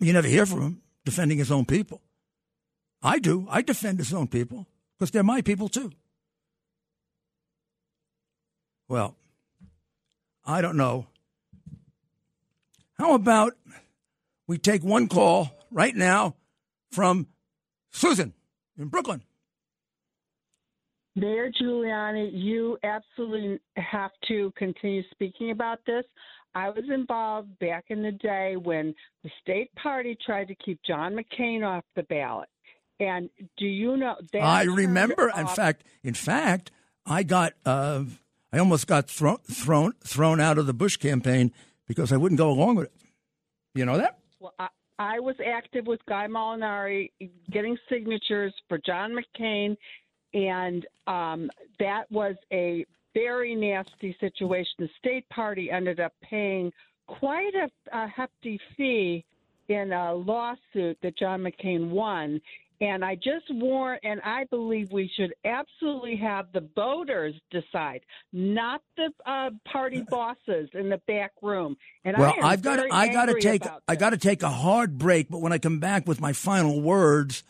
You 0.00 0.12
never 0.12 0.28
hear 0.28 0.46
from 0.46 0.62
him 0.62 0.82
defending 1.08 1.38
his 1.38 1.50
own 1.50 1.64
people. 1.64 2.02
I 3.02 3.18
do. 3.18 3.46
I 3.48 3.62
defend 3.62 3.98
his 3.98 4.12
own 4.12 4.28
people 4.28 4.66
because 4.92 5.10
they're 5.10 5.22
my 5.22 5.40
people 5.40 5.70
too. 5.70 5.90
Well, 8.88 9.16
I 10.44 10.60
don't 10.60 10.76
know. 10.76 11.06
How 12.98 13.14
about 13.14 13.54
we 14.46 14.58
take 14.58 14.84
one 14.84 15.08
call 15.08 15.50
right 15.70 15.96
now 15.96 16.34
from 16.92 17.26
Susan 17.90 18.34
in 18.78 18.88
Brooklyn? 18.88 19.22
Mayor 21.16 21.50
Giuliani, 21.50 22.30
you 22.34 22.76
absolutely 22.82 23.60
have 23.76 24.10
to 24.28 24.52
continue 24.56 25.02
speaking 25.10 25.52
about 25.52 25.78
this. 25.86 26.04
I 26.54 26.70
was 26.70 26.84
involved 26.92 27.58
back 27.58 27.86
in 27.88 28.02
the 28.02 28.12
day 28.12 28.56
when 28.56 28.94
the 29.22 29.30
state 29.40 29.74
party 29.74 30.16
tried 30.24 30.48
to 30.48 30.54
keep 30.54 30.80
John 30.86 31.14
McCain 31.14 31.66
off 31.66 31.84
the 31.94 32.02
ballot. 32.04 32.48
And 33.00 33.30
do 33.56 33.66
you 33.66 33.96
know? 33.96 34.16
I 34.40 34.64
remember. 34.64 35.30
In 35.36 35.46
fact, 35.46 35.84
in 36.02 36.14
fact, 36.14 36.70
I 37.06 37.22
got. 37.22 37.52
Uh, 37.64 38.04
I 38.52 38.58
almost 38.58 38.86
got 38.86 39.08
thrown 39.08 39.38
thrown 39.50 39.92
thrown 40.02 40.40
out 40.40 40.58
of 40.58 40.66
the 40.66 40.72
Bush 40.72 40.96
campaign 40.96 41.52
because 41.86 42.12
I 42.12 42.16
wouldn't 42.16 42.38
go 42.38 42.50
along 42.50 42.76
with 42.76 42.86
it. 42.86 42.92
You 43.74 43.84
know 43.84 43.98
that? 43.98 44.18
Well, 44.40 44.54
I, 44.58 44.68
I 44.98 45.20
was 45.20 45.36
active 45.44 45.86
with 45.86 46.00
Guy 46.08 46.26
Molinari 46.26 47.10
getting 47.50 47.76
signatures 47.88 48.52
for 48.68 48.78
John 48.84 49.14
McCain, 49.14 49.76
and 50.34 50.86
um, 51.06 51.50
that 51.78 52.10
was 52.10 52.34
a 52.52 52.84
very 53.18 53.54
nasty 53.54 54.16
situation. 54.20 54.72
The 54.78 54.88
state 54.98 55.28
party 55.28 55.70
ended 55.70 56.00
up 56.00 56.12
paying 56.22 56.72
quite 57.06 57.54
a, 57.54 57.70
a 57.96 58.06
hefty 58.08 58.60
fee 58.76 59.24
in 59.68 59.92
a 59.92 60.14
lawsuit 60.14 60.98
that 61.02 61.18
John 61.18 61.40
McCain 61.40 61.90
won. 61.90 62.40
And 62.80 63.04
I 63.04 63.16
just 63.16 63.46
warn, 63.50 63.98
and 64.04 64.20
I 64.20 64.44
believe 64.50 64.92
we 64.92 65.10
should 65.16 65.34
absolutely 65.44 66.14
have 66.16 66.46
the 66.52 66.68
voters 66.76 67.34
decide, 67.50 68.02
not 68.32 68.82
the 68.96 69.10
uh, 69.26 69.50
party 69.70 70.02
bosses 70.08 70.68
in 70.74 70.88
the 70.88 71.00
back 71.08 71.32
room. 71.42 71.76
And 72.04 72.16
well, 72.16 72.32
I 72.40 72.50
have 72.50 72.62
got, 72.62 72.92
I 72.92 73.08
got 73.08 73.26
to 73.26 73.40
take, 73.40 73.64
I 73.88 73.96
got 73.96 74.10
to 74.10 74.16
take 74.16 74.44
a 74.44 74.48
hard 74.48 74.96
break. 74.96 75.28
But 75.28 75.40
when 75.40 75.52
I 75.52 75.58
come 75.58 75.80
back 75.80 76.06
with 76.06 76.20
my 76.20 76.32
final 76.32 76.80
words, 76.80 77.42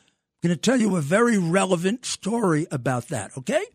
I'm 0.43 0.49
going 0.49 0.57
to 0.57 0.63
tell 0.63 0.81
you 0.81 0.97
a 0.97 1.03
very 1.03 1.37
relevant 1.37 2.07
story 2.07 2.67
about 2.71 3.09
that. 3.09 3.37
Okay? 3.37 3.67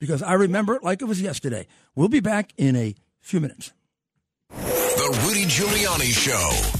Because 0.00 0.22
I 0.22 0.32
remember 0.32 0.74
it 0.74 0.82
like 0.82 1.02
it 1.02 1.04
was 1.04 1.20
yesterday. 1.20 1.66
We'll 1.94 2.08
be 2.08 2.20
back 2.20 2.52
in 2.56 2.74
a 2.74 2.94
few 3.20 3.40
minutes. 3.40 3.72
The 4.48 5.20
Rudy 5.24 5.44
Giuliani 5.44 6.12
Show. 6.12 6.79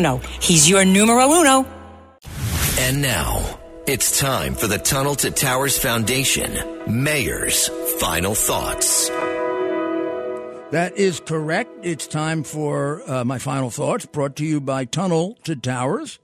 Bruno. 0.00 0.18
He's 0.40 0.68
your 0.68 0.84
numero 0.84 1.30
uno. 1.30 1.66
And 2.78 3.02
now, 3.02 3.60
it's 3.86 4.18
time 4.18 4.54
for 4.54 4.66
the 4.66 4.78
Tunnel 4.78 5.14
to 5.16 5.30
Towers 5.30 5.78
Foundation 5.78 6.58
Mayor's 6.86 7.68
Final 7.98 8.34
Thoughts. 8.34 9.10
That 10.70 10.96
is 10.96 11.20
correct. 11.20 11.70
It's 11.82 12.06
time 12.06 12.44
for 12.44 13.02
uh, 13.10 13.24
my 13.24 13.38
final 13.38 13.68
thoughts, 13.68 14.06
brought 14.06 14.36
to 14.36 14.44
you 14.46 14.60
by 14.60 14.86
Tunnel 14.86 15.36
to 15.44 15.54
Towers. 15.54 16.18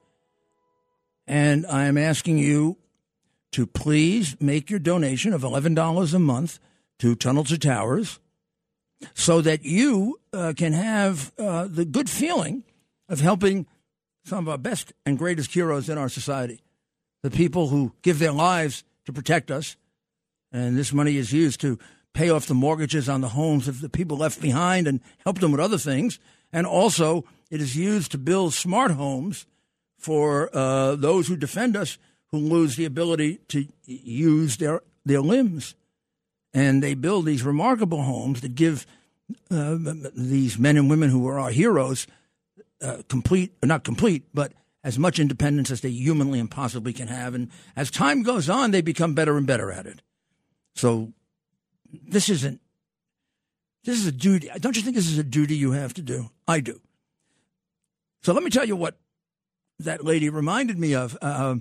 And 1.26 1.66
I 1.66 1.84
am 1.84 1.98
asking 1.98 2.38
you 2.38 2.78
to 3.52 3.66
please 3.66 4.36
make 4.40 4.70
your 4.70 4.78
donation 4.78 5.34
of 5.34 5.42
$11 5.42 6.14
a 6.14 6.18
month 6.18 6.60
to 7.00 7.14
Tunnel 7.14 7.44
to 7.44 7.58
Towers 7.58 8.20
so 9.12 9.42
that 9.42 9.64
you 9.64 10.18
uh, 10.32 10.54
can 10.56 10.72
have 10.72 11.32
uh, 11.38 11.66
the 11.68 11.84
good 11.84 12.08
feeling 12.08 12.62
of 13.08 13.20
helping 13.20 13.66
some 14.24 14.46
of 14.46 14.48
our 14.48 14.58
best 14.58 14.92
and 15.04 15.18
greatest 15.18 15.54
heroes 15.54 15.88
in 15.88 15.98
our 15.98 16.08
society, 16.08 16.60
the 17.22 17.30
people 17.30 17.68
who 17.68 17.92
give 18.02 18.18
their 18.18 18.32
lives 18.32 18.84
to 19.04 19.12
protect 19.12 19.50
us. 19.50 19.76
And 20.52 20.76
this 20.76 20.92
money 20.92 21.16
is 21.16 21.32
used 21.32 21.60
to 21.60 21.78
pay 22.12 22.30
off 22.30 22.46
the 22.46 22.54
mortgages 22.54 23.08
on 23.08 23.20
the 23.20 23.28
homes 23.28 23.68
of 23.68 23.80
the 23.80 23.88
people 23.88 24.16
left 24.16 24.40
behind 24.40 24.88
and 24.88 25.00
help 25.18 25.38
them 25.38 25.52
with 25.52 25.60
other 25.60 25.78
things. 25.78 26.18
And 26.52 26.66
also, 26.66 27.24
it 27.50 27.60
is 27.60 27.76
used 27.76 28.12
to 28.12 28.18
build 28.18 28.54
smart 28.54 28.92
homes 28.92 29.46
for 29.98 30.50
uh, 30.56 30.96
those 30.96 31.28
who 31.28 31.36
defend 31.36 31.76
us 31.76 31.98
who 32.30 32.38
lose 32.38 32.76
the 32.76 32.84
ability 32.84 33.38
to 33.48 33.66
use 33.84 34.56
their, 34.56 34.82
their 35.04 35.20
limbs. 35.20 35.74
And 36.52 36.82
they 36.82 36.94
build 36.94 37.26
these 37.26 37.42
remarkable 37.42 38.02
homes 38.02 38.40
that 38.40 38.54
give 38.54 38.86
uh, 39.50 39.76
these 40.14 40.58
men 40.58 40.76
and 40.76 40.90
women 40.90 41.10
who 41.10 41.26
are 41.28 41.38
our 41.38 41.50
heroes 41.50 42.06
uh, 42.82 43.02
complete, 43.08 43.52
not 43.62 43.84
complete, 43.84 44.24
but 44.34 44.52
as 44.84 44.98
much 44.98 45.18
independence 45.18 45.70
as 45.70 45.80
they 45.80 45.90
humanly 45.90 46.38
and 46.38 46.50
possibly 46.50 46.92
can 46.92 47.08
have. 47.08 47.34
And 47.34 47.50
as 47.74 47.90
time 47.90 48.22
goes 48.22 48.48
on, 48.48 48.70
they 48.70 48.82
become 48.82 49.14
better 49.14 49.36
and 49.36 49.46
better 49.46 49.72
at 49.72 49.86
it. 49.86 50.02
So 50.74 51.12
this 51.92 52.28
isn't, 52.28 52.60
this 53.84 53.98
is 53.98 54.06
a 54.06 54.12
duty. 54.12 54.48
Don't 54.60 54.76
you 54.76 54.82
think 54.82 54.94
this 54.94 55.08
is 55.08 55.18
a 55.18 55.24
duty 55.24 55.56
you 55.56 55.72
have 55.72 55.94
to 55.94 56.02
do? 56.02 56.30
I 56.46 56.60
do. 56.60 56.80
So 58.22 58.32
let 58.32 58.42
me 58.42 58.50
tell 58.50 58.64
you 58.64 58.76
what 58.76 58.98
that 59.78 60.04
lady 60.04 60.28
reminded 60.28 60.78
me 60.78 60.94
of. 60.94 61.16
Uh, 61.20 61.56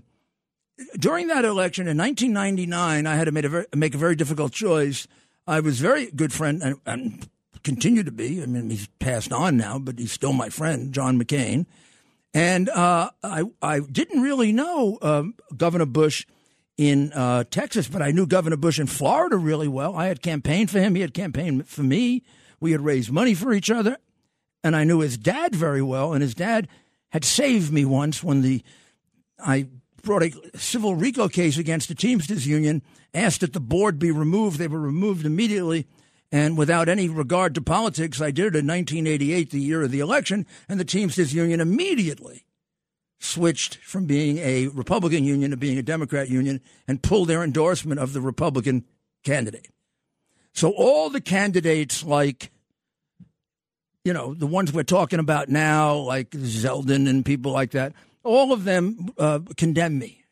during 0.97 1.27
that 1.27 1.45
election 1.45 1.87
in 1.87 1.97
1999, 1.97 3.07
I 3.07 3.15
had 3.15 3.25
to 3.25 3.31
make 3.31 3.45
a 3.45 3.49
very, 3.49 3.65
make 3.75 3.95
a 3.95 3.99
very 3.99 4.15
difficult 4.15 4.51
choice. 4.51 5.07
I 5.47 5.59
was 5.59 5.79
very 5.79 6.11
good 6.11 6.33
friend 6.33 6.61
and, 6.61 6.79
and 6.85 7.29
continue 7.65 8.03
to 8.03 8.11
be. 8.11 8.41
I 8.41 8.45
mean, 8.45 8.69
he's 8.69 8.87
passed 8.99 9.33
on 9.33 9.57
now, 9.57 9.77
but 9.77 9.99
he's 9.99 10.13
still 10.13 10.31
my 10.31 10.47
friend, 10.49 10.93
John 10.93 11.21
McCain. 11.21 11.65
And 12.33 12.69
uh, 12.69 13.09
I, 13.23 13.43
I 13.61 13.79
didn't 13.79 14.21
really 14.21 14.53
know 14.53 14.97
um, 15.01 15.35
Governor 15.55 15.85
Bush 15.85 16.25
in 16.77 17.11
uh, 17.13 17.43
Texas, 17.49 17.87
but 17.87 18.01
I 18.01 18.11
knew 18.11 18.27
Governor 18.27 18.57
Bush 18.57 18.79
in 18.79 18.87
Florida 18.87 19.37
really 19.37 19.67
well. 19.67 19.95
I 19.95 20.07
had 20.07 20.21
campaigned 20.21 20.69
for 20.69 20.79
him. 20.79 20.95
He 20.95 21.01
had 21.01 21.13
campaigned 21.13 21.67
for 21.67 21.83
me. 21.83 22.23
We 22.59 22.71
had 22.71 22.81
raised 22.81 23.11
money 23.11 23.33
for 23.33 23.51
each 23.51 23.71
other. 23.71 23.97
And 24.63 24.75
I 24.75 24.83
knew 24.83 24.99
his 24.99 25.17
dad 25.17 25.55
very 25.55 25.81
well. 25.81 26.13
And 26.13 26.21
his 26.21 26.35
dad 26.35 26.67
had 27.09 27.25
saved 27.25 27.71
me 27.71 27.85
once 27.85 28.23
when 28.23 28.41
the 28.41 28.63
I 29.39 29.67
brought 30.03 30.23
a 30.23 30.31
civil 30.57 30.95
RICO 30.95 31.27
case 31.27 31.57
against 31.57 31.87
the 31.87 31.95
Teamsters 31.95 32.45
Union, 32.45 32.81
asked 33.13 33.41
that 33.41 33.53
the 33.53 33.59
board 33.59 33.97
be 33.97 34.11
removed. 34.11 34.59
They 34.59 34.67
were 34.67 34.79
removed 34.79 35.25
immediately. 35.25 35.87
And 36.35 36.57
without 36.57 36.89
any 36.89 37.07
regard 37.07 37.55
to 37.55 37.61
politics, 37.61 38.19
I 38.19 38.29
did 38.29 38.47
it 38.47 38.59
in 38.59 38.67
1988, 38.67 39.51
the 39.51 39.61
year 39.61 39.83
of 39.83 39.91
the 39.91 40.01
election, 40.01 40.45
and 40.67 40.77
the 40.77 40.83
Teamsters 40.83 41.33
Union 41.33 41.61
immediately 41.61 42.43
switched 43.21 43.77
from 43.77 44.05
being 44.05 44.39
a 44.39 44.67
Republican 44.67 45.23
union 45.23 45.51
to 45.51 45.55
being 45.55 45.77
a 45.77 45.81
Democrat 45.81 46.27
union 46.29 46.59
and 46.89 47.01
pulled 47.01 47.29
their 47.29 47.41
endorsement 47.41 48.01
of 48.01 48.11
the 48.11 48.19
Republican 48.19 48.83
candidate. 49.23 49.69
So 50.51 50.71
all 50.71 51.09
the 51.09 51.21
candidates, 51.21 52.03
like, 52.03 52.51
you 54.03 54.11
know, 54.11 54.33
the 54.33 54.45
ones 54.45 54.73
we're 54.73 54.83
talking 54.83 55.19
about 55.19 55.47
now, 55.47 55.95
like 55.95 56.31
Zeldin 56.31 57.07
and 57.07 57.23
people 57.23 57.53
like 57.53 57.71
that, 57.71 57.93
all 58.25 58.51
of 58.51 58.65
them 58.65 59.07
uh, 59.17 59.39
condemn 59.55 59.99
me 59.99 60.25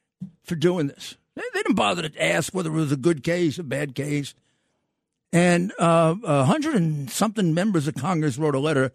for 0.44 0.56
doing 0.56 0.88
this. 0.88 1.16
They, 1.38 1.44
they 1.54 1.62
didn't 1.62 1.76
bother 1.76 2.10
to 2.10 2.22
ask 2.22 2.54
whether 2.54 2.72
it 2.72 2.74
was 2.74 2.92
a 2.92 2.98
good 2.98 3.24
case, 3.24 3.58
a 3.58 3.64
bad 3.64 3.96
case. 3.96 4.36
And 5.34 5.74
uh, 5.80 6.16
a 6.24 6.46
hundred 6.46 6.76
and 6.76 7.10
something 7.10 7.56
members 7.56 7.88
of 7.88 7.96
Congress 7.96 8.38
wrote 8.38 8.54
a 8.54 8.60
letter 8.60 8.92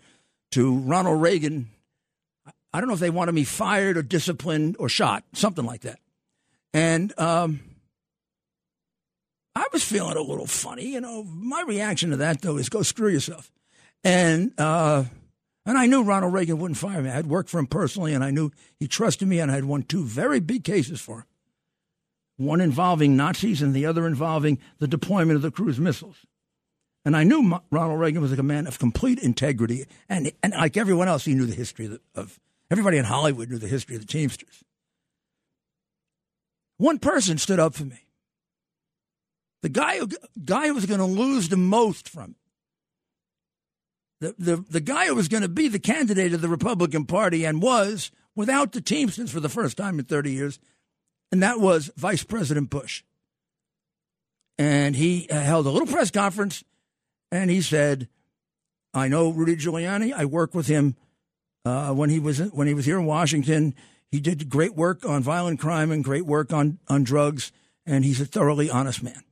to 0.53 0.79
Ronald 0.79 1.21
Reagan. 1.21 1.69
I 2.73 2.81
don't 2.81 2.89
know 2.89 2.95
if 2.95 3.01
they 3.01 3.11
wanted 3.11 3.33
me 3.33 3.43
fired 3.43 3.97
or 3.97 4.03
disciplined 4.03 4.77
or 4.79 4.89
shot, 4.89 5.25
something 5.33 5.65
like 5.65 5.81
that. 5.81 5.99
And 6.73 7.13
um, 7.19 7.61
I 9.57 9.67
was 9.73 9.83
feeling 9.83 10.17
a 10.17 10.23
little 10.23 10.47
funny. 10.47 10.93
You 10.93 11.01
know, 11.01 11.25
my 11.25 11.65
reaction 11.67 12.11
to 12.11 12.17
that, 12.19 12.41
though, 12.41 12.57
is 12.57 12.69
go 12.69 12.83
screw 12.83 13.09
yourself. 13.09 13.51
And 14.05 14.53
uh, 14.59 15.05
and 15.67 15.77
I 15.77 15.87
knew 15.87 16.05
Ronald 16.05 16.33
Reagan 16.33 16.59
wouldn't 16.59 16.79
fire 16.79 17.03
me. 17.03 17.11
I 17.11 17.15
had 17.15 17.27
worked 17.27 17.51
for 17.51 17.59
him 17.59 17.67
personally, 17.67 18.15
and 18.15 18.23
I 18.23 18.31
knew 18.31 18.53
he 18.79 18.87
trusted 18.87 19.27
me, 19.27 19.41
and 19.41 19.51
I 19.51 19.57
had 19.57 19.65
won 19.65 19.83
two 19.83 20.05
very 20.05 20.39
big 20.39 20.63
cases 20.63 21.01
for 21.01 21.19
him. 21.19 21.25
One 22.37 22.61
involving 22.61 23.17
Nazis, 23.17 23.61
and 23.61 23.75
the 23.75 23.87
other 23.87 24.07
involving 24.07 24.61
the 24.79 24.87
deployment 24.87 25.35
of 25.35 25.43
the 25.43 25.51
cruise 25.51 25.81
missiles. 25.81 26.25
And 27.09 27.17
I 27.17 27.25
knew 27.25 27.59
Ronald 27.71 27.99
Reagan 27.99 28.21
was 28.21 28.33
like 28.33 28.39
a 28.39 28.43
man 28.43 28.67
of 28.67 28.79
complete 28.79 29.19
integrity, 29.19 29.87
and 30.11 30.31
and 30.43 30.53
like 30.53 30.77
everyone 30.77 31.09
else, 31.09 31.25
he 31.25 31.35
knew 31.35 31.47
the 31.47 31.55
history 31.55 31.99
of, 32.15 32.39
everybody 32.71 32.99
in 32.99 33.07
Hollywood 33.07 33.49
knew 33.49 33.57
the 33.57 33.67
history 33.67 33.97
of 33.97 34.03
the 34.03 34.07
Teamsters. 34.07 34.63
One 36.77 36.99
person 36.99 37.39
stood 37.39 37.59
up 37.59 37.75
for 37.75 37.87
me. 37.87 38.01
The 39.63 39.71
guy 39.71 40.01
who 40.01 40.11
guy 40.45 40.67
who 40.67 40.75
was 40.75 40.85
going 40.85 41.01
to 41.01 41.07
lose 41.07 41.49
the 41.49 41.57
most 41.57 42.11
from 42.11 42.35
the, 44.21 44.35
the, 44.39 44.57
the 44.69 44.81
guy 44.81 45.07
who 45.07 45.15
was 45.15 45.29
going 45.29 45.43
to 45.43 45.49
be 45.49 45.69
the 45.69 45.79
candidate 45.79 46.35
of 46.35 46.43
the 46.43 46.49
Republican 46.51 47.07
Party 47.07 47.47
and 47.47 47.63
was 47.63 48.11
without 48.37 48.73
the 48.73 48.83
Teamsters 48.83 49.31
for 49.31 49.41
the 49.41 49.49
first 49.49 49.79
time 49.79 49.99
in 49.99 50.05
30 50.05 50.31
years, 50.31 50.59
and 51.33 51.43
that 51.43 51.59
was 51.59 51.91
Vice 51.97 52.23
President 52.23 52.69
Bush. 52.69 53.03
And 54.59 54.95
he 54.95 55.27
held 55.31 55.65
a 55.65 55.71
little 55.71 55.89
press 55.89 56.11
conference 56.11 56.65
and 57.31 57.51
he 57.51 57.61
said, 57.61 58.09
I 58.95 59.09
know 59.09 59.31
Rudy 59.31 59.57
Giuliani. 59.57 60.13
I 60.13 60.25
worked 60.25 60.55
with 60.55 60.67
him 60.67 60.97
uh, 61.65 61.93
when 61.93 62.11
he 62.11 62.19
was 62.19 62.39
when 62.39 62.67
he 62.67 62.75
was 62.75 62.87
here 62.87 62.99
in 62.99 63.05
Washington. 63.07 63.75
He 64.11 64.21
did 64.21 64.49
great 64.49 64.75
work 64.75 65.05
on 65.05 65.23
violent 65.23 65.61
crime 65.61 65.91
and 65.91 66.03
great 66.03 66.25
work 66.25 66.53
on, 66.53 66.79
on 66.89 67.05
drugs, 67.05 67.53
and 67.85 68.05
he's 68.05 68.21
a 68.21 68.27
thoroughly 68.27 68.71
honest 68.71 69.03
man. 69.03 69.23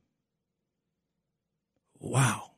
Wow. 1.99 2.51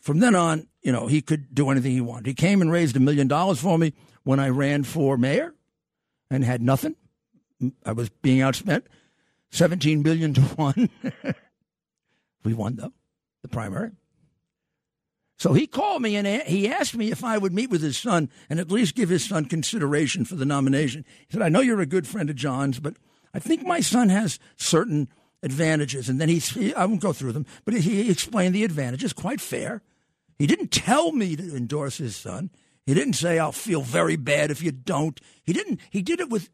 From 0.00 0.20
then 0.20 0.34
on, 0.34 0.68
you 0.82 0.90
know, 0.90 1.06
he 1.06 1.20
could 1.20 1.54
do 1.54 1.68
anything 1.68 1.92
he 1.92 2.00
wanted. 2.00 2.26
He 2.26 2.34
came 2.34 2.62
and 2.62 2.72
raised 2.72 2.96
a 2.96 3.00
million 3.00 3.28
dollars 3.28 3.60
for 3.60 3.78
me 3.78 3.92
when 4.22 4.40
I 4.40 4.48
ran 4.48 4.84
for 4.84 5.18
mayor 5.18 5.54
and 6.30 6.44
had 6.44 6.62
nothing. 6.62 6.96
I 7.84 7.92
was 7.92 8.08
being 8.08 8.40
outspent 8.40 8.82
17 9.50 10.02
billion 10.02 10.34
to 10.34 10.40
1. 10.56 10.88
we 12.44 12.54
won 12.54 12.76
though, 12.76 12.92
the 13.42 13.48
primary. 13.48 13.92
So 15.36 15.52
he 15.52 15.66
called 15.66 16.02
me 16.02 16.16
and 16.16 16.26
he 16.26 16.68
asked 16.68 16.96
me 16.96 17.10
if 17.10 17.24
I 17.24 17.38
would 17.38 17.52
meet 17.52 17.70
with 17.70 17.82
his 17.82 17.98
son 17.98 18.30
and 18.48 18.60
at 18.60 18.70
least 18.70 18.94
give 18.94 19.08
his 19.08 19.24
son 19.24 19.46
consideration 19.46 20.24
for 20.24 20.36
the 20.36 20.44
nomination. 20.44 21.04
He 21.26 21.32
said, 21.32 21.42
I 21.42 21.48
know 21.48 21.60
you're 21.60 21.80
a 21.80 21.86
good 21.86 22.06
friend 22.06 22.30
of 22.30 22.36
John's, 22.36 22.78
but 22.78 22.94
I 23.32 23.40
think 23.40 23.66
my 23.66 23.80
son 23.80 24.10
has 24.10 24.38
certain 24.56 25.08
advantages. 25.42 26.08
And 26.08 26.20
then 26.20 26.28
he, 26.28 26.74
I 26.74 26.86
won't 26.86 27.00
go 27.00 27.12
through 27.12 27.32
them, 27.32 27.46
but 27.64 27.74
he 27.74 28.10
explained 28.10 28.54
the 28.54 28.64
advantages, 28.64 29.12
quite 29.12 29.40
fair. 29.40 29.82
He 30.38 30.46
didn't 30.46 30.70
tell 30.70 31.12
me 31.12 31.36
to 31.36 31.56
endorse 31.56 31.98
his 31.98 32.16
son. 32.16 32.50
He 32.86 32.94
didn't 32.94 33.14
say, 33.14 33.38
I'll 33.38 33.52
feel 33.52 33.82
very 33.82 34.16
bad 34.16 34.50
if 34.50 34.62
you 34.62 34.70
don't. 34.70 35.20
He 35.42 35.52
didn't. 35.52 35.80
He 35.90 36.02
did 36.02 36.20
it 36.20 36.30
with 36.30 36.50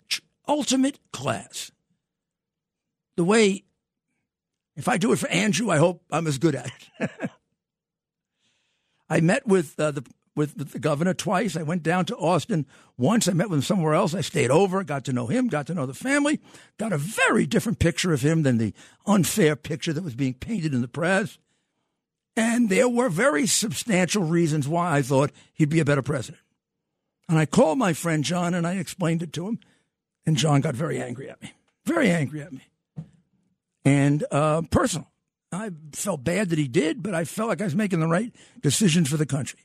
ultimate 0.48 0.98
class. 1.12 1.70
The 3.16 3.24
way, 3.24 3.64
if 4.76 4.88
I 4.88 4.96
do 4.96 5.12
it 5.12 5.18
for 5.18 5.28
Andrew, 5.28 5.70
I 5.70 5.78
hope 5.78 6.02
I'm 6.10 6.26
as 6.26 6.38
good 6.38 6.54
at 6.54 6.70
it. 6.98 7.10
I 9.10 9.20
met 9.20 9.46
with 9.46 9.78
uh, 9.78 9.90
the 9.90 10.04
with, 10.36 10.56
with, 10.56 10.72
the 10.72 10.78
governor 10.78 11.12
twice. 11.12 11.56
I 11.56 11.62
went 11.62 11.82
down 11.82 12.06
to 12.06 12.16
Austin 12.16 12.64
once. 12.96 13.28
I 13.28 13.32
met 13.32 13.50
with 13.50 13.58
him 13.58 13.64
somewhere 13.64 13.94
else. 13.94 14.14
I 14.14 14.20
stayed 14.20 14.50
over, 14.50 14.82
got 14.84 15.04
to 15.06 15.12
know 15.12 15.26
him, 15.26 15.48
got 15.48 15.66
to 15.66 15.74
know 15.74 15.86
the 15.86 15.92
family, 15.92 16.40
got 16.78 16.92
a 16.92 16.98
very 16.98 17.46
different 17.46 17.80
picture 17.80 18.12
of 18.12 18.22
him 18.22 18.44
than 18.44 18.58
the 18.58 18.72
unfair 19.06 19.56
picture 19.56 19.92
that 19.92 20.04
was 20.04 20.14
being 20.14 20.34
painted 20.34 20.72
in 20.72 20.80
the 20.80 20.88
press. 20.88 21.38
And 22.36 22.70
there 22.70 22.88
were 22.88 23.08
very 23.08 23.46
substantial 23.46 24.22
reasons 24.22 24.68
why 24.68 24.96
I 24.96 25.02
thought 25.02 25.32
he'd 25.52 25.68
be 25.68 25.80
a 25.80 25.84
better 25.84 26.00
president. 26.00 26.42
And 27.28 27.38
I 27.38 27.44
called 27.44 27.78
my 27.78 27.92
friend 27.92 28.24
John 28.24 28.54
and 28.54 28.66
I 28.66 28.74
explained 28.74 29.22
it 29.22 29.32
to 29.34 29.48
him. 29.48 29.58
And 30.26 30.36
John 30.36 30.60
got 30.60 30.74
very 30.74 31.02
angry 31.02 31.28
at 31.28 31.42
me, 31.42 31.52
very 31.84 32.10
angry 32.10 32.40
at 32.40 32.52
me. 32.52 32.62
And 33.84 34.24
uh, 34.30 34.62
personal. 34.70 35.08
I 35.52 35.70
felt 35.92 36.22
bad 36.22 36.50
that 36.50 36.58
he 36.58 36.68
did, 36.68 37.02
but 37.02 37.14
I 37.14 37.24
felt 37.24 37.48
like 37.48 37.60
I 37.60 37.64
was 37.64 37.74
making 37.74 38.00
the 38.00 38.06
right 38.06 38.32
decision 38.60 39.04
for 39.04 39.16
the 39.16 39.26
country. 39.26 39.60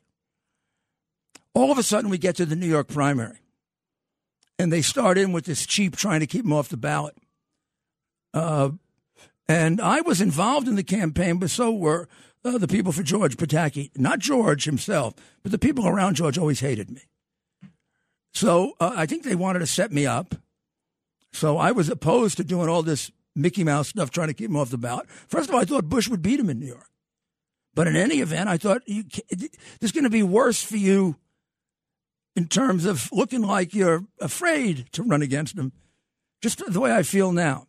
All 1.53 1.71
of 1.71 1.77
a 1.77 1.83
sudden, 1.83 2.09
we 2.09 2.17
get 2.17 2.36
to 2.38 2.45
the 2.45 2.55
New 2.55 2.65
York 2.67 2.88
primary. 2.88 3.39
And 4.57 4.71
they 4.71 4.81
start 4.81 5.17
in 5.17 5.31
with 5.31 5.45
this 5.45 5.65
cheap 5.65 5.95
trying 5.95 6.21
to 6.21 6.27
keep 6.27 6.45
him 6.45 6.53
off 6.53 6.69
the 6.69 6.77
ballot. 6.77 7.15
Uh, 8.33 8.71
and 9.47 9.79
I 9.79 10.01
was 10.01 10.21
involved 10.21 10.67
in 10.67 10.75
the 10.75 10.83
campaign, 10.83 11.38
but 11.38 11.49
so 11.49 11.71
were 11.71 12.07
uh, 12.43 12.57
the 12.57 12.67
people 12.67 12.91
for 12.91 13.03
George 13.03 13.38
Pataki. 13.38 13.91
Not 13.97 14.19
George 14.19 14.65
himself, 14.65 15.13
but 15.43 15.51
the 15.51 15.59
people 15.59 15.88
around 15.88 16.15
George 16.15 16.38
always 16.38 16.61
hated 16.61 16.89
me. 16.89 17.01
So 18.33 18.73
uh, 18.79 18.93
I 18.95 19.05
think 19.05 19.23
they 19.23 19.36
wanted 19.36 19.59
to 19.59 19.67
set 19.67 19.91
me 19.91 20.05
up. 20.05 20.36
So 21.31 21.57
I 21.57 21.71
was 21.71 21.89
opposed 21.89 22.38
to 22.38 22.43
doing 22.43 22.69
all 22.69 22.81
this 22.81 23.11
Mickey 23.36 23.63
Mouse 23.63 23.89
stuff, 23.89 24.11
trying 24.11 24.27
to 24.27 24.33
keep 24.33 24.49
him 24.49 24.57
off 24.57 24.69
the 24.69 24.77
ballot. 24.77 25.09
First 25.27 25.49
of 25.49 25.55
all, 25.55 25.61
I 25.61 25.65
thought 25.65 25.89
Bush 25.89 26.07
would 26.07 26.21
beat 26.21 26.39
him 26.39 26.49
in 26.49 26.59
New 26.59 26.67
York. 26.67 26.89
But 27.73 27.88
in 27.88 27.95
any 27.95 28.21
event, 28.21 28.47
I 28.47 28.57
thought 28.57 28.81
you, 28.88 29.03
this 29.29 29.49
is 29.81 29.91
going 29.91 30.05
to 30.05 30.09
be 30.09 30.23
worse 30.23 30.63
for 30.63 30.77
you 30.77 31.17
in 32.36 32.47
terms 32.47 32.86
of 32.86 33.11
looking 33.11 33.41
like 33.41 33.73
you're 33.73 34.05
afraid 34.19 34.91
to 34.93 35.03
run 35.03 35.21
against 35.21 35.57
him, 35.57 35.73
just 36.41 36.61
the 36.65 36.79
way 36.79 36.93
I 36.93 37.03
feel 37.03 37.31
now. 37.31 37.67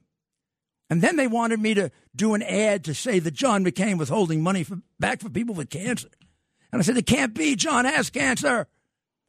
And 0.88 1.02
then 1.02 1.16
they 1.16 1.26
wanted 1.26 1.60
me 1.60 1.74
to 1.74 1.90
do 2.14 2.34
an 2.34 2.42
ad 2.42 2.84
to 2.84 2.94
say 2.94 3.18
that 3.18 3.34
John 3.34 3.64
McCain 3.64 3.98
was 3.98 4.08
holding 4.08 4.42
money 4.42 4.62
for, 4.62 4.78
back 5.00 5.20
for 5.20 5.28
people 5.28 5.54
with 5.54 5.70
cancer. 5.70 6.08
And 6.70 6.80
I 6.80 6.84
said, 6.84 6.96
it 6.96 7.06
can't 7.06 7.34
be. 7.34 7.56
John 7.56 7.84
has 7.84 8.10
cancer. 8.10 8.68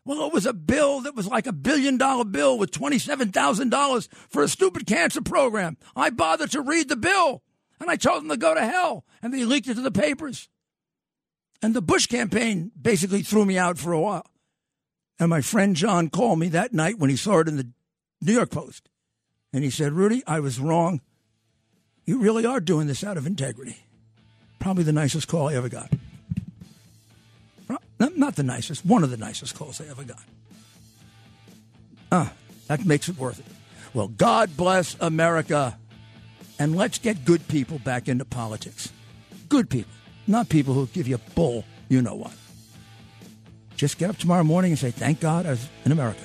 Well, 0.08 0.26
it 0.26 0.32
was 0.32 0.46
a 0.46 0.54
bill 0.54 1.02
that 1.02 1.18
was 1.18 1.28
like 1.28 1.48
a 1.48 1.52
billion 1.52 1.98
dollar 1.98 2.24
bill 2.24 2.58
with 2.58 2.72
$27,000 2.72 4.08
for 4.30 4.42
a 4.42 4.48
stupid 4.48 4.88
cancer 4.88 5.20
program. 5.22 5.76
I 5.98 6.12
bothered 6.12 6.52
to 6.52 6.62
read 6.62 6.88
the 6.88 6.96
bill 6.96 7.44
and 7.82 7.92
I 7.92 7.98
told 7.98 8.22
them 8.22 8.30
to 8.30 8.38
go 8.38 8.54
to 8.54 8.66
hell 8.66 9.04
and 9.22 9.34
they 9.34 9.44
leaked 9.44 9.68
it 9.68 9.74
to 9.74 9.82
the 9.82 9.92
papers. 9.92 10.48
And 11.62 11.76
the 11.76 11.82
Bush 11.82 12.06
campaign 12.08 12.72
basically 12.82 13.22
threw 13.22 13.44
me 13.44 13.58
out 13.58 13.78
for 13.78 13.92
a 13.92 14.00
while. 14.00 14.26
And 15.20 15.30
my 15.30 15.42
friend 15.42 15.76
John 15.76 16.10
called 16.10 16.40
me 16.40 16.48
that 16.50 16.72
night 16.72 16.98
when 16.98 17.10
he 17.10 17.18
saw 17.18 17.40
it 17.40 17.50
in 17.50 17.58
the 17.58 17.70
New 18.22 18.32
York 18.34 18.50
Post. 18.50 18.88
And 19.52 19.62
he 19.62 19.70
said, 19.70 19.92
Rudy, 19.92 20.24
I 20.26 20.40
was 20.40 20.58
wrong. 20.58 21.02
You 22.06 22.20
really 22.20 22.46
are 22.46 22.62
doing 22.62 22.88
this 22.88 23.04
out 23.04 23.18
of 23.18 23.28
integrity. 23.28 23.76
Probably 24.60 24.86
the 24.86 24.94
nicest 24.94 25.28
call 25.28 25.50
I 25.50 25.56
ever 25.56 25.68
got. 25.68 25.92
Not 28.00 28.36
the 28.36 28.44
nicest, 28.44 28.86
one 28.86 29.04
of 29.04 29.10
the 29.10 29.18
nicest 29.18 29.56
calls 29.56 29.82
I 29.82 29.86
ever 29.86 30.04
got. 30.04 30.24
Ah, 32.12 32.34
that 32.68 32.86
makes 32.86 33.10
it 33.10 33.18
worth 33.18 33.40
it. 33.40 33.46
Well, 33.94 34.08
God 34.08 34.56
bless 34.56 34.96
America. 35.00 35.78
And 36.60 36.76
let's 36.76 36.98
get 36.98 37.26
good 37.26 37.48
people 37.48 37.80
back 37.80 38.08
into 38.08 38.26
politics. 38.26 38.92
Good 39.50 39.70
people, 39.70 39.92
not 40.26 40.50
people 40.50 40.74
who 40.74 40.88
give 40.88 41.08
you 41.08 41.20
bull, 41.36 41.64
you 41.88 42.02
know 42.02 42.16
what. 42.16 42.34
Just 43.76 44.00
get 44.00 44.10
up 44.10 44.18
tomorrow 44.18 44.44
morning 44.44 44.72
and 44.72 44.80
say, 44.80 44.92
Thank 44.92 45.20
God 45.20 45.46
I 45.46 45.52
was 45.52 45.70
in 45.86 45.92
America. 45.92 46.24